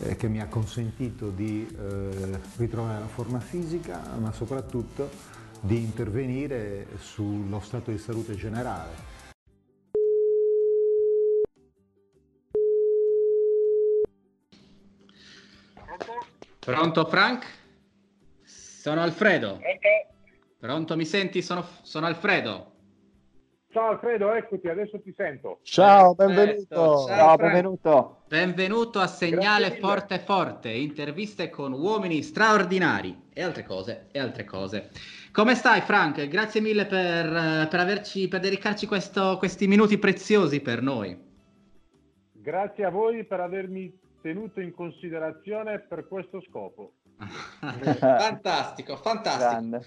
eh, 0.00 0.16
che 0.16 0.28
mi 0.28 0.38
ha 0.38 0.46
consentito 0.48 1.30
di 1.30 1.66
eh, 1.66 2.38
ritrovare 2.56 3.00
la 3.00 3.06
forma 3.06 3.40
fisica, 3.40 4.02
ma 4.18 4.30
soprattutto 4.30 5.08
di 5.60 5.78
intervenire 5.78 6.88
sullo 6.98 7.58
stato 7.60 7.90
di 7.90 7.96
salute 7.96 8.34
generale. 8.34 9.12
Pronto 16.58 17.06
Frank? 17.06 17.46
Sono 18.42 19.00
Alfredo. 19.00 19.58
Pronto, 20.58 20.96
mi 20.96 21.06
senti? 21.06 21.40
Sono, 21.40 21.66
sono 21.80 22.04
Alfredo. 22.04 22.73
Ciao 23.74 23.88
Alfredo, 23.88 24.32
eccoti, 24.32 24.68
adesso 24.68 25.00
ti 25.00 25.12
sento. 25.16 25.58
Ciao, 25.62 26.14
benvenuto. 26.14 27.06
Ciao, 27.08 27.34
benvenuto. 27.34 28.18
Benvenuto 28.28 29.00
a 29.00 29.08
Segnale. 29.08 29.72
Forte 29.80 30.20
Forte, 30.20 30.70
interviste 30.70 31.50
con 31.50 31.72
uomini 31.72 32.22
straordinari 32.22 33.22
e 33.32 33.42
altre 33.42 33.64
cose, 33.64 34.06
e 34.12 34.20
altre 34.20 34.44
cose. 34.44 34.90
Come 35.32 35.56
stai 35.56 35.80
Frank? 35.80 36.28
Grazie 36.28 36.60
mille 36.60 36.86
per, 36.86 37.26
eh, 37.26 37.66
per 37.68 37.80
averci, 37.80 38.28
per 38.28 38.38
dedicarci 38.38 38.86
questo- 38.86 39.38
questi 39.38 39.66
minuti 39.66 39.98
preziosi 39.98 40.60
per 40.60 40.80
noi. 40.80 41.18
Grazie 42.30 42.84
a 42.84 42.90
voi 42.90 43.24
per 43.24 43.40
avermi 43.40 43.92
tenuto 44.22 44.60
in 44.60 44.72
considerazione 44.72 45.80
per 45.80 46.06
questo 46.06 46.40
scopo. 46.48 46.92
fantastico, 47.98 48.96
fantastico. 48.98 49.80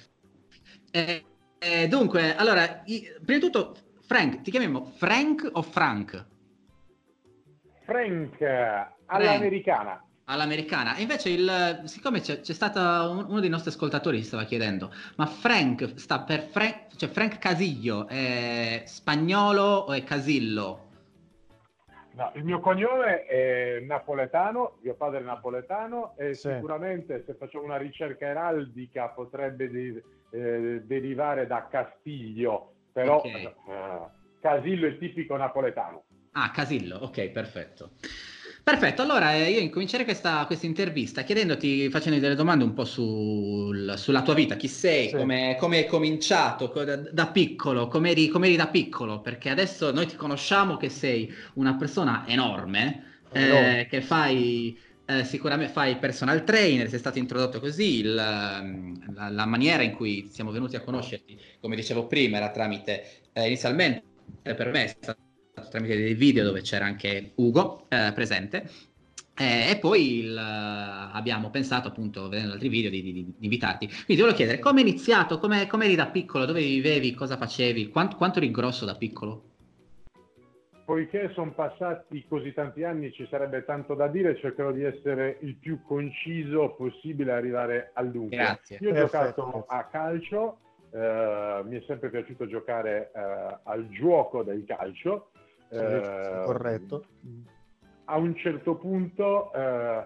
Eh, 1.60 1.88
dunque, 1.88 2.36
allora, 2.36 2.82
i- 2.86 3.08
prima 3.26 3.39
di 3.39 3.45
tutto, 3.45 3.76
Frank, 4.05 4.41
ti 4.41 4.51
chiamiamo 4.51 4.86
Frank 4.95 5.49
o 5.53 5.62
Frank? 5.64 6.26
Frank, 7.84 8.41
all'americana. 9.05 10.01
All'americana. 10.26 10.95
E 10.95 11.01
invece, 11.01 11.30
il, 11.30 11.82
siccome 11.86 12.20
c'è, 12.20 12.41
c'è 12.41 12.53
stato 12.53 12.80
un- 12.80 13.26
uno 13.30 13.39
dei 13.39 13.49
nostri 13.49 13.70
ascoltatori 13.72 14.18
che 14.20 14.26
stava 14.26 14.43
chiedendo, 14.43 14.93
ma 15.16 15.26
Frank 15.26 15.93
sta 15.97 16.20
per 16.20 16.41
Frank, 16.41 16.95
cioè 16.95 17.10
Frank 17.10 17.39
Casillo, 17.39 18.08
è 18.08 18.84
spagnolo 18.86 19.64
o 19.64 19.93
è 19.93 20.03
Casillo? 20.03 20.84
No, 22.12 22.32
il 22.34 22.43
mio 22.43 22.60
cognome 22.60 23.26
è 23.26 23.80
napoletano, 23.86 24.78
mio 24.82 24.95
padre 24.95 25.20
è 25.20 25.24
napoletano 25.24 26.16
e 26.18 26.34
sicuramente 26.34 27.24
se 27.26 27.36
facciamo 27.36 27.64
una 27.64 27.78
ricerca 27.78 28.26
eraldica 28.26 29.10
potrebbe 29.10 29.70
de- 29.70 30.03
eh, 30.30 30.82
derivare 30.86 31.47
da 31.47 31.67
Castiglio, 31.67 32.75
però 32.91 33.21
Ok. 33.23 33.25
eh, 33.67 34.09
Casillo 34.39 34.88
è 34.88 34.97
tipico 34.97 35.36
napoletano. 35.38 36.05
Ah, 36.32 36.51
Casillo, 36.51 36.97
ok, 36.97 37.30
perfetto. 37.30 37.95
Perfetto, 38.63 39.01
allora 39.01 39.34
eh, 39.34 39.49
io 39.49 39.59
incomincerei 39.59 40.05
questa, 40.05 40.45
questa 40.45 40.65
intervista 40.67 41.23
chiedendoti, 41.23 41.89
facendo 41.89 42.19
delle 42.19 42.36
domande 42.36 42.63
un 42.63 42.73
po' 42.73 42.86
sul- 42.86 43.93
sulla 43.97 44.21
tua 44.21 44.34
vita, 44.36 44.55
chi 44.55 44.67
sei, 44.67 45.13
come, 45.15 45.55
come 45.57 45.78
hai 45.78 45.88
cominciato 45.88 46.69
co- 46.69 46.84
da, 46.84 46.95
da 46.97 47.28
piccolo, 47.32 47.88
come 47.88 48.11
eri, 48.11 48.30
da 48.55 48.67
piccolo, 48.67 49.21
perché 49.21 49.49
adesso 49.49 49.91
noi 49.91 50.05
ti 50.05 50.15
conosciamo 50.15 50.78
che 50.78 50.89
sei 50.89 51.34
una 51.55 51.75
persona 51.75 52.28
enorme, 52.28 53.21
eh, 53.32 53.39
Enorme. 53.45 53.88
che 53.89 54.01
fai 54.01 54.78
eh, 55.08 55.24
sicuramente 55.24 55.72
fai 55.72 55.97
personal 55.97 56.43
trainer, 56.43 56.89
sei 56.89 56.99
stato 56.99 57.18
introdotto 57.18 57.60
così, 57.60 57.99
il, 57.99 58.18
ehm, 58.18 59.14
la, 59.14 59.30
la 59.30 59.45
maniera 59.45 59.84
in 59.84 59.93
cui 59.95 60.28
siamo 60.30 60.51
venuti 60.51 60.76
a 60.76 60.82
conoscerti, 60.82 61.39
come 61.62 61.76
dicevo 61.76 62.08
prima, 62.08 62.38
era 62.38 62.51
tramite, 62.51 63.22
eh, 63.34 63.45
inizialmente 63.47 64.03
per 64.43 64.72
me 64.72 64.84
è 64.86 64.88
stato 64.88 65.20
tramite 65.70 65.95
dei 65.95 66.14
video 66.14 66.43
dove 66.43 66.62
c'era 66.62 66.86
anche 66.86 67.32
Ugo 67.36 67.86
eh, 67.89 68.12
presente. 68.14 68.70
Eh, 69.39 69.70
e 69.72 69.78
poi 69.80 70.20
il, 70.20 70.36
eh, 70.36 70.41
abbiamo 71.16 71.49
pensato, 71.51 71.88
appunto, 71.88 72.28
vedendo 72.28 72.53
altri 72.53 72.70
video, 72.70 72.89
di, 72.89 73.01
di- 73.03 73.14
di 73.14 73.34
invitarti. 73.41 73.86
Quindi 73.88 74.05
ti 74.08 74.16
volevo 74.18 74.36
chiedere, 74.36 74.60
come 74.60 74.82
hai 74.82 74.88
iniziato? 74.89 75.38
Come, 75.39 75.68
come 75.68 75.86
eri 75.86 75.95
da 75.95 76.08
piccolo? 76.08 76.45
Dove 76.45 76.62
vivevi? 76.62 77.14
Cosa 77.14 77.38
facevi? 77.38 77.89
Quanto, 77.89 78.16
quanto 78.18 78.39
eri 78.39 78.49
grosso 78.51 78.86
da 78.86 78.95
piccolo? 78.95 79.47
Poiché 80.88 81.31
sono 81.33 81.51
passati 81.51 82.25
così 82.29 82.53
tanti 82.53 82.85
anni, 82.85 83.11
ci 83.11 83.27
sarebbe 83.29 83.65
tanto 83.65 83.93
da 83.93 84.07
dire, 84.07 84.38
cercherò 84.38 84.71
di 84.71 84.85
essere 84.85 85.35
il 85.41 85.55
più 85.57 85.81
conciso 85.83 86.75
possibile 86.77 87.31
e 87.31 87.35
arrivare 87.35 87.89
al 87.91 88.09
dunque. 88.09 88.38
Grazie. 88.38 88.77
Io 88.79 88.91
ho 88.91 88.93
Perfetto. 88.93 89.43
giocato 89.43 89.65
a 89.67 89.83
calcio, 89.83 90.57
eh, 90.91 91.61
mi 91.65 91.77
è 91.77 91.83
sempre 91.85 92.09
piaciuto 92.09 92.47
giocare 92.47 93.11
eh, 93.13 93.57
al 93.63 93.89
gioco 93.89 94.43
del 94.43 94.63
calcio. 94.63 95.31
eh, 95.71 96.41
corretto. 96.45 97.05
a 98.05 98.15
un 98.15 98.33
certo 98.38 98.75
punto, 98.75 99.51
eh, 99.53 100.05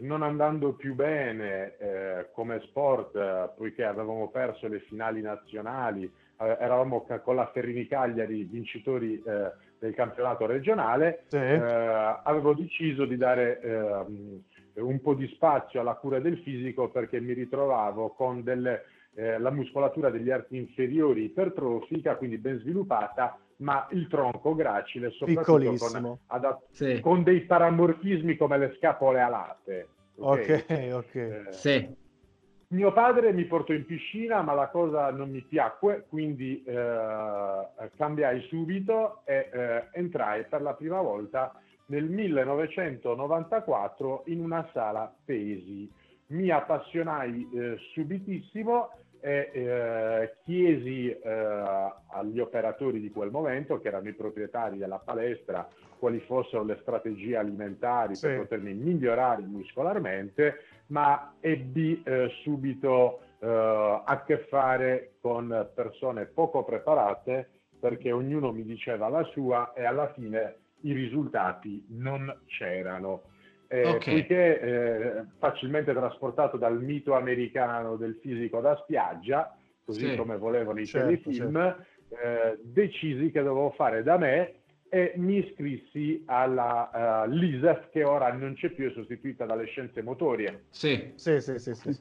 non 0.00 0.22
andando 0.22 0.74
più 0.74 0.94
bene 0.94 1.78
eh, 1.78 2.28
come 2.32 2.60
sport, 2.66 3.54
poiché 3.56 3.82
avevamo 3.82 4.28
perso 4.28 4.68
le 4.68 4.80
finali 4.80 5.22
nazionali, 5.22 6.04
eh, 6.04 6.56
eravamo 6.60 7.06
con 7.24 7.34
la 7.34 7.50
Ferrini 7.50 7.86
Cagliari 7.86 8.44
vincitori 8.44 9.22
eh, 9.26 9.52
del 9.78 9.94
campionato 9.94 10.46
regionale, 10.46 11.24
Sì. 11.26 11.36
eh, 11.36 12.20
avevo 12.22 12.54
deciso 12.54 13.04
di 13.04 13.16
dare 13.16 13.60
ehm, 13.60 14.42
un 14.74 15.00
po' 15.00 15.14
di 15.14 15.26
spazio 15.28 15.80
alla 15.80 15.94
cura 15.94 16.20
del 16.20 16.38
fisico 16.38 16.88
perché 16.88 17.20
mi 17.20 17.32
ritrovavo 17.32 18.10
con 18.10 18.42
delle, 18.42 18.84
eh, 19.14 19.38
la 19.38 19.50
muscolatura 19.50 20.10
degli 20.10 20.30
arti 20.30 20.56
inferiori 20.56 21.24
ipertrofica, 21.24 22.16
quindi 22.16 22.38
ben 22.38 22.58
sviluppata, 22.60 23.38
ma 23.58 23.86
il 23.90 24.06
tronco 24.08 24.54
gracile, 24.54 25.10
soprattutto 25.10 25.44
con, 25.44 25.64
Piccolissimo. 25.64 26.18
adat- 26.26 27.00
con 27.00 27.22
dei 27.24 27.40
paramorfismi 27.40 28.36
come 28.36 28.58
le 28.58 28.74
scapole 28.76 29.20
alate. 29.20 29.88
Ok, 30.18 30.64
ok. 30.92 31.14
Eh, 31.14 31.42
Sì. 31.50 32.06
Mio 32.68 32.92
padre 32.92 33.32
mi 33.32 33.44
portò 33.44 33.72
in 33.72 33.84
piscina, 33.86 34.42
ma 34.42 34.52
la 34.52 34.68
cosa 34.68 35.10
non 35.10 35.30
mi 35.30 35.40
piacque, 35.40 36.04
quindi 36.08 36.62
eh, 36.64 37.66
cambiai 37.96 38.40
subito 38.42 39.22
e 39.24 39.48
eh, 39.50 39.84
entrai 39.92 40.44
per 40.44 40.60
la 40.62 40.74
prima 40.74 41.00
volta 41.00 41.52
nel 41.86 42.04
1994 42.04 44.22
in 44.26 44.40
una 44.40 44.68
sala 44.72 45.12
pesi. 45.24 45.90
Mi 46.28 46.50
appassionai 46.50 47.48
eh, 47.54 47.76
subitissimo 47.94 48.90
e 49.20 49.50
eh, 49.52 50.34
chiesi 50.44 51.10
eh, 51.10 51.90
agli 52.10 52.38
operatori 52.38 53.00
di 53.00 53.10
quel 53.10 53.30
momento, 53.30 53.80
che 53.80 53.88
erano 53.88 54.08
i 54.08 54.14
proprietari 54.14 54.76
della 54.76 54.98
palestra, 54.98 55.66
quali 55.98 56.20
fossero 56.20 56.62
le 56.64 56.78
strategie 56.82 57.36
alimentari 57.36 58.14
Sì. 58.14 58.26
per 58.26 58.40
potermi 58.40 58.74
migliorare 58.74 59.42
muscolarmente, 59.42 60.62
ma 60.88 61.34
ebbi 61.40 62.02
eh, 62.04 62.28
subito 62.42 63.20
eh, 63.40 63.46
a 64.04 64.22
che 64.26 64.38
fare 64.48 65.12
con 65.20 65.70
persone 65.74 66.26
poco 66.26 66.64
preparate 66.64 67.50
perché 67.80 68.10
ognuno 68.10 68.52
mi 68.52 68.64
diceva 68.64 69.08
la 69.08 69.22
sua 69.24 69.72
e 69.72 69.84
alla 69.84 70.12
fine 70.12 70.56
i 70.82 70.92
risultati 70.92 71.84
non 71.90 72.42
c'erano. 72.46 73.22
Eh, 73.68 73.84
Ok. 73.84 74.04
Poiché 74.08 74.60
eh, 74.60 75.24
facilmente 75.38 75.92
trasportato 75.92 76.56
dal 76.56 76.80
mito 76.82 77.14
americano 77.14 77.96
del 77.96 78.18
fisico 78.20 78.60
da 78.60 78.76
spiaggia, 78.82 79.54
così 79.84 80.10
Sì. 80.10 80.16
come 80.16 80.36
volevano 80.38 80.80
i 80.80 80.86
Certo, 80.86 81.30
telefilm, 81.30 81.56
eh, 82.08 82.58
decisi 82.62 83.30
che 83.30 83.42
dovevo 83.42 83.70
fare 83.70 84.02
da 84.02 84.16
me 84.16 84.57
e 84.90 85.12
mi 85.16 85.38
iscrissi 85.38 86.22
alla 86.26 87.24
eh, 87.24 87.28
l'ISEF 87.28 87.90
che 87.90 88.04
ora 88.04 88.32
non 88.32 88.54
c'è 88.54 88.70
più, 88.70 88.88
è 88.88 88.92
sostituita 88.92 89.44
dalle 89.44 89.66
scienze 89.66 90.02
motorie. 90.02 90.64
Sì. 90.70 91.12
Sì, 91.14 91.40
sì, 91.40 91.58
sì, 91.58 91.74
sì. 91.74 91.96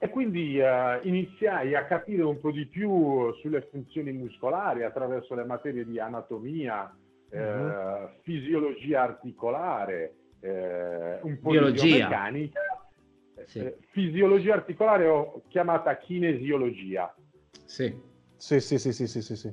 E 0.00 0.10
quindi 0.10 0.60
eh, 0.60 1.00
iniziai 1.02 1.74
a 1.74 1.84
capire 1.86 2.22
un 2.22 2.38
po' 2.38 2.52
di 2.52 2.66
più 2.66 3.32
sulle 3.40 3.62
funzioni 3.70 4.12
muscolari 4.12 4.84
attraverso 4.84 5.34
le 5.34 5.44
materie 5.44 5.84
di 5.84 5.98
anatomia, 5.98 6.96
eh, 7.30 7.40
Mhm. 7.40 8.10
fisiologia 8.22 9.02
articolare, 9.02 10.14
eh, 10.40 11.18
un 11.22 11.40
po' 11.40 11.50
Biologia. 11.50 11.82
di 11.82 11.88
biomeccanica. 11.88 12.60
Sì. 13.46 13.58
Eh, 13.60 13.76
fisiologia 13.90 14.54
articolare 14.54 15.06
ho 15.08 15.42
chiamata 15.48 15.96
kinesiologia. 15.96 17.12
Sì. 17.64 17.92
Sì, 18.36 18.60
sì, 18.60 18.78
sì, 18.78 18.92
sì, 18.92 19.06
sì, 19.08 19.20
sì, 19.20 19.34
sì. 19.36 19.52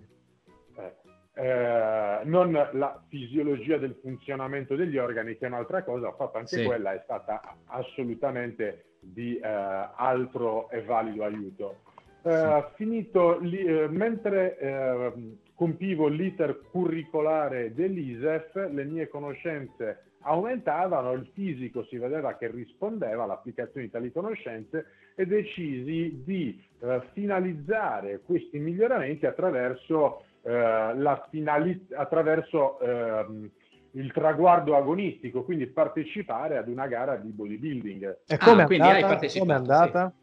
Eh, 1.38 2.20
non 2.24 2.54
la 2.54 3.04
fisiologia 3.10 3.78
del 3.78 3.98
funzionamento 4.02 4.76
degli 4.76 4.98
organi, 4.98 5.38
che 5.38 5.46
è 5.46 5.50
un'altra 5.50 5.84
cosa, 5.84 6.08
ho 6.08 6.14
fatto 6.14 6.38
anche 6.38 6.60
Sì. 6.60 6.66
quella, 6.66 6.94
è 6.94 7.02
stata 7.04 7.42
assolutamente 7.66 8.86
di 9.02 9.38
eh, 9.38 9.42
altro 9.44 10.70
e 10.70 10.82
valido 10.84 11.26
aiuto. 11.26 11.82
Eh, 12.24 12.66
Finito 12.76 13.38
lì, 13.40 13.64
eh, 13.66 13.88
mentre 13.90 14.58
eh, 14.58 15.12
compivo 15.54 16.08
l'iter 16.08 16.62
curricolare 16.72 17.74
dell'ISEF, 17.74 18.70
le 18.72 18.84
mie 18.86 19.10
conoscenze 19.10 20.04
aumentavano, 20.22 21.12
il 21.12 21.30
fisico 21.34 21.84
si 21.84 21.98
vedeva 21.98 22.36
che 22.36 22.50
rispondeva 22.50 23.24
all'applicazione 23.24 23.86
di 23.86 23.92
tali 23.92 24.12
conoscenze 24.12 24.86
e 25.16 25.26
decisi 25.28 26.24
di 26.26 26.64
eh, 26.80 27.02
finalizzare 27.14 28.22
questi 28.26 28.58
miglioramenti 28.58 29.26
attraverso, 29.28 30.24
eh, 30.46 30.94
la 30.96 31.26
finali- 31.32 31.88
attraverso 31.96 32.80
ehm, 32.80 33.50
il 33.92 34.12
traguardo 34.12 34.76
agonistico, 34.76 35.44
quindi 35.44 35.66
partecipare 35.68 36.58
ad 36.58 36.68
una 36.68 36.86
gara 36.86 37.16
di 37.16 37.32
bodybuilding. 37.32 38.20
E 38.28 38.38
come 38.38 38.64
è 38.64 38.66
quindi 38.68 38.88
hai 38.88 39.02
andata? 39.02 39.14
partecipato, 39.14 39.40
Come 39.40 39.54
è 39.54 39.58
andata? 39.58 40.14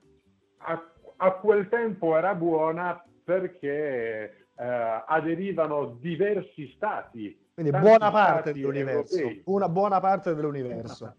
a, 0.57 0.91
a 1.15 1.31
quel 1.36 1.69
tempo 1.69 2.17
era 2.17 2.36
buona 2.36 3.01
perché 3.23 4.47
eh, 4.57 5.03
aderivano 5.07 5.97
diversi 6.01 6.69
stati. 6.75 7.39
Quindi 7.53 7.71
buona 7.71 8.11
parte 8.11 8.49
stati 8.49 8.59
dell'universo. 8.59 9.15
europei. 9.15 9.41
Una 9.45 9.69
buona 9.69 9.99
parte 10.01 10.36
dell'universo. 10.36 11.15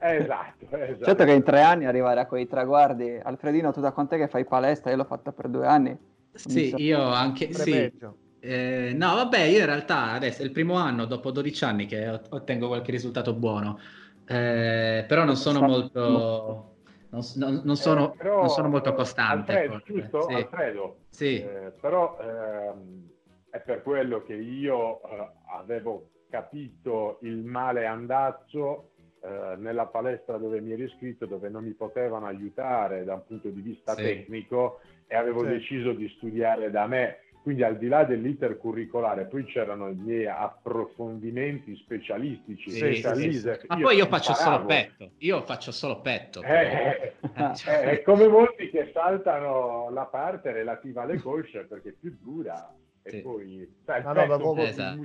Esatto, 0.00 0.64
esatto. 0.76 1.04
Certo 1.04 1.24
che 1.24 1.32
in 1.32 1.42
tre 1.42 1.60
anni 1.62 1.86
arrivare 1.86 2.20
a 2.20 2.26
quei 2.26 2.46
traguardi. 2.46 3.18
Alfredino, 3.22 3.72
tu 3.72 3.80
da 3.80 3.92
quant'è 3.92 4.16
che 4.16 4.28
fai 4.28 4.44
palestra? 4.44 4.90
Io 4.90 4.96
l'ho 4.96 5.04
fatta 5.04 5.32
per 5.32 5.48
due 5.48 5.66
anni. 5.66 5.96
Sì, 6.32 6.74
io 6.76 7.02
anche 7.02 7.52
sì. 7.52 7.92
Eh, 8.40 8.92
no, 8.94 9.14
vabbè, 9.16 9.40
io 9.42 9.58
in 9.58 9.66
realtà 9.66 10.12
adesso 10.12 10.42
è 10.42 10.44
il 10.44 10.52
primo 10.52 10.74
anno 10.74 11.04
dopo 11.06 11.32
12 11.32 11.64
anni 11.64 11.86
che 11.86 12.08
ot- 12.08 12.32
ottengo 12.32 12.68
qualche 12.68 12.92
risultato 12.92 13.34
buono. 13.34 13.78
Eh, 14.24 15.04
però 15.08 15.24
non 15.24 15.36
sono 15.36 15.62
molto 15.62 16.76
non, 17.10 17.22
non- 17.36 17.62
non 17.64 17.76
sono, 17.76 18.12
Eh, 18.12 18.16
però, 18.16 18.40
non 18.40 18.48
sono 18.50 18.68
molto 18.68 18.90
eh, 18.90 18.94
costante. 18.94 19.52
Alfredo, 19.52 19.82
giusto? 19.84 20.26
Sì. 20.28 20.34
Alfredo, 20.34 20.98
Sì. 21.10 21.40
eh, 21.42 21.72
però 21.80 22.18
ehm, 22.20 23.08
è 23.50 23.60
per 23.60 23.82
quello 23.82 24.22
che 24.22 24.34
io 24.34 25.02
eh, 25.02 25.32
avevo 25.50 26.10
capito 26.30 27.18
il 27.22 27.38
male 27.44 27.86
andazzo 27.86 28.92
eh, 29.20 29.56
nella 29.56 29.86
palestra 29.86 30.36
dove 30.36 30.60
mi 30.60 30.72
ero 30.72 30.84
iscritto, 30.84 31.26
dove 31.26 31.48
non 31.48 31.64
mi 31.64 31.72
potevano 31.72 32.26
aiutare 32.26 33.04
da 33.04 33.14
un 33.14 33.24
punto 33.26 33.48
di 33.48 33.60
vista 33.60 33.94
Sì. 33.94 34.02
tecnico 34.02 34.80
e 35.06 35.16
avevo 35.16 35.42
Sì. 35.42 35.48
deciso 35.48 35.92
di 35.92 36.08
studiare 36.16 36.70
da 36.70 36.86
me. 36.86 37.18
Quindi 37.42 37.62
al 37.62 37.78
di 37.78 37.88
là 37.88 38.04
dell'iter 38.04 38.58
curricolare, 38.58 39.24
poi 39.24 39.44
c'erano 39.44 39.88
i 39.88 39.94
miei 39.94 40.26
approfondimenti 40.26 41.74
specialistici. 41.76 42.70
Sì, 42.70 43.00
Cioè, 43.00 43.14
sì, 43.14 43.42
Ma 43.68 43.76
poi 43.80 43.96
io 43.96 44.04
ci 44.04 44.10
faccio 44.10 44.34
solo 44.34 44.66
petto. 44.66 45.12
Io 45.18 45.42
faccio 45.42 45.72
solo 45.72 46.00
petto. 46.00 46.42
Eh, 46.42 47.14
eh, 47.34 47.80
è 47.82 48.02
come 48.02 48.28
molti 48.28 48.68
che 48.68 48.90
saltano 48.92 49.88
la 49.90 50.04
parte 50.04 50.52
relativa 50.52 51.02
alle 51.02 51.18
cosce 51.20 51.64
perché 51.64 51.90
è 51.90 51.94
più 51.98 52.16
dura 52.20 52.70
e 53.16 53.22
poi 53.22 53.68
sai, 53.84 54.02
no, 54.02 54.36
più 54.36 54.62
Esatto. 54.62 55.00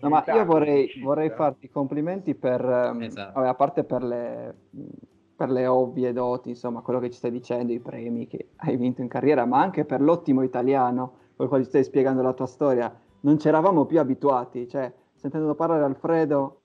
No, 0.00 0.08
ma 0.08 0.24
io 0.26 0.44
vorrei, 0.44 0.90
vorrei 1.02 1.30
farti 1.30 1.66
i 1.66 1.70
complimenti 1.70 2.34
per, 2.34 2.64
ehm, 2.64 3.02
Esatto. 3.02 3.32
vabbè, 3.34 3.48
a 3.48 3.54
parte 3.54 3.84
per 3.84 4.02
le, 4.02 4.54
per 5.36 5.50
le 5.50 5.66
ovvie 5.66 6.12
doti, 6.12 6.50
insomma, 6.50 6.80
quello 6.80 7.00
che 7.00 7.10
ci 7.10 7.18
stai 7.18 7.30
dicendo, 7.30 7.72
i 7.72 7.80
premi 7.80 8.26
che 8.26 8.50
hai 8.56 8.76
vinto 8.76 9.02
in 9.02 9.08
carriera, 9.08 9.44
ma 9.44 9.60
anche 9.60 9.84
per 9.84 10.00
l'ottimo 10.00 10.42
italiano 10.42 11.22
con 11.36 11.44
il 11.44 11.48
quale 11.48 11.64
ci 11.64 11.70
stai 11.70 11.84
spiegando 11.84 12.22
la 12.22 12.32
tua 12.32 12.46
storia. 12.46 12.94
Non 13.20 13.36
c'eravamo 13.36 13.86
più 13.86 13.98
abituati, 13.98 14.68
cioè, 14.68 14.92
sentendo 15.14 15.54
parlare 15.54 15.84
Alfredo, 15.84 16.63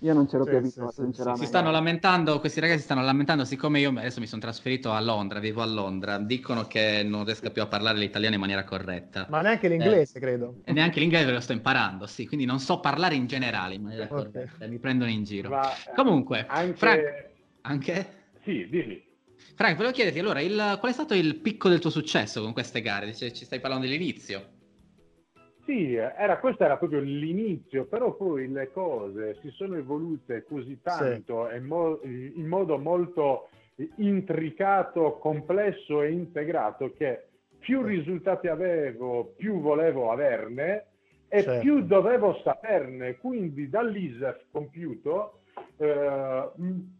io 0.00 0.12
non 0.14 0.26
c'ero 0.26 0.44
Sì, 0.44 0.50
più 0.50 0.58
abituato, 0.58 0.92
sì, 0.92 1.02
sinceramente. 1.02 1.42
Si 1.42 1.48
stanno 1.48 1.70
lamentando, 1.70 2.38
questi 2.38 2.60
ragazzi 2.60 2.82
stanno 2.82 3.02
lamentando, 3.02 3.44
siccome 3.44 3.80
io 3.80 3.90
adesso 3.90 4.20
mi 4.20 4.26
sono 4.26 4.40
trasferito 4.40 4.92
a 4.92 5.00
Londra, 5.00 5.40
vivo 5.40 5.60
a 5.62 5.66
Londra, 5.66 6.18
dicono 6.18 6.66
che 6.66 7.02
non 7.04 7.24
riesco 7.24 7.50
più 7.50 7.62
a 7.62 7.66
parlare 7.66 7.98
l'italiano 7.98 8.34
in 8.34 8.40
maniera 8.40 8.62
corretta. 8.64 9.26
Ma 9.28 9.40
neanche 9.40 9.68
l'inglese, 9.68 10.20
credo. 10.20 10.60
E 10.64 10.72
neanche 10.72 11.00
l'inglese 11.00 11.32
lo 11.32 11.40
sto 11.40 11.52
imparando, 11.52 12.06
sì, 12.06 12.26
quindi 12.26 12.46
non 12.46 12.60
so 12.60 12.78
parlare 12.80 13.16
in 13.16 13.26
generale 13.26 13.74
in 13.74 13.82
maniera 13.82 14.04
Ok. 14.04 14.10
corretta, 14.10 14.66
mi 14.66 14.78
prendono 14.78 15.10
in 15.10 15.24
giro. 15.24 15.48
Ma, 15.50 15.72
eh, 15.72 15.92
Comunque, 15.94 16.46
anche- 16.48 16.76
Frank, 16.76 17.30
anche? 17.62 18.12
Sì, 18.44 18.68
dimmi. 18.68 19.02
Frank, 19.54 19.76
volevo 19.76 19.92
chiederti 19.94 20.18
allora, 20.20 20.40
il- 20.40 20.76
qual 20.78 20.90
è 20.92 20.94
stato 20.94 21.14
il 21.14 21.36
picco 21.36 21.68
del 21.68 21.80
tuo 21.80 21.90
successo 21.90 22.40
con 22.42 22.52
queste 22.52 22.80
gare? 22.82 23.06
Dice- 23.06 23.32
ci 23.32 23.44
stai 23.44 23.58
parlando 23.60 23.86
dell'inizio. 23.86 24.56
Sì, 25.68 25.92
era, 25.96 26.38
questo 26.38 26.64
era 26.64 26.78
proprio 26.78 27.00
l'inizio, 27.00 27.84
però 27.84 28.14
poi 28.14 28.50
le 28.50 28.72
cose 28.72 29.36
si 29.42 29.50
sono 29.50 29.76
evolute 29.76 30.42
così 30.44 30.80
tanto 30.80 31.46
e 31.50 31.60
mo- 31.60 32.00
in 32.02 32.46
modo 32.46 32.78
molto 32.78 33.50
intricato, 33.96 35.18
complesso 35.18 36.00
e 36.00 36.12
integrato 36.12 36.94
che 36.96 37.24
più 37.58 37.82
risultati 37.82 38.48
avevo, 38.48 39.34
più 39.36 39.60
volevo 39.60 40.10
averne 40.10 40.86
e 41.28 41.42
Certo. 41.42 41.60
più 41.60 41.82
dovevo 41.82 42.40
saperne. 42.42 43.16
Quindi 43.16 43.68
dall'ISEF 43.68 44.46
compiuto 44.50 45.40
eh, 45.76 46.48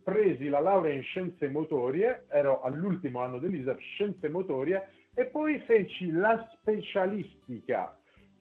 presi 0.04 0.50
la 0.50 0.60
laurea 0.60 0.92
in 0.92 1.02
scienze 1.04 1.48
motorie, 1.48 2.26
ero 2.28 2.60
all'ultimo 2.60 3.20
anno 3.20 3.38
dell'ISEF, 3.38 3.78
scienze 3.78 4.28
motorie, 4.28 4.88
e 5.14 5.24
poi 5.24 5.58
feci 5.60 6.10
la 6.10 6.46
specialistica 6.52 7.97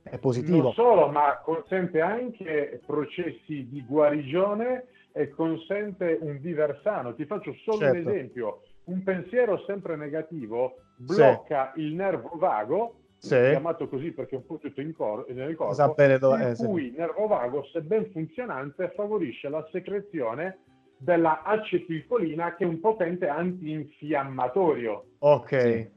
È 0.03 0.17
positivo. 0.19 0.61
Non 0.63 0.73
solo, 0.73 1.07
ma 1.09 1.39
consente 1.43 1.99
anche 1.99 2.79
processi 2.85 3.67
di 3.69 3.83
guarigione 3.85 4.85
e 5.11 5.29
consente 5.31 6.17
un 6.21 6.39
viver 6.39 6.79
sano. 6.83 7.13
Ti 7.13 7.25
faccio 7.25 7.53
solo 7.65 7.79
Certo. 7.79 7.97
un 8.07 8.07
esempio. 8.15 8.61
Un 8.85 9.03
pensiero 9.03 9.57
sempre 9.65 9.97
negativo 9.97 10.75
blocca 10.97 11.71
il 11.75 11.93
nervo 11.93 12.31
vago, 12.35 12.95
Sì. 13.17 13.29
chiamato 13.35 13.87
così 13.87 14.11
perché 14.11 14.35
è 14.35 14.37
un 14.37 14.45
po' 14.45 14.57
tutto 14.57 14.81
in 14.81 14.93
cor- 14.93 15.25
nel 15.29 15.55
corpo, 15.55 15.73
Sa 15.73 15.87
bene 15.89 16.17
dove- 16.19 16.41
in 16.43 16.49
eh, 16.49 16.55
sì. 16.55 16.65
cui 16.65 16.85
il 16.87 16.93
nervo 16.97 17.27
vago, 17.27 17.63
se 17.65 17.81
ben 17.81 18.09
funzionante, 18.11 18.91
favorisce 18.95 19.49
la 19.49 19.67
secrezione 19.71 20.59
della 20.97 21.43
acetilcolina 21.43 22.55
che 22.55 22.63
è 22.63 22.67
un 22.67 22.79
potente 22.79 23.27
antinfiammatorio. 23.27 25.05
Ok. 25.19 25.89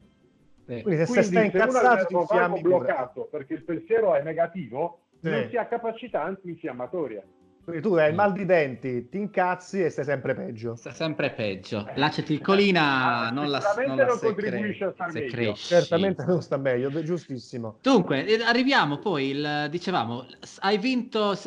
Quindi 0.65 0.95
se, 0.95 1.05
Quindi 1.05 1.05
stai 1.05 1.23
se 1.23 1.29
uno 1.29 1.39
ha 1.39 1.41
il 1.41 1.45
incazzato 1.45 2.05
ti 2.05 2.13
infiammi 2.13 2.61
pure. 2.61 2.75
bloccato 2.75 3.27
perché 3.29 3.53
il 3.55 3.63
pensiero 3.63 4.13
è 4.15 4.23
negativo, 4.23 4.99
Sì. 5.19 5.29
non 5.29 5.47
si 5.49 5.57
ha 5.57 5.65
capacità 5.65 6.23
antinfiammatoria. 6.23 7.23
Quindi 7.63 7.81
tu 7.81 7.93
hai 7.93 8.09
il 8.09 8.15
mal 8.15 8.33
di 8.33 8.45
denti, 8.45 9.07
ti 9.07 9.17
incazzi 9.17 9.83
e 9.83 9.89
stai 9.89 10.05
sempre 10.05 10.33
peggio. 10.33 10.75
Sta 10.75 10.91
sempre 10.91 11.31
peggio. 11.31 11.87
L'acetilcolina 11.95 13.29
non 13.33 13.49
la, 13.49 13.61
non 13.85 13.95
la 13.95 14.05
non 14.05 14.19
contribuisce 14.19 14.85
a 14.85 14.91
star 14.91 15.13
meglio. 15.13 15.53
Certamente 15.53 16.23
non 16.25 16.41
sta 16.41 16.57
meglio, 16.57 16.89
giustissimo. 17.03 17.77
Dunque, 17.81 18.25
eh, 18.25 18.41
arriviamo 18.43 18.97
poi, 18.97 19.29
il, 19.29 19.67
dicevamo, 19.69 20.25
hai 20.59 20.77
vinto... 20.77 21.37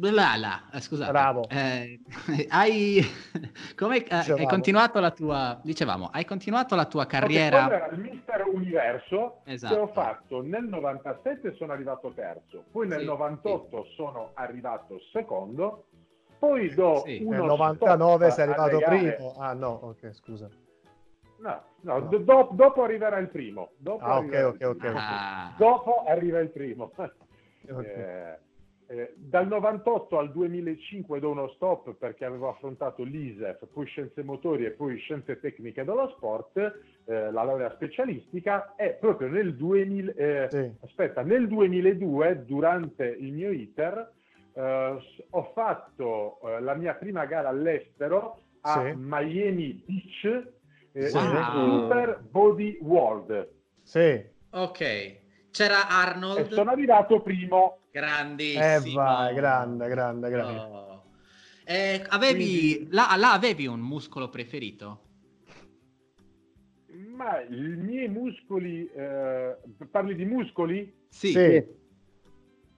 là, 0.00 0.62
eh, 0.72 0.80
scusate. 0.80 1.10
Bravo. 1.10 1.48
Eh, 1.48 2.00
hai, 2.50 3.00
come, 3.76 4.04
eh, 4.04 4.14
hai 4.14 4.46
continuato 4.46 5.00
la 5.00 5.10
tua... 5.10 5.58
Dicevamo, 5.62 6.10
hai 6.12 6.24
continuato 6.24 6.74
la 6.74 6.84
tua 6.84 7.06
carriera... 7.06 7.66
quello 7.66 7.84
era 7.84 7.94
il 7.94 8.00
Mister 8.00 8.44
Universo 8.46 9.40
Esatto. 9.44 9.74
che 9.74 9.80
ho 9.80 9.86
fatto 9.88 10.42
nel 10.42 10.64
97 10.64 11.54
sono 11.54 11.72
arrivato 11.72 12.12
terzo, 12.14 12.64
poi 12.70 12.86
nel 12.86 13.00
Sì, 13.00 13.04
98 13.06 13.84
sono 13.96 14.30
arrivato 14.34 14.98
secondo, 15.12 15.86
poi 16.38 16.72
do 16.74 17.02
Sì. 17.04 17.20
uno 17.24 17.38
Nel 17.38 17.46
99 17.46 18.30
stop 18.30 18.30
sei 18.30 18.44
arrivato 18.48 18.78
primo. 18.78 19.34
Ah 19.38 19.52
no, 19.54 19.68
ok, 19.82 20.12
scusa. 20.12 20.48
No, 21.40 21.62
no, 21.82 22.00
do- 22.00 22.18
do- 22.18 22.48
dopo 22.52 22.82
arriverà 22.82 23.18
il 23.18 23.28
primo. 23.28 23.70
Dopo 23.76 24.04
Ah, 24.04 24.18
ok, 24.18 24.24
arriverà 24.24 24.48
ok, 24.48 24.60
ok, 24.60 24.76
primo. 24.76 24.94
ok. 24.94 25.02
Ah. 25.04 25.54
Dopo 25.56 26.04
arriva 26.06 26.38
il 26.40 26.50
primo. 26.50 26.92
Ok. 26.96 27.84
Eh, 27.84 28.38
eh, 28.90 29.12
dal 29.16 29.46
98 29.46 30.18
al 30.18 30.32
2005 30.32 31.20
do 31.20 31.30
uno 31.30 31.48
stop 31.50 31.94
perché 31.94 32.24
avevo 32.24 32.48
affrontato 32.48 33.02
l'ISEF, 33.02 33.66
poi 33.72 33.84
scienze 33.86 34.22
motori 34.22 34.64
e 34.64 34.70
poi 34.70 34.96
scienze 34.96 35.38
tecniche 35.40 35.84
dello 35.84 36.08
sport, 36.16 36.56
eh, 36.56 37.30
la 37.30 37.42
laurea 37.42 37.70
specialistica 37.74 38.74
e 38.76 38.96
proprio 38.98 39.28
nel 39.28 39.54
2000, 39.56 40.12
eh, 40.14 40.72
aspetta, 40.84 41.22
nel 41.22 41.46
2002 41.48 42.44
durante 42.46 43.06
il 43.06 43.32
mio 43.32 43.50
iter 43.50 44.12
eh, 44.54 44.98
ho 45.30 45.50
fatto 45.54 46.40
eh, 46.44 46.60
la 46.60 46.74
mia 46.74 46.94
prima 46.94 47.26
gara 47.26 47.48
all'estero 47.50 48.40
a 48.62 48.82
Sì. 48.86 48.92
Miami 48.96 49.84
Beach 49.86 50.46
eh, 50.92 51.08
Sì. 51.08 51.16
Wow. 51.16 51.80
Super 51.82 52.20
Body 52.30 52.78
World 52.80 53.48
Sì. 53.82 54.24
Ok. 54.50 55.16
C'era 55.50 55.88
Arnold. 55.88 56.38
e 56.38 56.44
sono 56.50 56.70
arrivato 56.70 57.20
primo. 57.20 57.78
Grandissimo. 57.90 58.64
Eh 58.64 58.94
vai, 58.94 59.34
grande, 59.34 59.88
grande, 59.88 60.30
grande. 60.30 60.60
Oh. 60.60 61.02
Eh, 61.64 62.04
avevi, 62.08 62.88
là, 62.90 63.14
là 63.16 63.32
avevi 63.32 63.66
un 63.66 63.80
muscolo 63.80 64.28
preferito? 64.28 65.02
Ma 67.14 67.40
i 67.42 67.76
miei 67.76 68.08
muscoli, 68.08 68.88
eh, 68.94 69.56
parli 69.90 70.14
di 70.14 70.24
muscoli? 70.24 70.92
Sì. 71.08 71.32
Sì. 71.32 71.76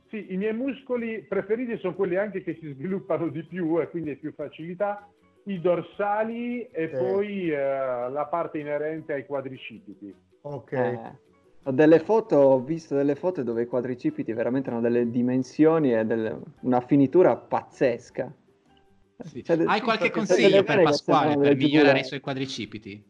Sì, 0.09 0.33
i 0.33 0.37
miei 0.37 0.53
muscoli 0.55 1.23
preferiti 1.23 1.79
sono 1.79 1.95
quelli 1.95 2.17
anche 2.17 2.43
che 2.43 2.59
si 2.61 2.73
sviluppano 2.73 3.29
di 3.29 3.45
più 3.45 3.81
e 3.81 3.89
quindi 3.89 4.11
hai 4.11 4.17
più 4.17 4.33
facilità, 4.33 5.09
i 5.45 5.61
dorsali 5.61 6.67
e 6.67 6.89
Sì. 6.89 6.97
poi 6.97 7.51
eh, 7.51 7.57
la 7.57 8.27
parte 8.29 8.59
inerente 8.59 9.13
ai 9.13 9.25
quadricipiti. 9.25 10.13
Ok. 10.41 10.73
Eh, 10.73 10.99
ho 11.63 11.71
delle 11.73 11.99
foto, 12.01 12.37
ho 12.37 12.61
visto 12.61 12.95
delle 12.95 13.15
foto 13.15 13.43
dove 13.43 13.63
i 13.63 13.67
quadricipiti 13.67 14.33
veramente 14.33 14.71
hanno 14.71 14.81
delle 14.81 15.11
dimensioni 15.11 15.93
e 15.95 16.05
delle- 16.05 16.39
una 16.61 16.81
finitura 16.81 17.37
pazzesca. 17.37 18.33
Cioè, 19.43 19.57
de- 19.57 19.65
Hai 19.65 19.81
qualche 19.83 20.11
consiglio 20.11 20.63
per 20.63 20.83
Pasquale 20.83 21.37
per 21.37 21.55
migliorare 21.55 21.99
i 22.01 22.05
suoi 22.05 22.21
quadricipiti? 22.21 23.05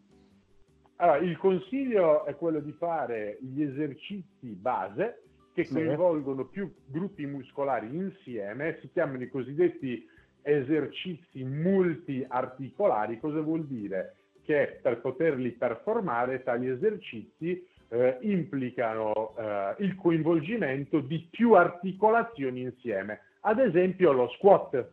Allora, 0.97 1.19
il 1.19 1.37
consiglio 1.39 2.25
è 2.25 2.35
quello 2.37 2.59
di 2.61 2.73
fare 2.73 3.39
gli 3.41 3.63
esercizi 3.63 4.49
base 4.49 5.23
che 5.55 5.65
Sì. 5.65 5.73
coinvolgono 5.75 6.45
più 6.47 6.73
gruppi 6.87 7.27
muscolari 7.27 7.95
insieme, 7.95 8.79
si 8.81 8.91
chiamano 8.93 9.23
i 9.23 9.29
cosiddetti 9.29 10.05
esercizi 10.43 11.45
multiarticolari. 11.45 13.21
Cosa 13.21 13.41
vuol 13.41 13.65
dire? 13.67 14.17
Che 14.43 14.81
per 14.83 15.01
poterli 15.01 15.53
performare 15.53 16.43
tali 16.43 16.69
esercizi 16.69 17.65
eh, 17.91 18.18
implicano 18.22 19.34
eh, 19.36 19.74
il 19.78 19.95
coinvolgimento 19.97 21.01
di 21.01 21.26
più 21.30 21.53
articolazioni 21.55 22.62
insieme. 22.62 23.20
Ad 23.43 23.59
esempio 23.59 24.12
lo 24.12 24.28
squat. 24.36 24.93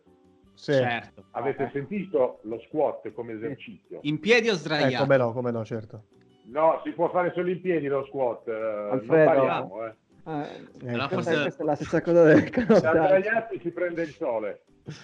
Sì. 0.53 0.73
Certo. 0.73 1.25
Avete 1.31 1.69
sentito 1.71 2.39
lo 2.43 2.59
squat 2.61 3.11
come 3.13 3.33
esercizio? 3.33 3.99
In 4.01 4.19
piedi 4.19 4.49
o 4.49 4.53
Eh, 4.53 4.55
sdraiato? 4.55 5.03
come 5.03 5.17
no, 5.17 5.31
come 5.33 5.51
no, 5.51 5.63
certo. 5.63 6.03
No, 6.45 6.81
si 6.83 6.91
può 6.91 7.09
fare 7.11 7.31
solo 7.35 7.49
in 7.49 7.61
piedi 7.61 7.87
lo 7.87 8.05
squat. 8.05 8.47
eh, 8.47 8.51
non 8.51 8.89
Alfredo. 8.91 9.25
parliamo, 9.31 9.85
eh. 9.85 9.93
Ah, 10.23 10.45
Allora, 10.87 11.07
questa, 11.07 11.31
forse- 11.31 11.41
questa 11.41 11.63
è 11.63 11.65
la 11.65 11.75
stessa 11.75 12.01
cosa 12.01 12.23
del 12.23 12.43
Da 12.43 12.49
canottaggio. 12.49 12.87
sdraiati 13.05 13.59
si 13.61 13.69
prende 13.71 14.01
il 14.01 14.09
sole. 14.09 14.61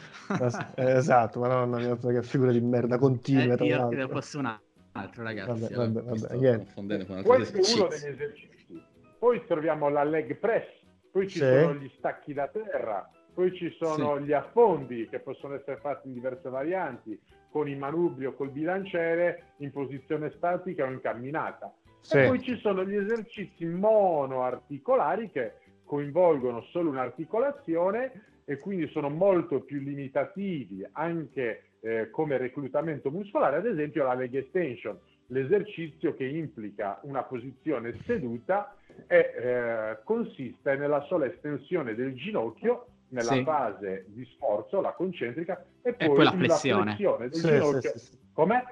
Eh, 0.75 0.91
esatto, 0.95 1.39
ma 1.41 1.47
no, 1.49 1.65
no, 1.65 1.97
che 1.97 2.23
figura 2.23 2.51
di 2.51 2.61
merda 2.61 2.97
continua. 2.97 3.55
Eh, 3.55 3.65
io 3.65 4.07
fosse 4.07 4.37
un 4.37 4.45
altro, 4.93 5.23
ragazzi. 5.23 5.73
Vabbè, 5.73 5.73
vabbè, 5.73 6.01
vabbè, 6.01 6.35
niente. 6.35 6.57
confondendo 6.65 7.05
con 7.05 7.17
altro 7.17 7.33
Questo 7.35 7.55
è 7.55 7.59
uno 7.59 7.61
esercizio. 7.61 7.87
degli 7.87 8.13
esercizi. 8.13 8.83
Poi 9.19 9.45
troviamo 9.45 9.89
la 9.89 10.03
leg 10.03 10.35
press, 10.35 10.67
poi 11.11 11.27
ci 11.27 11.39
Sì. 11.39 11.45
sono 11.45 11.75
gli 11.75 11.91
stacchi 11.97 12.33
da 12.33 12.47
terra, 12.47 13.09
poi 13.33 13.53
ci 13.55 13.69
sono 13.79 14.19
gli 14.19 14.31
affondi 14.33 15.07
che 15.09 15.19
possono 15.19 15.55
essere 15.55 15.77
fatti 15.77 16.07
in 16.07 16.13
diverse 16.13 16.49
varianti, 16.49 17.19
con 17.49 17.67
i 17.69 17.75
manubrio, 17.75 18.33
col 18.33 18.49
bilanciere, 18.51 19.53
in 19.57 19.71
posizione 19.71 20.31
statica 20.35 20.85
o 20.85 20.91
in 20.91 20.99
camminata. 21.01 21.73
Sì. 22.01 22.17
E 22.17 22.27
poi 22.27 22.41
ci 22.41 22.57
sono 22.57 22.83
gli 22.83 22.95
esercizi 22.95 23.65
monoarticolari 23.65 25.29
che 25.31 25.53
coinvolgono 25.85 26.61
solo 26.71 26.89
un'articolazione 26.89 28.41
e 28.45 28.57
quindi 28.57 28.87
sono 28.89 29.09
molto 29.09 29.61
più 29.61 29.79
limitativi 29.79 30.85
anche 30.93 31.63
eh, 31.83 32.09
come 32.09 32.37
reclutamento 32.37 33.11
muscolare, 33.11 33.57
ad 33.57 33.65
esempio 33.65 34.05
la 34.05 34.13
leg 34.13 34.33
extension, 34.33 34.97
l'esercizio 35.27 36.15
che 36.15 36.25
implica 36.25 36.99
una 37.03 37.23
posizione 37.23 37.99
seduta 38.05 38.75
e 39.07 39.17
eh, 39.17 39.99
consiste 40.03 40.75
nella 40.75 41.01
sola 41.07 41.25
estensione 41.25 41.93
del 41.93 42.13
ginocchio 42.15 42.87
nella 43.09 43.33
Sì. 43.33 43.43
fase 43.43 44.05
di 44.07 44.25
sforzo, 44.33 44.81
la 44.81 44.93
concentrica, 44.93 45.63
e 45.81 45.93
poi, 45.93 46.07
poi 46.07 46.23
la 46.23 46.31
flessione. 46.31 46.95
flessione 46.95 47.29
del 47.29 47.39
Sì, 47.39 47.47
ginocchio. 47.47 47.81
sì, 47.81 47.99
sì, 47.99 48.05
sì. 48.05 48.17
Com'è? 48.31 48.63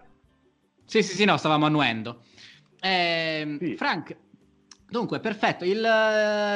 Sì, 0.85 1.03
sì, 1.03 1.15
sì, 1.15 1.25
no, 1.25 1.37
stavamo 1.37 1.65
annuendo. 1.65 2.23
Sì. 2.79 3.75
Frank, 3.77 4.15
dunque, 4.91 5.19
perfetto. 5.19 5.63
Il, 5.63 5.83
eh, 5.83 6.55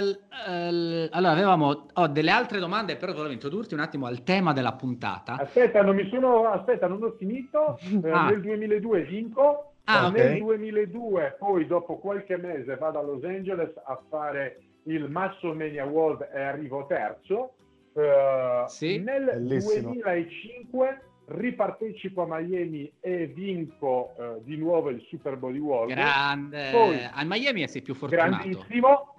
il- 0.70 1.10
allora, 1.12 1.32
avevamo 1.32 1.86
ho 1.94 2.08
delle 2.08 2.32
altre 2.32 2.60
domande, 2.60 2.98
però 2.98 3.14
volevo 3.14 3.34
introdurti 3.34 3.74
un 3.74 3.80
attimo 3.80 4.06
al 4.06 4.24
tema 4.24 4.54
della 4.54 4.74
puntata. 4.74 5.38
Aspetta, 5.40 5.82
non 5.82 5.96
mi 5.96 6.08
sono, 6.10 6.48
aspetta, 6.50 6.88
non 6.88 7.02
ho 7.02 7.16
finito. 7.18 7.80
Eh, 8.04 8.10
Ah. 8.12 8.28
Nel 8.30 8.42
2002 8.42 9.04
vinco. 9.04 9.72
Ah, 9.86 10.10
Nel 10.10 10.32
ok. 10.34 10.38
2002, 10.40 11.36
poi 11.40 11.66
dopo 11.68 11.98
qualche 11.98 12.38
mese, 12.38 12.76
vado 12.76 13.00
a 13.00 13.04
Los 13.04 13.24
Angeles 13.24 13.72
a 13.86 14.00
fare 14.10 14.60
il 14.86 15.10
Massomania 15.10 15.86
World 15.86 16.28
e 16.34 16.42
arrivo 16.42 16.86
terzo. 16.88 17.52
Eh, 17.94 18.64
Sì. 18.68 18.98
Nel 19.00 19.26
Bellissimo. 19.26 19.92
2005 19.94 21.02
ripartecipo 21.28 22.24
a 22.24 22.28
Miami 22.28 22.92
e 23.00 23.28
vinco 23.28 24.14
eh, 24.18 24.44
di 24.44 24.58
nuovo 24.58 24.90
il 24.90 25.02
Super 25.10 25.38
Body 25.38 25.58
World. 25.58 25.94
Grande. 25.94 26.70
Poi- 26.72 27.04
a 27.04 27.24
Miami 27.26 27.68
sei 27.68 27.82
più 27.82 27.94
fortunato. 27.94 28.30
Grandissimo. 28.30 29.16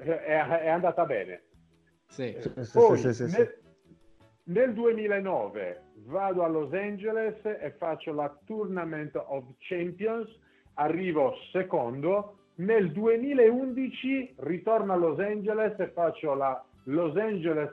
Eh, 0.00 0.24
È, 0.24 0.44
è 0.44 0.68
andata 0.68 1.04
bene. 1.04 1.42
Sì. 2.08 2.36
Sì, 2.38 2.50
Poi, 2.72 2.98
sì, 2.98 3.12
sì, 3.14 3.28
sì. 3.28 3.36
Nel, 3.36 3.58
nel 4.44 4.72
2009 4.74 5.82
vado 6.06 6.44
a 6.44 6.48
Los 6.48 6.72
Angeles 6.72 7.44
e 7.44 7.74
faccio 7.78 8.12
la 8.12 8.36
Tournament 8.44 9.14
of 9.14 9.44
Champions, 9.58 10.28
arrivo 10.74 11.34
secondo. 11.52 12.38
Nel 12.56 12.92
2011 12.92 14.34
ritorno 14.38 14.92
a 14.92 14.96
Los 14.96 15.18
Angeles 15.18 15.78
e 15.78 15.88
faccio 15.88 16.34
la 16.34 16.62
Los 16.84 17.16
Angeles 17.16 17.72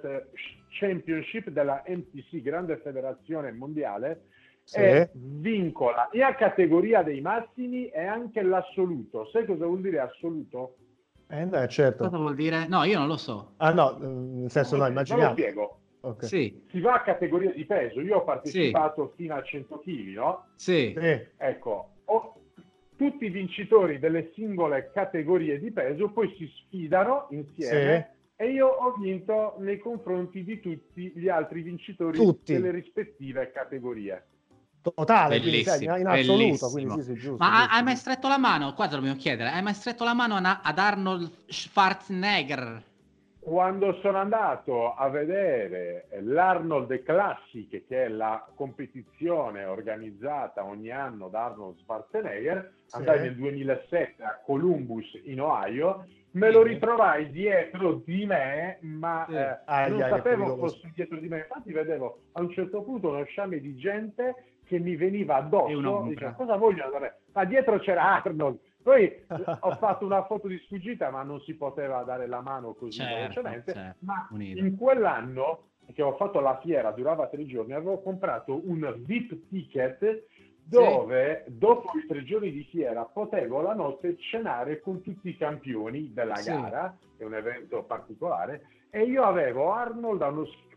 Championship 0.71 1.49
della 1.49 1.83
MTC, 1.85 2.41
grande 2.41 2.77
federazione 2.77 3.51
mondiale, 3.51 4.23
Sì. 4.63 4.79
e 4.79 5.09
vincola 5.13 6.07
sia 6.11 6.33
categoria 6.35 7.01
dei 7.03 7.19
massimi 7.21 7.89
e 7.89 8.05
anche 8.05 8.41
l'assoluto. 8.41 9.25
Sai 9.31 9.45
cosa 9.45 9.65
vuol 9.65 9.81
dire 9.81 9.99
assoluto? 9.99 10.75
Eh, 11.29 11.45
no, 11.45 11.67
certo. 11.67 12.03
Cosa 12.05 12.17
vuol 12.17 12.35
dire? 12.35 12.67
No, 12.67 12.83
io 12.83 12.97
non 12.99 13.07
lo 13.07 13.17
so. 13.17 13.53
Ah 13.57 13.71
no, 13.73 13.97
eh, 14.01 14.05
nel 14.05 14.49
senso 14.51 14.75
no, 14.77 14.83
lo 14.83 14.89
immaginiamo. 14.89 15.31
spiego. 15.33 15.77
Ok. 16.01 16.25
Sì, 16.25 16.63
Si 16.71 16.79
va 16.79 16.95
a 16.95 17.01
categoria 17.03 17.51
di 17.51 17.63
peso. 17.65 18.01
Io 18.01 18.17
ho 18.17 18.23
partecipato 18.23 19.13
fino 19.15 19.35
a 19.35 19.41
100 19.43 19.79
kg, 19.79 20.13
no? 20.15 20.45
sì. 20.55 20.93
Sì. 20.97 21.25
Ecco, 21.37 21.89
ho- 22.05 22.35
tutti 22.97 23.25
i 23.25 23.29
vincitori 23.29 23.97
delle 23.99 24.31
singole 24.33 24.91
categorie 24.93 25.59
di 25.59 25.71
peso 25.71 26.09
poi 26.11 26.33
si 26.37 26.47
sfidano 26.47 27.27
insieme 27.31 28.15
e 28.41 28.49
io 28.49 28.65
ho 28.69 28.93
vinto 28.93 29.53
nei 29.59 29.77
confronti 29.77 30.43
di 30.43 30.59
tutti 30.59 31.11
gli 31.15 31.29
altri 31.29 31.61
vincitori 31.61 32.17
Tutti. 32.17 32.53
delle 32.53 32.71
rispettive 32.71 33.51
categorie. 33.51 34.25
Totale, 34.81 35.39
quindi, 35.39 35.61
sai, 35.63 35.85
Bellissimo, 35.85 35.97
in 35.99 36.07
assoluto, 36.07 36.41
bellissimo. 36.41 36.71
quindi 36.71 37.01
sì, 37.03 37.13
sì, 37.13 37.19
giusto. 37.19 37.43
Ma 37.43 37.57
giusto. 37.59 37.75
hai 37.75 37.83
mai 37.83 37.95
stretto 37.97 38.27
la 38.27 38.37
mano? 38.39 38.73
Qua 38.73 38.85
te 38.85 38.91
lo 38.91 38.97
dobbiamo 38.97 39.19
chiedere. 39.19 39.49
Hai 39.51 39.61
mai 39.61 39.75
stretto 39.75 40.03
la 40.03 40.15
mano 40.15 40.35
a- 40.37 40.61
ad 40.63 40.77
Arnold 40.79 41.31
Schwarzenegger? 41.45 42.83
Quando 43.39 43.93
sono 44.01 44.17
andato 44.17 44.93
a 44.95 45.07
vedere 45.09 46.07
l'Arnold 46.21 47.01
Classic, 47.03 47.69
che 47.87 48.05
è 48.05 48.07
la 48.07 48.47
competizione 48.55 49.65
organizzata 49.65 50.63
ogni 50.63 50.89
anno 50.91 51.27
da 51.27 51.45
Arnold 51.45 51.77
Schwarzenegger, 51.79 52.71
Sì. 52.85 52.95
andai 52.97 53.19
nel 53.19 53.35
2007 53.35 54.23
a 54.23 54.39
Columbus 54.43 55.05
in 55.25 55.41
Ohio, 55.41 56.05
me 56.31 56.51
lo 56.51 56.63
ritrovai 56.63 57.29
dietro 57.31 58.01
di 58.05 58.25
me, 58.25 58.77
ma 58.81 59.25
Sì. 59.27 59.35
eh, 59.35 59.59
Aia, 59.65 59.87
non 59.89 59.97
che 59.99 60.09
sapevo 60.09 60.57
fosse 60.57 60.91
dietro 60.93 61.17
di 61.17 61.27
me. 61.27 61.37
Infatti 61.39 61.71
vedevo 61.71 62.21
a 62.33 62.41
un 62.41 62.51
certo 62.51 62.81
punto 62.83 63.09
uno 63.09 63.23
sciame 63.25 63.59
di 63.59 63.75
gente 63.75 64.35
che 64.65 64.79
mi 64.79 64.95
veniva 64.95 65.35
addosso, 65.35 66.03
diceva 66.07 66.31
cosa 66.31 66.55
vogliono 66.55 66.91
da 66.91 66.99
me? 66.99 67.15
Ma 67.33 67.43
dietro 67.45 67.77
c'era 67.79 68.21
Arnold. 68.21 68.59
Poi 68.81 69.25
ho 69.59 69.71
fatto 69.77 70.05
una 70.05 70.23
foto 70.25 70.47
di 70.47 70.57
sfuggita, 70.59 71.09
ma 71.11 71.23
non 71.23 71.39
si 71.41 71.53
poteva 71.55 72.03
dare 72.03 72.25
la 72.27 72.41
mano 72.41 72.73
così 72.73 72.97
Certo, 72.99 73.15
velocemente. 73.41 73.73
certo, 73.73 73.97
Ma 74.05 74.27
unito. 74.31 74.59
in 74.63 74.75
quell'anno 74.77 75.65
che 75.93 76.01
ho 76.01 76.15
fatto 76.15 76.39
la 76.39 76.57
fiera, 76.61 76.91
durava 76.91 77.27
tre 77.27 77.45
giorni, 77.45 77.73
avevo 77.73 78.01
comprato 78.01 78.61
un 78.63 78.93
VIP 78.99 79.49
ticket 79.49 80.23
dove 80.63 81.43
dopo 81.47 81.91
i 81.97 82.05
tre 82.07 82.23
giorni 82.23 82.51
di 82.51 82.63
fiera 82.65 83.03
potevo 83.05 83.61
la 83.61 83.73
notte 83.73 84.17
cenare 84.17 84.79
con 84.79 85.01
tutti 85.01 85.29
i 85.29 85.37
campioni 85.37 86.11
della 86.13 86.35
Sì. 86.35 86.51
gara, 86.51 86.97
è 87.17 87.23
un 87.23 87.35
evento 87.35 87.83
particolare, 87.83 88.65
e 88.89 89.03
io 89.03 89.23
avevo 89.23 89.71
Arnold 89.73 90.21
a 90.21 90.27
uno 90.27 90.45
sch- 90.45 90.69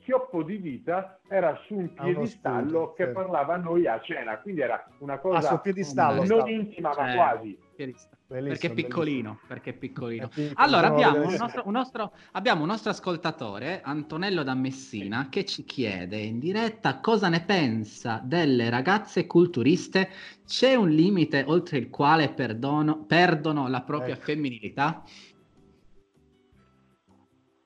schioppo 0.00 0.42
di 0.42 0.56
vita, 0.58 1.18
era 1.28 1.58
su 1.66 1.74
un 1.74 1.92
piedistallo 1.94 2.68
scudo, 2.68 2.92
che 2.92 3.04
certo. 3.04 3.20
parlava 3.20 3.54
a 3.54 3.58
noi 3.58 3.86
a 3.86 3.98
cena, 4.00 4.38
quindi 4.38 4.60
era 4.60 4.84
una 4.98 5.14
Ah, 5.14 5.18
cosa 5.18 5.58
piedistallo 5.58 6.16
non 6.16 6.26
stava. 6.26 6.50
intima 6.50 6.88
ma 6.88 6.94
Cioè, 6.94 7.14
quasi. 7.14 7.58
Bellissimo. 7.76 8.12
Bellissimo, 8.34 8.58
Perché 8.58 8.66
è 8.66 8.84
piccolino, 8.84 9.38
perché 9.46 9.70
è 9.70 9.74
È 9.74 9.76
piccolino. 9.76 10.28
piccolo, 10.28 10.54
Allora 10.56 10.88
abbiamo 10.88 11.24
un, 11.24 11.34
nostro, 11.38 11.62
un 11.66 11.72
nostro- 11.72 12.12
abbiamo 12.32 12.62
un 12.62 12.66
nostro 12.66 12.90
ascoltatore, 12.90 13.80
Antonello 13.80 14.42
da 14.42 14.54
Messina, 14.54 15.28
che 15.30 15.44
ci 15.44 15.62
chiede 15.64 16.16
in 16.16 16.40
diretta 16.40 16.98
cosa 16.98 17.28
ne 17.28 17.44
pensa 17.44 18.20
delle 18.24 18.70
ragazze 18.70 19.28
culturiste. 19.28 20.08
C'è 20.44 20.74
un 20.74 20.88
limite 20.90 21.44
oltre 21.46 21.78
il 21.78 21.90
quale 21.90 22.28
perdono- 22.30 23.04
perdono 23.04 23.68
la 23.68 23.82
propria 23.82 24.14
Ecco. 24.14 24.24
femminilità? 24.24 25.04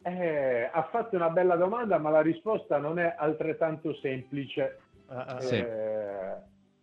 Eh, 0.03 0.71
ha 0.71 0.83
fatto 0.91 1.17
una 1.17 1.31
bella 1.31 1.57
domanda, 1.57 1.97
ma 1.97 2.11
la 2.11 2.21
risposta 2.21 2.77
non 2.77 2.99
è 2.99 3.15
altrettanto 3.19 3.95
semplice. 4.03 4.81
Ah, 5.07 5.25
ah, 5.25 5.41
Sì. 5.41 5.55
Eh, 5.55 6.37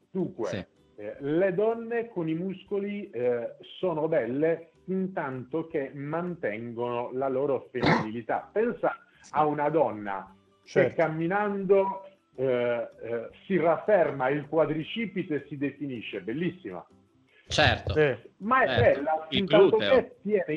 dunque, 0.10 0.48
Sì. 0.48 0.66
Eh, 0.98 1.16
le 1.20 1.54
donne 1.54 2.10
con 2.10 2.28
i 2.30 2.34
muscoli 2.34 3.10
eh, 3.10 3.56
sono 3.80 4.08
belle 4.08 4.72
intanto 4.86 5.68
che 5.68 5.92
mantengono 5.94 7.10
la 7.14 7.28
loro 7.28 7.68
femminilità. 7.72 8.50
Pensa 8.52 8.98
a 9.32 9.46
una 9.46 9.70
donna 9.70 10.34
che 10.64 10.70
Certo. 10.70 10.96
camminando 11.02 12.02
eh, 12.36 12.46
eh, 12.46 13.30
si 13.46 13.58
rafferma 13.58 14.30
il 14.30 14.48
quadricipite 14.48 15.36
e 15.36 15.46
si 15.48 15.58
definisce 15.58 16.22
bellissima. 16.22 16.86
Certo. 17.48 17.94
Ma 18.38 18.64
è 18.64 18.68
Certo. 18.68 19.00
bella 19.00 19.28
Il 19.30 19.38
intanto 19.40 19.78
gluteo. 19.78 19.96
che 19.96 20.16
tiene 20.22 20.54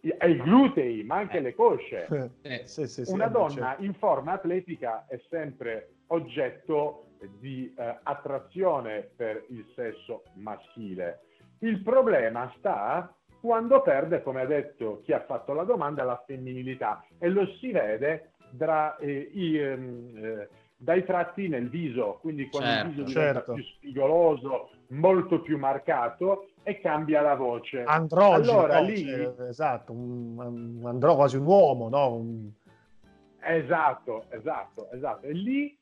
i, 0.00 0.14
i 0.26 0.36
glutei, 0.36 1.02
ma 1.04 1.16
anche 1.16 1.38
Eh. 1.38 1.40
le 1.40 1.54
cosce. 1.54 2.30
Eh, 2.42 2.62
Sì, 2.66 2.86
sì, 2.86 3.04
sì, 3.04 3.12
Una 3.12 3.28
donna 3.28 3.68
certo. 3.70 3.84
in 3.84 3.94
forma 3.94 4.32
atletica 4.32 5.06
è 5.08 5.20
sempre 5.28 5.94
oggetto 6.08 7.07
di 7.38 7.72
eh, 7.76 7.98
attrazione 8.02 9.08
per 9.16 9.44
il 9.48 9.66
sesso 9.74 10.22
maschile. 10.34 11.20
Il 11.60 11.82
problema 11.82 12.52
sta 12.58 13.12
quando 13.40 13.82
perde, 13.82 14.22
come 14.22 14.42
ha 14.42 14.46
detto 14.46 15.00
chi 15.04 15.12
ha 15.12 15.20
fatto 15.20 15.52
la 15.52 15.64
domanda, 15.64 16.04
la 16.04 16.22
femminilità 16.26 17.04
e 17.18 17.28
lo 17.28 17.46
si 17.58 17.70
vede 17.70 18.32
tra, 18.56 18.96
eh, 18.96 19.30
i, 19.32 19.56
ehm, 19.56 20.12
eh, 20.16 20.48
dai 20.76 21.04
tratti 21.04 21.48
nel 21.48 21.68
viso, 21.68 22.18
quindi 22.20 22.48
quando 22.48 22.68
Certo, 22.68 22.86
il 22.86 22.94
viso 22.94 23.06
diventa 23.06 23.32
certo. 23.34 23.52
più 23.54 23.62
spigoloso, 23.64 24.70
molto 24.88 25.40
più 25.40 25.58
marcato 25.58 26.50
e 26.62 26.80
cambia 26.80 27.20
la 27.20 27.34
voce. 27.34 27.82
Androgino, 27.82 28.34
Allora 28.34 28.80
no? 28.80 28.86
lì 28.86 29.04
Cioè, 29.04 29.48
esatto, 29.48 29.92
un, 29.92 30.38
un 30.38 30.86
andro, 30.86 31.14
quasi 31.16 31.36
un 31.36 31.46
uomo, 31.46 31.88
no? 31.88 32.14
Un- 32.14 32.50
Esatto, 33.40 34.24
esatto, 34.30 34.90
esatto. 34.90 35.26
E 35.26 35.32
lì 35.32 35.76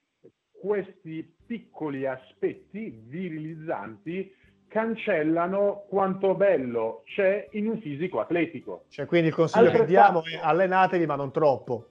questi 0.60 1.34
piccoli 1.46 2.06
aspetti 2.06 3.00
virilizzanti 3.06 4.34
cancellano 4.68 5.84
quanto 5.88 6.34
bello 6.34 7.02
c'è 7.04 7.48
in 7.52 7.68
un 7.68 7.80
fisico 7.80 8.20
atletico. 8.20 8.84
Cioè, 8.88 9.06
quindi 9.06 9.28
il 9.28 9.34
consiglio 9.34 9.70
che 9.70 9.78
Altrettanto- 9.78 10.22
diamo 10.22 10.24
è 10.24 10.44
allenatevi, 10.44 11.06
ma 11.06 11.14
non 11.14 11.30
troppo. 11.30 11.90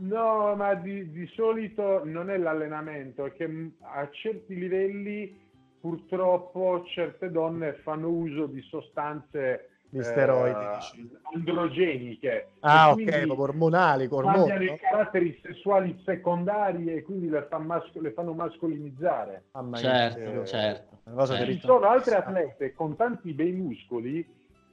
No, 0.00 0.54
ma 0.56 0.74
di, 0.74 1.10
di 1.10 1.26
solito 1.28 2.04
non 2.04 2.28
è 2.28 2.36
l'allenamento, 2.36 3.24
è 3.24 3.32
che 3.32 3.48
a 3.80 4.08
certi 4.10 4.56
livelli 4.56 5.48
purtroppo 5.80 6.84
certe 6.88 7.30
donne 7.30 7.74
fanno 7.82 8.08
uso 8.08 8.46
di 8.46 8.60
sostanze 8.62 9.69
Di 9.92 10.04
steroidi, 10.04 10.58
eh, 10.58 11.18
androgeniche. 11.34 12.50
Ah, 12.60 12.92
ok, 12.92 13.24
ormonali, 13.36 14.08
cambiano 14.08 14.42
ormoni. 14.44 14.64
i 14.64 14.68
no? 14.68 14.76
caratteri 14.76 15.40
sessuali 15.42 16.00
secondari 16.04 16.94
e 16.94 17.02
quindi 17.02 17.28
le, 17.28 17.46
fa 17.48 17.58
masco- 17.58 18.00
le 18.00 18.12
fanno 18.12 18.32
mascolinizzare. 18.32 19.44
Mamma 19.52 19.80
mia, 19.80 19.80
certo, 19.80 20.42
Eh, 20.42 20.46
certo. 20.46 20.98
Certo. 21.26 21.52
Ci 21.52 21.58
sono 21.60 21.88
altre 21.88 22.14
atlete 22.14 22.72
con 22.72 22.94
tanti 22.94 23.32
bei 23.32 23.50
muscoli 23.50 24.24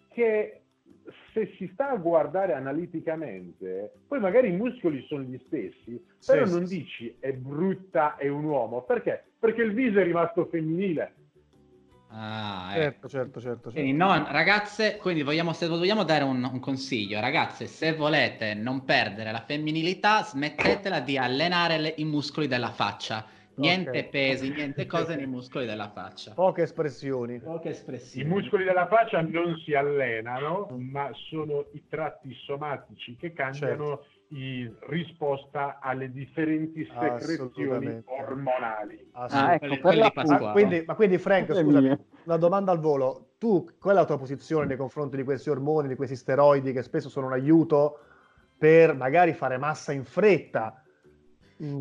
che 0.09 0.61
se 1.33 1.53
si 1.57 1.69
sta 1.73 1.89
a 1.91 1.95
guardare 1.97 2.53
analiticamente, 2.53 3.91
poi 4.07 4.19
magari 4.19 4.49
i 4.49 4.55
muscoli 4.55 5.03
sono 5.07 5.23
gli 5.23 5.39
stessi, 5.45 6.03
Sì, 6.17 6.31
però 6.31 6.45
sì, 6.45 6.53
non 6.53 6.67
sì. 6.67 6.77
dici 6.77 7.15
è 7.19 7.31
brutta, 7.33 8.17
è 8.17 8.27
un 8.27 8.43
uomo. 8.43 8.81
Perché? 8.81 9.23
Perché 9.39 9.61
il 9.63 9.73
viso 9.73 9.99
è 9.99 10.03
rimasto 10.03 10.45
femminile. 10.45 11.13
Ah, 12.09 12.73
ecco. 12.77 13.07
Certo, 13.07 13.07
certo, 13.09 13.39
certo. 13.41 13.71
Quindi, 13.71 13.91
certo. 13.91 13.93
no, 13.93 14.31
ragazze, 14.31 14.97
quindi 14.97 15.21
vogliamo, 15.23 15.53
se 15.53 15.67
vogliamo 15.67 16.03
dare 16.03 16.23
un, 16.23 16.43
un 16.43 16.59
consiglio, 16.59 17.19
ragazze, 17.19 17.67
se 17.67 17.93
volete 17.93 18.53
non 18.53 18.83
perdere 18.85 19.31
la 19.31 19.43
femminilità, 19.45 20.23
smettetela 20.23 20.99
di 21.01 21.17
allenare 21.17 21.77
le- 21.77 21.93
i 21.97 22.05
muscoli 22.05 22.47
della 22.47 22.71
faccia. 22.71 23.25
Niente 23.55 23.99
Ok. 23.99 24.09
pesi, 24.09 24.49
niente 24.51 24.85
cose 24.85 25.15
nei 25.15 25.27
muscoli 25.27 25.65
della 25.65 25.91
faccia. 25.91 26.35
Poche 26.35 26.61
espressioni. 26.61 27.39
Poche 27.39 27.69
I 27.69 27.71
espressioni. 27.71 28.27
muscoli 28.27 28.63
della 28.63 28.87
faccia 28.87 29.21
non 29.21 29.57
si 29.57 29.73
allenano, 29.73 30.67
ma 30.77 31.09
sono 31.29 31.67
i 31.73 31.85
tratti 31.87 32.33
somatici 32.45 33.15
che 33.15 33.33
cambiano 33.33 33.91
in 33.91 33.99
risposta 34.29 35.79
alle 35.81 36.11
differenti 36.11 36.85
secrezioni 36.85 38.01
ormonali. 38.05 39.09
Ah, 39.13 39.53
ecco, 39.53 39.59
quelli- 39.59 39.69
per 39.69 39.79
quelli 39.81 39.99
la 39.99 40.05
di 40.05 40.11
Pasquale. 40.13 40.43
Ma 40.43 40.51
quindi, 40.51 40.83
ma 40.85 40.95
quindi 40.95 41.17
Frank, 41.17 41.55
scusami, 41.55 41.97
una 42.25 42.37
domanda 42.37 42.71
al 42.71 42.79
volo. 42.79 43.29
Tu, 43.37 43.65
qual 43.79 43.95
è 43.95 43.99
la 43.99 44.05
tua 44.05 44.17
posizione 44.17 44.65
nei 44.65 44.77
confronti 44.77 45.15
di 45.15 45.23
questi 45.23 45.49
ormoni, 45.49 45.87
di 45.87 45.95
questi 45.95 46.15
steroidi 46.15 46.73
che 46.73 46.81
spesso 46.81 47.07
sono 47.09 47.27
un 47.27 47.33
aiuto 47.33 47.99
per 48.57 48.95
magari 48.95 49.33
fare 49.33 49.57
massa 49.57 49.91
in 49.91 50.03
fretta? 50.03 50.83
Mm, 51.63 51.79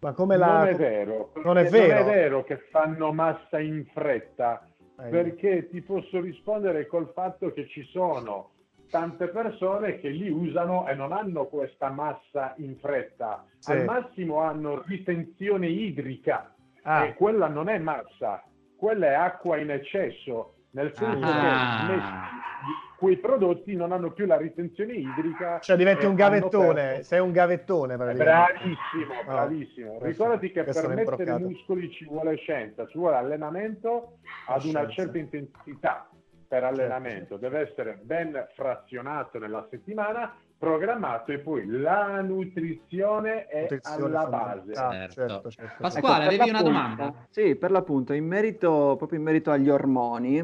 Ma 0.00 0.12
come 0.12 0.36
la... 0.36 0.58
Non 0.58 0.66
è 0.66 0.74
vero, 0.74 1.32
Non 1.42 1.58
è 1.58 1.68
vero? 1.68 2.02
non 2.04 2.08
è 2.08 2.14
vero 2.14 2.44
che 2.44 2.58
fanno 2.70 3.12
massa 3.12 3.58
in 3.60 3.86
fretta, 3.92 4.66
Eh, 4.98 5.08
perché 5.08 5.68
ti 5.68 5.80
posso 5.80 6.20
rispondere 6.20 6.86
col 6.86 7.10
fatto 7.14 7.52
che 7.52 7.66
ci 7.68 7.84
sono 7.84 8.50
tante 8.90 9.28
persone 9.28 9.98
che 9.98 10.08
li 10.08 10.28
usano 10.30 10.86
e 10.88 10.94
non 10.94 11.12
hanno 11.12 11.46
questa 11.46 11.90
massa 11.90 12.54
in 12.58 12.76
fretta, 12.78 13.44
Sì. 13.58 13.72
al 13.72 13.84
massimo 13.84 14.40
hanno 14.40 14.82
ritenzione 14.86 15.68
idrica 15.68 16.54
Ah. 16.82 17.04
e 17.06 17.14
quella 17.14 17.48
non 17.48 17.68
è 17.68 17.78
massa, 17.78 18.42
quella 18.76 19.06
è 19.06 19.14
acqua 19.14 19.56
in 19.58 19.70
eccesso, 19.70 20.54
nel 20.70 20.92
senso 20.94 21.26
Ah. 21.26 21.86
che 21.88 22.94
quei 22.98 23.18
prodotti 23.18 23.74
non 23.76 23.92
hanno 23.92 24.10
più 24.12 24.24
la 24.24 24.36
ritenzione 24.38 24.94
idrica. 24.94 25.58
Cioè 25.60 25.76
diventi 25.76 26.06
un 26.06 26.14
gavettone, 26.14 27.02
sei 27.02 27.20
un 27.20 27.30
gavettone. 27.32 27.96
Bravissimo, 27.96 29.12
Ah, 29.26 29.32
bravissimo. 29.32 29.88
questo- 29.98 30.06
Ricordati 30.06 30.50
che 30.52 30.62
per 30.64 30.88
mettere 30.88 31.00
imbroccato. 31.22 31.38
muscoli 31.40 31.90
ci 31.90 32.04
vuole 32.06 32.36
scienza, 32.36 32.86
ci 32.86 32.96
vuole 32.98 33.16
allenamento 33.16 34.18
ad 34.48 34.64
una 34.64 34.88
certa 34.88 35.18
intensità 35.18 36.08
per 36.46 36.64
allenamento, 36.64 37.36
deve 37.36 37.60
essere 37.60 37.98
ben 38.02 38.46
frazionato 38.54 39.38
nella 39.38 39.66
settimana, 39.70 40.34
programmato 40.58 41.32
e 41.32 41.38
poi 41.38 41.66
la 41.66 42.20
nutrizione 42.22 43.46
è 43.46 43.62
Nutrizione 43.62 44.04
alla 44.16 44.26
base. 44.26 44.72
Ah, 44.72 45.08
certo, 45.08 45.50
certo. 45.50 45.74
Pasquale, 45.80 46.24
Ecco, 46.24 46.42
avevi 46.42 46.48
una 46.50 46.58
l'appunto- 46.62 46.62
domanda? 46.62 47.26
Sì, 47.30 47.56
per 47.56 47.70
l'appunto, 47.70 48.12
in 48.12 48.26
merito, 48.26 48.94
proprio 48.96 49.18
in 49.18 49.24
merito 49.24 49.50
agli 49.50 49.68
ormoni, 49.68 50.38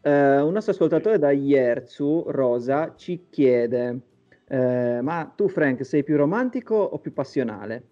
eh, 0.00 0.40
un 0.40 0.52
nostro 0.52 0.72
ascoltatore 0.72 1.18
da 1.18 1.30
Ierzu, 1.30 2.24
Rosa, 2.28 2.94
ci 2.96 3.26
chiede, 3.30 4.00
eh, 4.48 4.98
ma 5.00 5.32
tu 5.34 5.48
Frank 5.48 5.84
sei 5.84 6.02
più 6.02 6.16
romantico 6.16 6.74
o 6.74 6.98
più 6.98 7.12
passionale? 7.12 7.84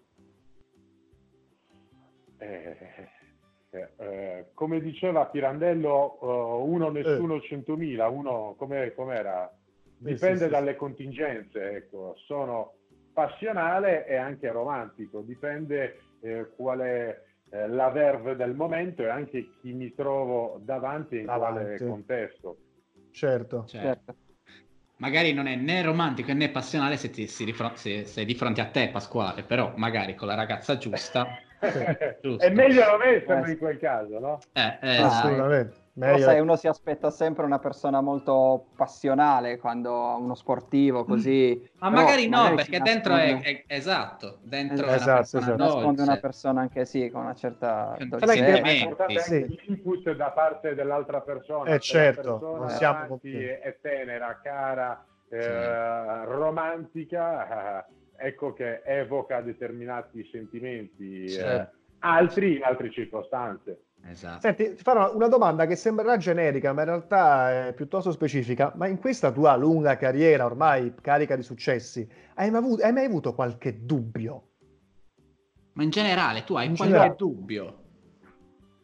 Eh, 3.71 3.89
eh, 3.97 4.45
come 4.53 4.81
diceva 4.81 5.25
Pirandello, 5.27 6.19
eh, 6.21 6.63
uno 6.63 6.89
nessuno 6.89 7.39
centomila, 7.39 8.09
uno 8.09 8.55
come 8.57 8.93
com'era? 8.93 9.49
Sì, 9.97 10.13
Dipende 10.13 10.37
sì, 10.37 10.43
sì, 10.45 10.49
dalle 10.49 10.75
contingenze, 10.75 11.71
ecco. 11.75 12.15
Sono 12.25 12.73
passionale 13.13 14.05
e 14.07 14.15
anche 14.15 14.51
romantico, 14.51 15.21
dipende 15.21 15.99
eh, 16.21 16.49
qual 16.55 16.79
è 16.79 17.21
eh, 17.49 17.67
la 17.67 17.89
verve 17.89 18.35
del 18.35 18.55
momento 18.55 19.03
e 19.03 19.09
anche 19.09 19.51
chi 19.61 19.71
mi 19.73 19.93
trovo 19.93 20.59
davanti 20.63 21.15
e 21.15 21.19
in 21.19 21.25
quale 21.25 21.37
Davanti. 21.39 21.85
contesto. 21.85 22.57
Certo. 23.11 23.65
Certo. 23.67 24.15
Magari 24.97 25.33
non 25.33 25.47
è 25.47 25.55
né 25.55 25.81
romantico 25.81 26.31
né 26.33 26.49
passionale 26.49 26.95
se, 26.97 27.09
ti, 27.09 27.25
si 27.27 27.53
se 27.75 28.05
sei 28.05 28.25
di 28.25 28.35
fronte 28.35 28.61
a 28.61 28.69
te, 28.69 28.89
Pasquale, 28.89 29.43
però 29.43 29.73
magari 29.75 30.13
con 30.15 30.27
la 30.27 30.35
ragazza 30.35 30.77
giusta. 30.77 31.25
È 31.61 32.49
meglio 32.49 32.85
non 32.89 33.03
esserlo 33.03 33.45
Eh, 33.45 33.51
in 33.51 33.57
quel 33.57 33.77
caso, 33.77 34.19
no? 34.19 34.39
Eh, 34.53 34.77
eh, 34.81 34.97
Assolutamente. 34.97 35.79
Meglio- 35.93 36.19
sai, 36.23 36.39
uno 36.39 36.55
si 36.55 36.67
aspetta 36.67 37.11
sempre 37.11 37.43
una 37.45 37.59
persona 37.59 37.99
molto 37.99 38.67
passionale 38.77 39.59
quando 39.59 40.15
uno 40.17 40.35
sportivo 40.35 41.03
così. 41.03 41.69
Ma 41.79 41.89
però 41.89 42.01
magari 42.01 42.29
no, 42.29 42.47
si 42.47 42.55
perché 42.55 42.79
dentro 42.79 43.15
è, 43.15 43.41
è- 43.41 43.63
esatto, 43.67 44.39
dentro 44.41 44.87
Esatto, 44.87 45.37
è 45.37 45.41
si 45.41 45.53
nasconde 45.57 46.01
una 46.01 46.17
persona 46.17 46.61
anche 46.61 46.85
sì, 46.85 47.09
con 47.09 47.23
una 47.23 47.35
certa 47.35 47.93
Con 47.97 48.07
dolcezza. 48.07 48.33
È 48.33 48.69
importante 48.71 49.19
Sì. 49.19 49.45
l'input 49.65 50.11
da 50.15 50.31
parte 50.31 50.73
dell'altra 50.75 51.19
persona. 51.21 51.69
Eh, 51.69 51.73
se 51.73 51.79
certo, 51.81 52.21
persona 52.39 52.57
non 52.57 52.69
siamo 52.69 52.93
davanti 52.93 53.31
tutti- 53.31 53.43
è, 53.45 53.77
tenera, 53.81 54.39
cara, 54.41 55.05
eh, 55.29 56.25
romantica, 56.25 57.79
eh, 57.79 57.85
ecco 58.21 58.53
che 58.53 58.81
evoca 58.83 59.41
determinati 59.41 60.27
sentimenti, 60.31 61.23
eh, 61.23 61.29
Certo. 61.29 61.77
altri 61.99 62.55
in 62.57 62.63
altre 62.63 62.91
circostanze. 62.91 63.85
Esatto. 64.03 64.41
Senti, 64.41 64.75
ti 64.75 64.81
farò 64.83 65.15
una 65.15 65.27
domanda 65.27 65.65
che 65.67 65.75
sembrerà 65.75 66.17
generica, 66.17 66.73
ma 66.73 66.81
in 66.81 66.87
realtà 66.87 67.67
è 67.67 67.73
piuttosto 67.73 68.11
specifica. 68.11 68.71
Ma 68.75 68.87
in 68.87 68.97
questa 68.97 69.31
tua 69.31 69.55
lunga 69.55 69.95
carriera, 69.97 70.45
ormai 70.45 70.93
carica 71.01 71.35
di 71.35 71.43
successi, 71.43 72.07
hai 72.35 72.49
mai 72.49 72.59
avuto, 72.61 72.83
hai 72.83 72.93
mai 72.93 73.05
avuto 73.05 73.35
qualche 73.35 73.85
dubbio? 73.85 74.47
Ma 75.73 75.83
in 75.83 75.89
generale 75.89 76.43
tu 76.43 76.55
hai 76.55 76.67
In 76.67 76.75
qualche 76.75 76.93
generale. 76.93 77.15
dubbio? 77.15 77.75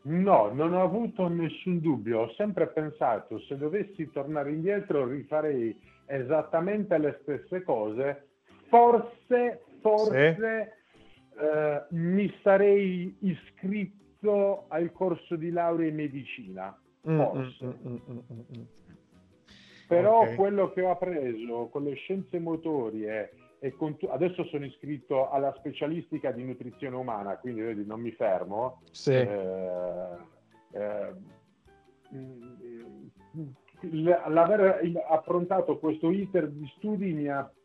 No, 0.04 0.54
non 0.54 0.74
ho 0.74 0.84
avuto 0.84 1.28
nessun 1.28 1.82
dubbio, 1.82 2.20
ho 2.22 2.34
sempre 2.36 2.68
pensato 2.68 3.40
se 3.42 3.58
dovessi 3.58 4.10
tornare 4.12 4.52
indietro 4.52 5.06
rifarei 5.06 5.78
esattamente 6.06 6.98
le 6.98 7.20
stesse 7.24 7.62
cose, 7.64 8.27
forse, 8.68 9.62
forse 9.82 10.74
eh, 11.40 11.84
mi 11.90 12.34
sarei 12.42 13.16
iscritto 13.20 14.66
al 14.70 14.92
corso 14.92 15.36
di 15.36 15.50
laurea 15.52 15.88
in 15.90 15.96
medicina, 15.96 16.78
Mm, 17.10 17.22
forse. 17.22 17.66
mm, 17.66 17.70
mm, 17.70 17.96
mm, 18.10 18.20
mm, 18.32 18.40
mm. 18.58 18.62
Però 19.88 20.22
Ok. 20.24 20.36
quello 20.36 20.72
che 20.74 20.82
ho 20.82 20.92
appreso 20.92 21.70
con 21.72 21.84
le 21.84 21.94
scienze 21.94 22.38
motorie 22.40 23.32
e 23.60 23.74
con 23.76 23.96
tu- 23.98 24.08
adesso 24.08 24.44
sono 24.46 24.66
iscritto 24.66 25.30
alla 25.30 25.54
specialistica 25.58 26.32
di 26.32 26.44
nutrizione 26.44 26.96
umana, 26.98 27.38
quindi 27.38 27.62
vedi, 27.62 27.86
non 27.86 28.02
mi 28.02 28.12
fermo. 28.12 28.82
Sì. 28.92 29.14
Eh, 29.14 30.18
eh, 30.74 31.14
mm, 32.14 33.48
l'aver 34.28 34.82
approntato 35.08 35.78
questo 35.80 36.12
iter 36.12 36.50
di 36.50 36.68
studi 36.78 37.14
mi 37.14 37.28
ha 37.30 37.44
mm, 37.44 37.57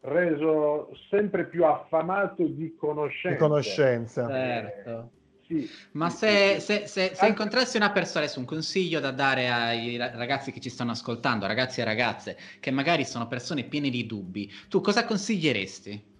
reso 0.00 0.90
sempre 1.10 1.46
più 1.46 1.64
affamato 1.64 2.44
di 2.46 2.74
conoscenza. 2.76 3.34
Di 3.34 3.36
conoscenza. 3.36 4.28
Certo. 4.28 5.10
Sì, 5.46 5.64
Ma 5.92 6.10
sì, 6.10 6.16
se, 6.16 6.54
sì, 6.54 6.60
se- 6.60 6.86
se- 6.88 7.14
se 7.14 7.26
incontrassi 7.26 7.76
una 7.76 7.92
persona, 7.92 8.24
adesso 8.24 8.40
un 8.40 8.46
consiglio 8.46 8.98
da 8.98 9.12
dare 9.12 9.48
ai 9.48 9.96
ra- 9.96 10.10
ragazzi 10.16 10.50
che 10.50 10.58
ci 10.60 10.70
stanno 10.70 10.90
ascoltando, 10.90 11.46
ragazzi 11.46 11.80
e 11.80 11.84
ragazze, 11.84 12.36
che 12.58 12.72
magari 12.72 13.04
sono 13.04 13.28
persone 13.28 13.62
piene 13.64 13.88
di 13.88 14.06
dubbi, 14.06 14.50
tu 14.68 14.80
cosa 14.80 15.04
consiglieresti? 15.04 16.14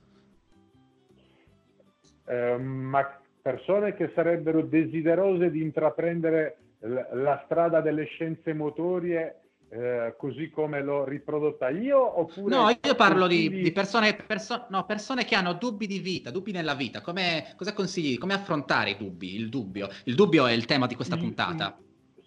Eh, 2.28 2.56
ma 2.56 3.20
persone 3.42 3.94
che 3.94 4.12
sarebbero 4.14 4.62
desiderose 4.62 5.50
di 5.50 5.60
intraprendere 5.62 6.56
l- 6.80 7.00
la 7.22 7.42
strada 7.44 7.80
delle 7.80 8.04
scienze 8.04 8.52
motorie 8.52 9.40
eh, 9.68 10.14
così 10.16 10.48
come 10.50 10.80
l'ho 10.82 11.04
riprodotta 11.04 11.68
io 11.70 12.20
oppure 12.20 12.54
No, 12.54 12.68
io 12.70 12.94
parlo 12.94 13.26
di, 13.26 13.48
di 13.48 13.72
persone, 13.72 14.14
perso- 14.14 14.66
no, 14.70 14.84
persone 14.84 15.24
che 15.24 15.34
hanno 15.34 15.54
dubbi 15.54 15.86
di 15.86 15.98
vita, 15.98 16.30
dubbi 16.30 16.52
nella 16.52 16.74
vita. 16.74 17.00
Come, 17.00 17.52
cosa 17.56 17.72
consigli? 17.72 18.16
Come 18.18 18.34
affrontare 18.34 18.90
i 18.90 18.96
dubbi? 18.96 19.34
Il 19.34 19.48
dubbio. 19.48 19.88
Il 20.04 20.14
dubbio 20.14 20.46
è 20.46 20.52
il 20.52 20.66
tema 20.66 20.86
di 20.86 20.94
questa 20.94 21.16
puntata. 21.16 21.76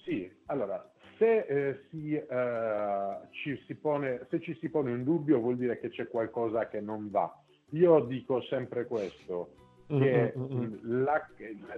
Sì, 0.04 0.30
allora, 0.48 0.86
se, 1.18 1.40
eh, 1.46 1.84
si, 1.90 2.14
eh, 2.14 3.18
ci 3.32 3.62
si 3.66 3.76
pone, 3.76 4.26
se 4.30 4.42
ci 4.42 4.58
si 4.60 4.70
pone 4.70 4.92
un 4.92 5.04
dubbio 5.04 5.40
vuol 5.40 5.58
dire 5.58 5.80
che 5.80 5.90
c'è 5.90 6.08
qualcosa 6.08 6.68
che 6.68 6.82
non 6.82 7.10
va. 7.10 7.34
Io 7.72 8.00
dico 8.02 8.42
sempre 8.42 8.86
questo, 8.86 9.52
che 9.88 10.34
Mm, 10.36 10.42
mm, 10.42 10.46
mm, 10.54 10.62
mh, 10.62 11.04
la- 11.04 11.28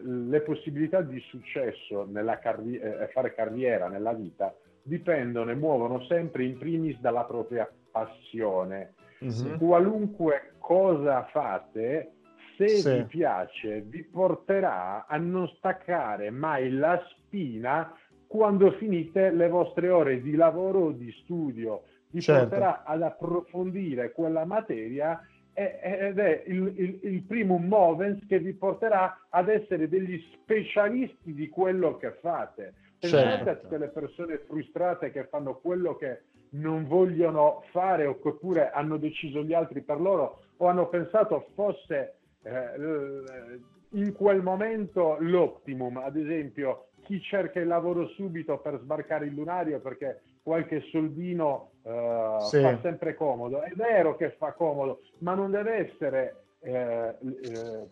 le 0.01 0.41
possibilità 0.41 1.01
di 1.01 1.19
successo 1.29 2.05
nella 2.09 2.39
carri- 2.39 2.77
eh, 2.77 3.07
fare 3.13 3.33
carriera 3.33 3.87
nella 3.87 4.13
vita 4.13 4.53
dipendono 4.83 5.51
e 5.51 5.55
muovono 5.55 6.03
sempre 6.05 6.43
in 6.43 6.57
primis 6.57 6.99
dalla 6.99 7.23
propria 7.23 7.69
passione. 7.91 8.93
Mhm. 9.19 9.57
Qualunque 9.57 10.53
cosa 10.59 11.23
fate, 11.25 12.11
se 12.57 12.67
Sì. 12.67 12.97
vi 12.97 13.03
piace, 13.05 13.81
vi 13.81 14.03
porterà 14.03 15.05
a 15.07 15.17
non 15.17 15.47
staccare 15.57 16.29
mai 16.31 16.71
la 16.71 17.01
spina 17.09 17.93
quando 18.27 18.71
finite 18.71 19.29
le 19.31 19.49
vostre 19.49 19.89
ore 19.89 20.21
di 20.21 20.35
lavoro 20.35 20.79
o 20.85 20.91
di 20.91 21.11
studio. 21.23 21.83
Vi 22.09 22.21
Certo. 22.21 22.41
porterà 22.49 22.83
ad 22.83 23.01
approfondire 23.03 24.11
quella 24.11 24.45
materia 24.45 25.21
ed 25.53 26.17
è 26.17 26.43
il, 26.47 26.73
il, 26.77 26.99
il 27.03 27.21
primo 27.23 27.57
movens 27.57 28.25
che 28.25 28.39
vi 28.39 28.53
porterà 28.53 29.27
ad 29.29 29.49
essere 29.49 29.89
degli 29.89 30.17
specialisti 30.33 31.33
di 31.33 31.49
quello 31.49 31.97
che 31.97 32.11
fate. 32.21 32.73
Pensate 33.01 33.27
Certo. 33.43 33.49
a 33.49 33.55
tutte 33.55 33.77
le 33.79 33.87
persone 33.87 34.37
frustrate 34.45 35.11
che 35.11 35.23
fanno 35.25 35.55
quello 35.57 35.95
che 35.95 36.21
non 36.51 36.85
vogliono 36.85 37.63
fare 37.71 38.05
oppure 38.05 38.69
hanno 38.69 38.97
deciso 38.97 39.41
gli 39.41 39.53
altri 39.55 39.81
per 39.81 39.99
loro 39.99 40.41
o 40.57 40.67
hanno 40.67 40.87
pensato 40.87 41.47
fosse 41.55 42.17
eh, 42.43 42.77
l- 42.77 43.59
in 43.93 44.13
quel 44.13 44.43
momento 44.43 45.17
l'optimum. 45.19 45.97
Ad 45.97 46.15
esempio, 46.15 46.89
chi 47.01 47.19
cerca 47.21 47.59
il 47.59 47.65
lavoro 47.67 48.07
subito 48.09 48.59
per 48.59 48.77
sbarcare 48.79 49.25
il 49.25 49.33
lunario 49.33 49.79
perché 49.79 50.21
qualche 50.43 50.81
soldino 50.91 51.71
eh, 51.83 52.35
Sì. 52.49 52.61
fa 52.61 52.77
sempre 52.83 53.15
comodo. 53.15 53.61
È 53.63 53.71
vero 53.75 54.15
che 54.15 54.31
fa 54.37 54.51
comodo, 54.51 55.01
ma 55.19 55.33
non 55.33 55.49
deve 55.49 55.89
essere 55.91 56.35
eh, 56.63 57.15
eh, 57.23 57.87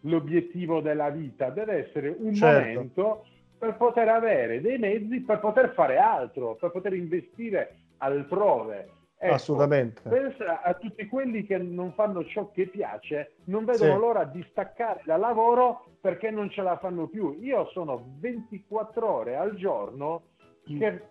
l'obiettivo 0.00 0.80
della 0.80 1.10
vita, 1.10 1.50
deve 1.50 1.86
essere 1.88 2.08
un 2.18 2.34
Certo. 2.34 2.46
momento 2.56 3.24
per 3.58 3.76
poter 3.76 4.08
avere 4.08 4.60
dei 4.60 4.78
mezzi 4.78 5.20
per 5.20 5.40
poter 5.40 5.72
fare 5.72 5.98
altro, 5.98 6.54
per 6.56 6.70
poter 6.70 6.92
investire 6.94 7.76
altrove. 7.98 8.90
Ecco, 9.18 9.34
Assolutamente. 9.34 10.02
Pensa 10.08 10.60
a 10.62 10.74
tutti 10.74 11.06
quelli 11.06 11.44
che 11.46 11.56
non 11.56 11.92
fanno 11.94 12.22
ciò 12.26 12.50
che 12.50 12.66
piace, 12.66 13.36
non 13.44 13.64
vedono 13.64 13.94
Sì. 13.94 13.98
l'ora 13.98 14.24
di 14.24 14.44
staccare 14.50 15.00
dal 15.06 15.20
lavoro 15.20 15.86
perché 16.02 16.30
non 16.30 16.50
ce 16.50 16.60
la 16.60 16.76
fanno 16.76 17.06
più. 17.06 17.38
Io 17.40 17.66
sono 17.70 18.04
24 18.18 19.08
ore 19.10 19.36
al 19.36 19.54
giorno 19.56 20.24
che 20.66 21.02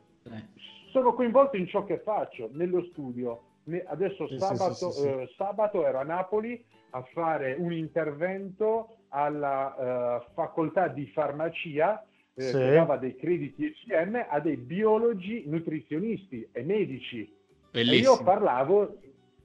sono 0.91 1.14
coinvolto 1.14 1.58
in 1.58 1.66
ciò 1.68 1.84
che 1.84 1.98
faccio, 2.00 2.50
nello 2.52 2.84
studio. 2.91 3.41
Adesso 3.88 4.28
Sì, 4.28 4.34
sì, 4.34 4.39
sabato, 4.39 4.91
sì, 4.91 4.91
sì, 4.91 5.02
sì. 5.02 5.08
eh, 5.08 5.34
sabato 5.36 5.86
ero 5.86 5.98
a 5.98 6.04
Napoli 6.04 6.64
a 6.91 7.02
fare 7.12 7.56
un 7.58 7.74
intervento 7.74 8.98
alla 9.10 10.20
eh, 10.22 10.26
facoltà 10.36 10.88
di 10.88 11.08
farmacia 11.08 12.06
eh, 12.36 12.42
Sì. 12.52 12.58
dava 12.60 12.98
dei 12.98 13.16
crediti 13.16 13.66
ECM 13.66 14.26
a 14.30 14.40
dei 14.40 14.58
biologi, 14.58 15.44
nutrizionisti 15.48 16.48
e 16.52 16.64
medici. 16.64 17.22
E 17.22 17.34
Bellissimo. 17.72 18.16
io 18.18 18.24
parlavo, 18.24 19.00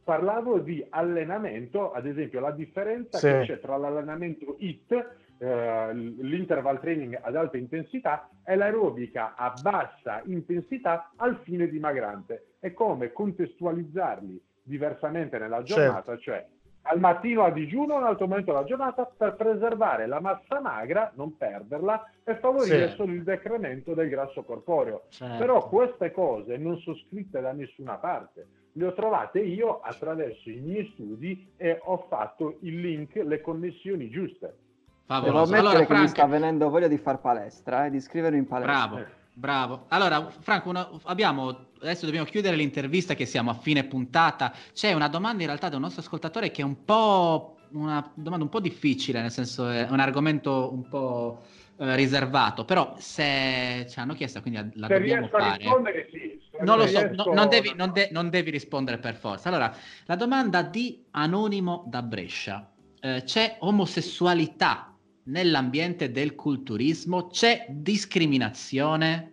parlavo 0.05 0.59
di 0.59 0.85
allenamento, 0.91 1.93
ad 1.93 2.07
esempio 2.07 2.41
la 2.41 2.51
differenza 2.51 3.19
Sì. 3.19 3.27
che 3.29 3.41
c'è 3.45 3.61
tra 3.61 3.77
l'allenamento 3.77 4.57
HIT, 4.59 5.07
eh, 5.39 5.95
l'interval 5.95 6.81
training 6.81 7.19
ad 7.23 7.35
alta 7.37 7.57
intensità, 7.57 8.29
e 8.45 8.57
l'aerobica 8.57 9.35
a 9.37 9.55
bassa 9.63 10.21
intensità 10.27 11.13
al 11.17 11.39
fine 11.45 11.69
dimagrante. 11.69 12.55
È 12.59 12.73
come 12.73 13.13
contestualizzarli 13.13 14.41
diversamente 14.63 15.39
nella 15.39 15.63
Certo. 15.63 15.75
giornata, 15.83 16.19
cioè 16.19 16.45
al 16.83 16.99
mattino 16.99 17.45
a 17.45 17.51
digiuno, 17.51 17.97
un 17.97 18.05
altro 18.05 18.27
momento 18.27 18.53
della 18.53 18.65
giornata, 18.65 19.05
per 19.05 19.35
preservare 19.37 20.07
la 20.07 20.21
massa 20.21 20.61
magra, 20.61 21.13
non 21.15 21.37
perderla, 21.37 22.05
e 22.25 22.37
favorire 22.37 22.89
Sì. 22.89 22.95
solo 22.97 23.13
il 23.13 23.23
decremento 23.23 23.95
del 23.95 24.09
grasso 24.09 24.43
corporeo. 24.43 25.03
Certo. 25.09 25.37
Però 25.39 25.69
queste 25.69 26.11
cose 26.11 26.57
non 26.57 26.79
sono 26.79 26.97
scritte 26.97 27.41
da 27.41 27.53
nessuna 27.53 27.97
parte. 27.97 28.47
Le 28.73 28.87
ho 28.87 28.95
trovate 28.95 29.41
io 29.41 29.81
attraverso 29.81 30.49
i 30.49 30.61
miei 30.61 30.89
studi 30.95 31.53
e 31.57 31.81
ho 31.83 32.07
fatto 32.09 32.59
il 32.61 32.81
link, 32.81 33.15
le 33.17 33.41
connessioni 33.41 34.09
giuste. 34.09 34.47
Devo 34.47 35.23
Favoloso. 35.27 35.39
ammettere 35.39 35.59
Allora, 35.59 35.73
che 35.73 35.81
mi 35.93 35.99
Frank, 35.99 36.09
sta 36.09 36.27
venendo 36.27 36.71
voglia 36.71 36.87
di 36.89 36.97
far 36.99 37.21
palestra 37.21 37.87
e 37.87 37.91
di 37.91 37.97
iscrivermi 37.97 38.39
in 38.39 38.47
palestra. 38.47 38.87
bravo, 38.87 39.05
bravo. 39.41 39.87
Allora, 39.89 40.29
Franco, 40.41 40.69
una- 40.69 40.89
abbiamo, 41.05 41.69
adesso 41.81 42.05
dobbiamo 42.05 42.27
chiudere 42.27 42.55
l'intervista 42.57 43.15
che 43.15 43.25
siamo 43.25 43.51
a 43.51 43.55
fine 43.55 43.85
puntata. 43.85 44.53
C'è 44.73 44.93
una 44.93 45.09
domanda 45.09 45.41
in 45.41 45.47
realtà 45.49 45.69
da 45.71 45.77
un 45.77 45.83
nostro 45.83 46.03
ascoltatore 46.03 46.51
che 46.51 46.61
è 46.61 46.65
un 46.65 46.85
po' 46.85 47.57
una 47.71 48.09
domanda 48.15 48.45
un 48.45 48.51
po' 48.51 48.61
difficile, 48.61 49.21
nel 49.21 49.31
senso 49.31 49.69
è 49.69 49.87
un 49.91 50.01
argomento 50.01 50.71
un 50.73 50.87
po' 50.89 51.41
eh, 51.79 51.97
riservato, 51.97 52.65
però 52.67 52.95
se 52.99 53.87
ci 53.89 53.99
hanno 53.99 54.13
chiesto, 54.13 54.43
quindi 54.43 54.71
la 54.75 54.87
Se 54.89 54.99
dobbiamo 54.99 55.29
fare. 55.29 55.57
rispondere, 55.57 56.09
sì. 56.13 56.39
Non 56.63 56.77
lo 56.77 56.87
so, 56.87 57.09
no- 57.15 57.33
non, 57.33 57.49
devi, 57.49 57.73
non 57.75 57.91
de- 57.93 58.09
non 58.13 58.29
devi 58.29 58.51
rispondere 58.51 58.99
per 58.99 59.15
forza. 59.15 59.49
Allora, 59.49 59.75
la 60.05 60.17
domanda 60.17 60.63
di 60.63 61.03
Anonimo 61.13 61.85
da 61.87 62.03
Brescia. 62.03 62.71
Eh, 63.03 63.23
c'è 63.25 63.57
omosessualità 63.61 64.90
nell'ambiente 65.25 66.11
del 66.11 66.35
culturismo? 66.35 67.29
C'è 67.29 67.67
discriminazione? 67.69 69.33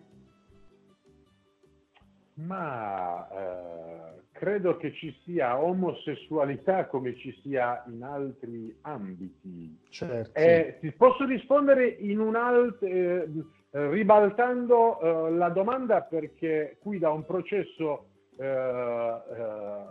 Ma 2.34 3.28
eh, 3.30 4.22
credo 4.32 4.76
che 4.76 4.92
ci 4.94 5.12
sia 5.24 5.60
omosessualità 5.60 6.86
come 6.86 7.16
ci 7.16 7.36
sia 7.42 7.82
in 7.88 8.02
altri 8.02 8.76
ambiti. 8.82 9.76
Certo. 9.88 10.38
Eh, 10.38 10.78
ti 10.80 10.92
posso 10.92 11.24
rispondere 11.24 11.88
in 11.88 12.20
un 12.20 12.36
alt- 12.36 12.82
eh, 12.82 13.26
ribaltando 13.70 15.00
eh, 15.00 15.32
la 15.32 15.48
domanda 15.48 16.02
perché 16.02 16.78
qui 16.80 16.98
da 16.98 17.10
un 17.10 17.24
processo 17.26 18.06
eh, 18.38 18.44
eh, 18.46 19.84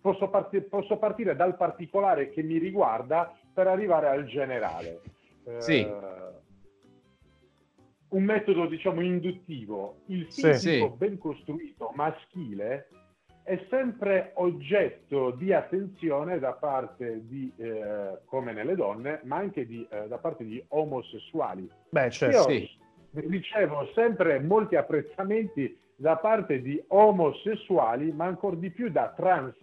posso, 0.00 0.28
parti- 0.28 0.62
posso 0.62 0.96
partire 0.96 1.36
dal 1.36 1.56
particolare 1.56 2.30
che 2.30 2.42
mi 2.42 2.56
riguarda 2.56 3.36
per 3.52 3.66
arrivare 3.66 4.08
al 4.08 4.24
generale. 4.24 5.00
Eh, 5.46 5.60
Sì. 5.60 5.86
Un 8.08 8.22
metodo, 8.22 8.66
diciamo, 8.66 9.00
induttivo. 9.00 9.98
Il 10.06 10.26
Sì. 10.30 10.42
fisico 10.52 10.88
Sì. 10.90 10.94
ben 10.96 11.18
costruito 11.18 11.92
maschile 11.94 12.88
è 13.42 13.64
sempre 13.68 14.32
oggetto 14.34 15.30
di 15.32 15.52
attenzione 15.52 16.38
da 16.38 16.52
parte 16.52 17.26
di, 17.26 17.52
eh, 17.56 18.18
come 18.24 18.52
nelle 18.52 18.74
donne, 18.74 19.20
ma 19.24 19.36
anche 19.36 19.66
di, 19.66 19.86
eh, 19.90 20.08
da 20.08 20.18
parte 20.18 20.44
di 20.44 20.62
omosessuali. 20.68 21.68
Beh, 21.90 22.10
certo. 22.10 22.50
Io 22.50 22.68
ricevo 23.12 23.86
sempre 23.94 24.40
molti 24.40 24.76
apprezzamenti 24.76 25.76
da 25.94 26.16
parte 26.16 26.60
di 26.60 26.82
omosessuali, 26.88 28.12
ma 28.12 28.24
ancora 28.26 28.56
di 28.56 28.70
più 28.70 28.90
da 28.90 29.12
trans. 29.16 29.56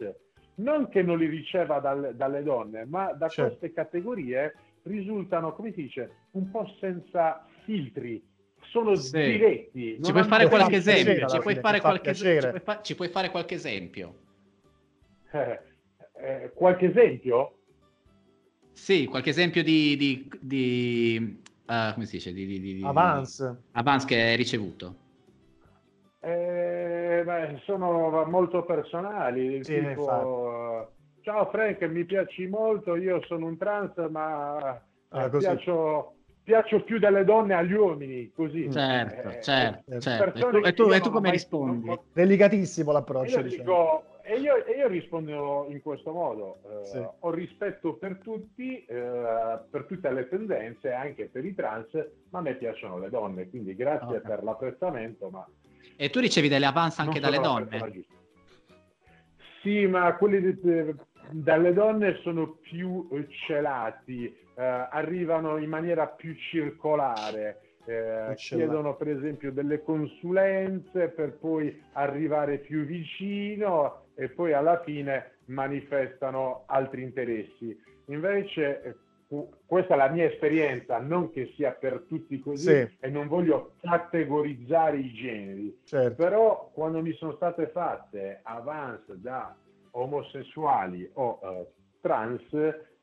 Non 0.56 0.88
che 0.90 1.02
non 1.02 1.18
li 1.18 1.26
riceva 1.28 1.80
dal- 1.80 2.14
dalle 2.16 2.44
donne, 2.44 2.86
ma 2.86 3.12
da 3.14 3.28
Certo. 3.28 3.58
queste 3.58 3.74
categorie 3.74 4.54
risultano, 4.84 5.54
come 5.54 5.72
si 5.74 5.84
dice, 5.84 6.10
un 6.32 6.50
po' 6.52 6.66
senza 6.80 7.46
filtri. 7.64 8.22
Sono 8.72 8.96
Sì. 8.96 9.18
diretti. 9.18 10.00
Ci 10.02 10.12
puoi 10.12 10.24
fare 10.24 10.48
qualche 10.48 10.78
esempio? 10.78 11.28
Ci 11.28 11.40
puoi, 11.40 11.56
fare 11.56 11.80
fa 11.80 11.88
qualche, 11.88 12.14
piacere. 12.14 12.40
ci, 12.42 12.48
puoi 12.50 12.62
fa- 12.62 12.82
ci 12.82 12.96
puoi 12.96 13.10
fare 13.10 13.30
qualche 13.30 13.56
esempio? 13.56 14.16
Eh, 15.34 15.60
eh, 16.16 16.52
qualche 16.54 16.86
esempio? 16.88 17.58
Sì, 18.74 19.06
qualche 19.06 19.30
esempio 19.30 19.64
di... 19.64 19.96
di, 19.96 20.30
di, 20.40 21.42
eh, 21.66 21.92
come 21.94 22.06
si 22.06 22.18
dice? 22.18 22.34
Di, 22.34 22.46
di, 22.46 22.60
di- 22.60 22.74
di- 22.76 22.90
Avance. 22.90 23.42
Avance 23.72 24.06
che 24.06 24.22
hai 24.22 24.36
ricevuto. 24.36 24.96
Eh, 26.20 27.22
beh, 27.26 27.62
sono 27.66 28.26
molto 28.26 28.64
personali, 28.64 29.50
del 29.50 29.66
Sì, 29.66 29.72
tipo, 29.72 30.94
ciao 31.24 31.50
Frank, 31.50 31.82
mi 31.84 32.04
piaci 32.06 32.48
molto, 32.48 32.96
io 32.96 33.22
sono 33.26 33.46
un 33.48 33.58
trans, 33.58 33.96
ma 34.10 34.82
Ah, 35.10 35.26
eh, 35.26 35.30
piaccio, 35.30 36.16
piaccio 36.44 36.84
più 36.84 37.00
delle 37.00 37.24
donne 37.24 37.54
agli 37.54 37.74
uomini, 37.74 38.32
così. 38.32 38.70
Certo, 38.72 39.30
Eh, 39.30 39.42
certo, 39.42 39.92
eh, 39.94 40.00
certo. 40.00 40.38
E 40.38 40.52
tu, 40.52 40.58
e 40.66 40.74
tu- 40.74 40.92
e 40.92 41.00
come 41.00 41.22
mai- 41.22 41.32
rispondi? 41.32 41.88
non- 41.88 42.00
Delicatissimo 42.12 42.90
E 42.90 42.94
l'approccio, 42.94 43.38
io, 43.38 43.44
diciamo. 43.44 43.64
dico- 43.64 44.04
e 44.26 44.40
io, 44.40 44.66
e 44.66 44.72
io 44.78 44.88
rispondo 44.88 45.66
in 45.70 45.82
questo 45.82 46.12
modo, 46.12 46.60
eh, 46.82 46.86
Sì. 46.86 47.06
ho 47.20 47.30
rispetto 47.32 47.94
per 47.96 48.18
tutti, 48.24 48.84
eh, 48.86 49.60
per 49.70 49.86
tutte 49.88 50.12
le 50.12 50.28
tendenze, 50.30 50.92
anche 50.92 51.26
per 51.30 51.46
i 51.46 51.54
trans, 51.54 51.90
ma 52.32 52.40
a 52.40 52.42
me 52.42 52.56
piacciono 52.56 52.98
le 52.98 53.10
donne, 53.10 53.50
quindi 53.50 53.76
grazie 53.76 54.18
Ok. 54.18 54.22
per 54.22 54.44
l'apprezzamento, 54.44 55.30
ma 55.30 55.46
E 55.96 56.10
tu 56.10 56.20
ricevi 56.20 56.48
delle 56.48 56.66
avance 56.66 57.02
anche 57.02 57.20
dalle 57.20 57.40
donne? 57.40 58.04
Sì, 59.62 59.86
ma 59.86 60.14
quelli 60.16 60.42
di- 60.42 60.96
dalle 61.34 61.74
donne 61.74 62.20
sono 62.22 62.58
più 62.62 63.08
eh, 63.12 63.28
celati, 63.48 64.26
eh, 64.26 64.64
arrivano 64.64 65.58
in 65.58 65.70
maniera 65.70 66.08
più 66.08 66.36
circolare, 66.36 67.62
eh, 67.86 68.34
chiedono 68.36 68.96
per 68.96 69.10
esempio 69.10 69.52
delle 69.52 69.82
consulenze 69.82 71.10
per 71.10 71.34
poi 71.34 71.82
arrivare 71.94 72.60
più 72.60 72.86
vicino 72.86 74.06
e 74.16 74.30
poi 74.30 74.54
alla 74.54 74.82
fine 74.84 75.38
manifestano 75.46 76.64
altri 76.68 77.02
interessi. 77.02 77.78
Invece 78.06 78.84
eh, 78.84 78.96
questa 79.66 79.96
è 79.96 79.98
la 79.98 80.10
mia 80.10 80.26
esperienza, 80.26 81.00
non 81.00 81.32
che 81.32 81.52
sia 81.56 81.72
per 81.72 82.06
tutti 82.08 82.40
così 82.40 82.68
Sì. 82.70 82.98
e 83.00 83.10
non 83.10 83.28
voglio 83.28 83.74
categorizzare 83.82 84.98
i 84.98 85.12
generi. 85.12 85.80
Certo. 85.84 86.16
Però 86.24 86.70
quando 86.72 87.02
mi 87.02 87.12
sono 87.14 87.34
state 87.34 87.68
fatte 87.68 88.42
avance 88.44 89.20
da 89.20 89.56
omosessuali 89.95 91.10
o 91.14 91.40
eh, 91.44 91.68
trans 92.02 92.41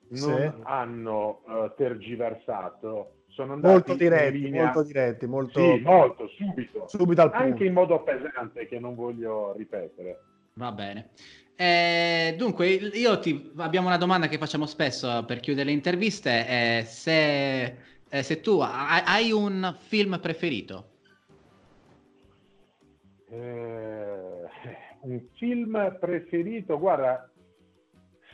non 0.08 0.54
Sì. 0.56 0.60
hanno 0.64 1.42
eh, 1.46 1.72
tergiversato, 1.76 3.22
sono 3.28 3.52
andati 3.52 3.72
Molto 3.72 3.92
in 3.92 3.98
diretti, 3.98 4.38
linea- 4.38 4.64
molto 4.64 4.82
diretti, 4.82 5.26
molto... 5.26 5.60
Sì, 5.60 5.80
molto, 5.82 6.28
subito. 6.28 6.88
Subito 6.88 7.22
al 7.22 7.30
punto. 7.30 7.44
Anche 7.44 7.64
in 7.64 7.72
modo 7.72 8.02
pesante 8.02 8.66
che 8.66 8.78
non 8.78 8.94
voglio 8.94 9.54
ripetere. 9.56 10.18
Va 10.54 10.72
bene. 10.72 11.10
Eh, 11.54 12.34
dunque, 12.36 12.66
io 12.68 13.18
ti, 13.20 13.52
abbiamo 13.58 13.86
una 13.86 13.98
domanda 13.98 14.28
che 14.28 14.38
facciamo 14.38 14.66
spesso 14.66 15.24
per 15.26 15.40
chiudere 15.40 15.66
le 15.66 15.72
interviste. 15.72 16.46
eh, 16.48 16.84
se, 16.84 17.76
eh, 18.08 18.22
se 18.22 18.40
tu 18.40 18.58
hai, 18.60 19.02
hai 19.04 19.30
un 19.30 19.76
film 19.78 20.18
preferito? 20.20 20.86
Eh, 23.30 23.69
un 25.02 25.20
film 25.36 25.96
preferito, 25.98 26.78
guarda, 26.78 27.28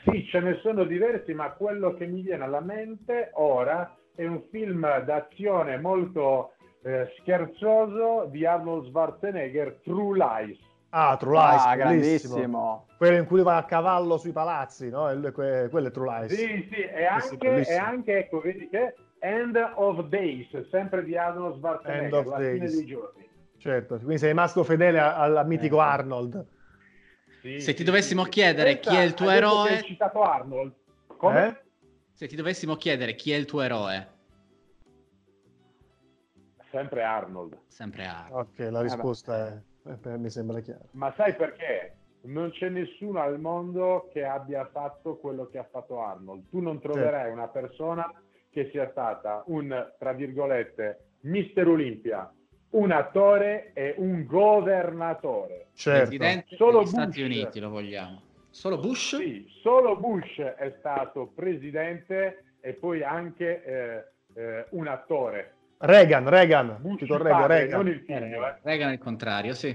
sì, 0.05 0.25
ce 0.27 0.41
ne 0.41 0.59
sono 0.63 0.85
diversi, 0.85 1.35
ma 1.35 1.51
quello 1.53 1.95
che 1.95 2.07
mi 2.07 2.23
viene 2.23 2.45
alla 2.45 2.61
mente 2.61 3.31
ora 3.35 3.97
è 4.15 4.25
un 4.25 4.43
film 4.51 4.81
d'azione 5.05 5.79
molto 5.79 6.53
eh, 6.83 7.13
scherzoso 7.21 8.27
di 8.31 8.47
Arnold 8.47 8.87
Schwarzenegger, 8.89 9.81
True 9.83 10.17
Lies. 10.17 10.59
Ah, 10.91 11.17
True 11.19 11.37
Lies, 11.39 11.65
Ah, 11.67 11.77
grandissimo. 11.77 12.87
Quello 12.97 13.17
in 13.17 13.27
cui 13.27 13.43
va 13.43 13.57
a 13.57 13.65
cavallo 13.65 14.17
sui 14.17 14.33
palazzi, 14.33 14.89
no? 14.89 15.05
Quello 15.33 15.89
è 15.89 15.91
True 15.91 16.19
Lies. 16.21 16.33
Sì, 16.33 16.69
sì, 16.73 16.81
e 16.83 17.05
anche, 17.05 17.67
e 17.67 17.75
anche, 17.77 18.19
ecco, 18.19 18.41
vedi 18.41 18.69
che 18.69 18.95
End 19.19 19.57
of 19.75 20.07
Days, 20.07 20.69
sempre 20.71 21.03
di 21.05 21.17
Arnold 21.17 21.57
Schwarzenegger, 21.57 22.05
End 22.05 22.13
of 22.13 22.27
la 22.27 22.37
fine 22.37 22.59
Days. 22.59 22.77
dei 22.77 22.87
giorni. 22.87 23.29
Certo, 23.59 23.97
quindi 23.97 24.19
sei 24.19 24.29
rimasto 24.29 24.63
fedele 24.63 25.01
a- 25.01 25.17
al 25.17 25.43
mitico 25.47 25.79
Eh. 25.79 25.81
Arnold. 25.85 26.47
Sì, 27.47 27.61
Se 27.61 27.73
ti 27.73 27.79
sì, 27.79 27.85
dovessimo 27.85 28.25
sì. 28.25 28.31
chiedere 28.31 28.81
chi 28.81 28.97
è 28.97 29.03
il 29.03 29.15
tuo 29.15 29.31
eroe, 29.31 29.77
Hai 29.77 29.83
citato 29.85 30.21
Arnold. 30.23 30.75
Come? 31.17 31.47
Eh? 31.47 31.65
se 32.13 32.27
ti 32.27 32.35
dovessimo 32.35 32.75
chiedere 32.75 33.15
chi 33.15 33.31
è 33.31 33.37
il 33.37 33.45
tuo 33.45 33.61
eroe, 33.61 34.15
Sempre 36.73 37.05
Arnold. 37.05 37.57
sempre 37.69 38.07
a 38.07 38.27
Ok, 38.31 38.59
la 38.71 38.83
risposta 38.83 39.47
è, 39.47 39.91
eh, 39.91 39.95
per- 39.95 40.19
mi 40.19 40.29
sembra 40.29 40.59
chiara. 40.61 40.81
Ma 40.93 41.13
sai 41.17 41.35
perché? 41.37 41.95
Non 42.23 42.51
c'è 42.51 42.69
nessuno 42.69 43.21
al 43.21 43.39
mondo 43.39 44.09
che 44.13 44.25
abbia 44.25 44.67
fatto 44.73 45.17
quello 45.17 45.47
che 45.47 45.59
ha 45.59 45.69
fatto 45.71 46.03
Arnold. 46.03 46.49
Tu 46.51 46.59
non 46.61 46.81
troverai 46.81 47.31
una 47.31 47.47
persona 47.47 48.13
che 48.51 48.69
sia 48.73 48.91
stata 48.91 49.45
un, 49.47 49.93
tra 49.99 50.13
virgolette, 50.13 51.11
Mister 51.21 51.69
Olympia, 51.69 52.29
un 52.77 52.91
attore 52.93 53.71
e 53.75 53.95
un 53.99 54.25
governatore. 54.27 55.67
Certo. 55.75 56.07
Presidente 56.09 56.57
Solo 56.57 56.79
degli 56.81 56.89
Stati 56.89 57.23
Bush. 57.23 57.31
Uniti 57.37 57.61
lo 57.61 57.69
vogliamo. 57.71 58.23
Solo 58.51 58.79
Bush? 58.79 59.17
Sì, 59.17 59.47
solo 59.63 59.97
Bush 59.97 60.39
è 60.41 60.75
stato 60.79 61.31
presidente 61.35 62.45
e 62.61 62.73
poi 62.73 63.03
anche 63.03 63.63
eh, 63.65 64.41
eh, 64.41 64.67
un 64.71 64.87
attore. 64.89 65.53
Reagan, 65.79 66.27
Reagan, 66.29 66.77
Bush 66.81 66.97
ti 66.99 67.05
il 67.05 67.11
correggo, 67.11 67.37
padre, 67.37 67.57
Reagan. 67.59 67.79
non 67.79 67.89
il 67.89 68.01
figlio. 68.01 68.47
eh. 68.47 68.55
Reagan 68.63 68.89
è 68.91 68.93
il 68.95 68.99
contrario, 68.99 69.55
sì. 69.55 69.69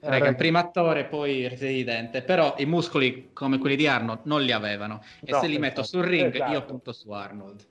Reagan, 0.00 0.10
Reagan. 0.10 0.34
primo 0.36 0.58
attore, 0.58 1.04
poi 1.06 1.44
presidente, 1.46 2.20
però 2.22 2.54
i 2.58 2.66
muscoli 2.66 3.30
come 3.32 3.56
quelli 3.58 3.76
di 3.76 3.86
Arnold 3.86 4.20
non 4.24 4.42
li 4.42 4.52
avevano. 4.52 5.02
E 5.24 5.30
No, 5.32 5.40
se 5.40 5.46
li 5.46 5.58
metto 5.58 5.80
esatto. 5.80 6.02
sul 6.02 6.06
ring, 6.10 6.34
Esatto. 6.34 6.52
io 6.52 6.64
punto 6.66 6.92
su 6.92 7.10
Arnold. 7.10 7.64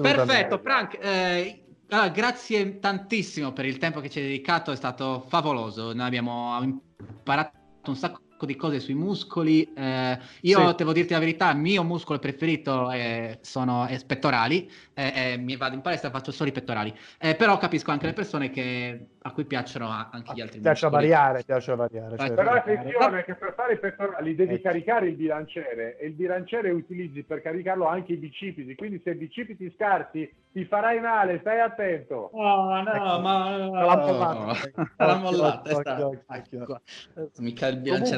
Perfetto, 0.00 0.58
Frank. 0.58 0.98
eh, 0.98 1.60
allora, 1.88 2.08
grazie 2.08 2.78
tantissimo 2.78 3.52
per 3.52 3.64
il 3.64 3.78
tempo 3.78 4.00
che 4.00 4.10
ci 4.10 4.18
hai 4.18 4.26
dedicato, 4.26 4.72
è 4.72 4.76
stato 4.76 5.24
favoloso. 5.28 5.92
Noi 5.92 6.06
abbiamo 6.06 6.60
imparato 6.62 7.52
un 7.86 7.96
sacco 7.96 8.20
di 8.44 8.56
cose 8.56 8.80
sui 8.80 8.94
muscoli. 8.94 9.72
eh, 9.74 10.18
io 10.42 10.68
Sì. 10.70 10.74
devo 10.76 10.92
dirti 10.92 11.12
la 11.14 11.18
verità, 11.20 11.50
il 11.52 11.58
mio 11.58 11.82
muscolo 11.84 12.18
preferito 12.18 12.90
eh, 12.90 13.38
sono 13.40 13.86
i 13.88 13.98
pettorali. 14.06 14.70
eh, 14.98 15.32
eh, 15.32 15.36
mi 15.36 15.56
vado 15.56 15.74
in 15.74 15.82
palestra 15.82 16.08
e 16.08 16.10
faccio 16.12 16.32
solo 16.32 16.48
i 16.48 16.52
pettorali. 16.52 16.92
Eh, 17.18 17.34
però 17.34 17.58
capisco 17.58 17.90
anche 17.90 18.06
le 18.06 18.12
persone 18.14 18.48
che- 18.50 19.08
a 19.22 19.30
cui 19.32 19.44
piacciono 19.44 19.88
anche 19.88 20.32
gli 20.34 20.40
altri 20.40 20.58
Piace 20.60 20.86
muscoli. 20.86 21.08
variare, 21.08 21.42
piace 21.44 21.74
variare. 21.74 22.16
Certo. 22.16 22.34
Però 22.34 22.52
attenzione 22.52 23.24
che 23.24 23.34
per 23.34 23.52
fare 23.54 23.74
i 23.74 23.78
pettorali 23.78 24.34
devi 24.34 24.54
Eh. 24.54 24.60
caricare 24.62 25.08
il 25.08 25.14
bilanciere 25.16 25.98
e 25.98 26.06
il 26.06 26.12
bilanciere 26.14 26.70
utilizzi 26.70 27.22
per 27.24 27.42
caricarlo 27.42 27.86
anche 27.86 28.12
i 28.14 28.16
bicipiti, 28.16 28.74
quindi 28.74 29.00
se 29.04 29.10
i 29.10 29.14
bicipiti 29.16 29.70
scarsi 29.76 30.32
ti 30.52 30.64
farai 30.64 30.98
male, 31.00 31.40
stai 31.40 31.60
attento. 31.60 32.30
Oh, 32.32 32.78
Ecco. 32.78 33.04
no, 33.04 33.18
ma 33.20 33.56
La 33.56 33.96
mollata. 33.96 34.70
la 34.96 35.14
Occhio, 35.14 35.30
mollata 35.30 35.68
è 35.70 35.74
occhio, 35.74 36.80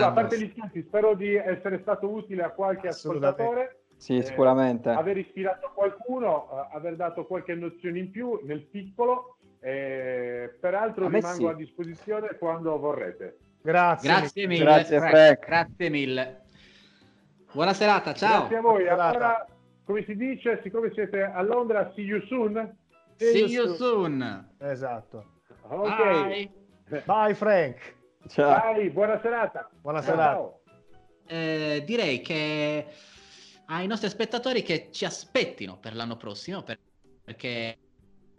a 0.09 0.13
parte 0.13 0.39
gli 0.41 0.51
scherzi, 0.57 0.83
spero 0.83 1.15
di 1.15 1.35
essere 1.35 1.79
stato 1.81 2.09
utile 2.09 2.43
a 2.43 2.51
qualche 2.51 2.89
ascoltatore. 2.89 3.83
Sì, 3.97 4.19
eh, 4.19 4.23
sicuramente. 4.23 4.91
aver 4.91 5.19
ispirato 5.19 5.73
qualcuno, 5.75 6.49
eh, 6.53 6.77
aver 6.77 6.95
dato 6.97 7.27
qualche 7.27 7.55
nozione 7.55 7.99
in 7.99 8.11
più 8.11 8.41
nel 8.45 8.63
piccolo. 8.63 9.37
eh, 9.61 10.57
peraltro 10.61 11.07
A 11.07 11.09
rimango 11.09 11.35
sì. 11.35 11.47
a 11.47 11.53
disposizione 11.53 12.37
quando 12.39 12.79
vorrete. 12.79 13.39
Grazie. 13.61 14.09
Grazie 14.09 14.47
mille. 14.47 14.65
Grazie, 14.65 14.99
Frank. 15.01 15.47
Grazie 15.47 15.89
mille. 15.89 16.41
Buona 17.53 17.73
serata, 17.73 18.15
ciao. 18.15 18.41
Grazie 18.41 18.57
a 18.57 18.61
voi. 18.61 18.85
Buona. 18.85 19.05
Allora, 19.05 19.47
come 19.85 20.05
si 20.05 20.15
dice, 20.15 20.61
siccome 20.63 20.93
siete 20.93 21.23
a 21.23 21.43
Londra, 21.43 21.91
see 21.97 22.05
you 22.05 22.21
soon. 22.27 22.77
See 23.17 23.47
you 23.47 23.75
soon. 23.75 24.49
Esatto. 24.61 25.25
Ok. 25.63 25.97
Bye. 26.87 27.03
Bye 27.05 27.35
Frank. 27.35 27.97
Ciao. 28.29 28.73
Dai, 28.75 28.91
buona 28.91 29.19
serata. 29.21 29.69
Buona 29.81 30.03
Ciao. 30.03 30.11
serata. 30.11 30.57
Eh, 31.27 31.83
direi 31.87 32.21
che 32.21 32.87
ai 33.67 33.87
nostri 33.87 34.09
spettatori 34.09 34.63
che 34.63 34.89
ci 34.91 35.05
aspettino 35.05 35.77
per 35.79 35.95
l'anno 35.95 36.17
prossimo 36.17 36.63
per- 36.63 36.79
perché 37.23 37.77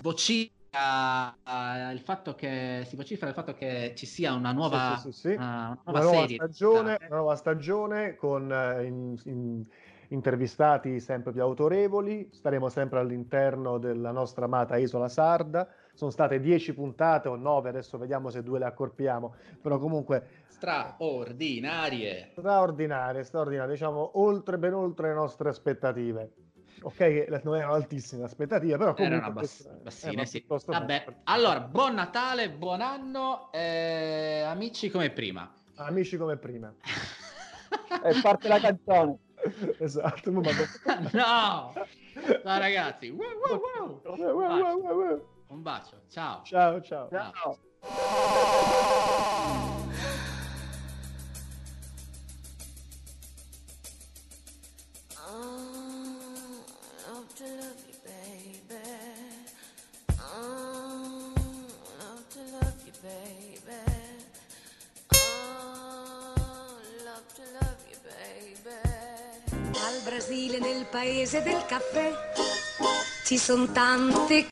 vocifera 0.02 1.36
eh, 1.44 1.94
il 1.94 2.00
fatto 2.00 2.34
che 2.34 2.84
si 2.88 2.96
vocifera 2.96 3.30
il 3.30 3.36
fatto 3.36 3.54
che 3.54 3.94
ci 3.96 4.06
sia 4.08 4.34
una 4.34 4.52
nuova, 4.52 4.96
Sì, 4.98 5.12
sì, 5.12 5.12
sì, 5.12 5.20
sì. 5.30 5.34
una 5.36 5.68
Una 5.68 5.80
nuova 5.86 6.02
nuova 6.02 6.18
serie 6.22 6.36
stagione, 6.38 6.98
una 7.08 7.16
nuova 7.18 7.36
stagione 7.36 8.16
con 8.16 8.52
eh, 8.52 8.84
in- 8.86 9.20
in- 9.26 9.66
intervistati 10.10 11.00
sempre 11.00 11.32
più 11.32 11.42
autorevoli. 11.42 12.30
Staremo 12.32 12.70
sempre 12.70 13.00
all'interno 13.00 13.78
della 13.78 14.12
nostra 14.12 14.46
amata 14.46 14.78
isola 14.78 15.08
sarda. 15.10 15.68
Sono 16.00 16.12
state 16.12 16.40
10 16.40 16.74
puntate 16.74 17.28
o 17.28 17.36
9, 17.36 17.68
adesso 17.68 17.98
vediamo 17.98 18.30
se 18.30 18.42
due 18.42 18.58
le 18.58 18.64
accorpiamo, 18.64 19.36
però 19.62 19.78
comunque 19.78 20.46
straordinarie 20.48 22.30
straordinarie, 22.32 23.22
straordinarie, 23.26 23.74
diciamo 23.74 24.12
oltre, 24.18 24.58
ben 24.58 24.76
oltre 24.76 25.10
le 25.10 25.16
nostre 25.16 25.50
aspettative. 25.50 26.32
Ok, 26.84 26.96
che 26.96 27.42
non 27.44 27.58
erano 27.58 27.74
altissime 27.74 28.22
le 28.22 28.28
aspettative, 28.28 28.78
però 28.78 28.94
comunque 28.94 29.18
erano 29.18 29.34
bass- 29.34 29.70
bassine 29.82 30.26
sì. 30.26 30.46
vabbè 30.68 31.06
allora 31.26 31.60
buon 31.60 31.96
Natale 31.96 32.50
buon 32.50 32.80
anno 32.80 33.52
eh, 33.52 34.40
amici 34.46 34.90
come 34.90 35.10
prima 35.10 35.52
Amici 35.76 36.16
come 36.16 36.38
prima. 36.38 36.74
E 38.02 38.16
parte 38.22 38.48
la 38.48 38.62
canzone. 38.62 39.18
esatto, 39.80 40.32
ma 40.32 40.40
no 41.12 41.12
ciao 41.12 41.74
ragazzi 42.44 43.10
wow. 43.10 43.28
Wow, 43.50 44.00
wow, 44.06 44.34
wow, 44.34 44.80
wow, 44.80 44.96
wow. 44.96 45.38
Un 45.50 45.62
bacio 45.62 46.02
ciao 46.10 46.42
Ciao, 46.44 46.82
ciao. 46.82 47.10
Ciao. 47.10 47.58
baby. 58.04 58.76
Oh. 60.20 61.34
Oh, 62.02 62.14
baby. 68.22 68.80
Al 69.86 70.02
Brasile, 70.04 70.60
nel 70.60 70.86
paese 70.86 71.42
del 71.42 71.66
caffè, 71.66 72.12
ci 73.26 73.38
sono 73.38 73.72
tante 73.72 74.48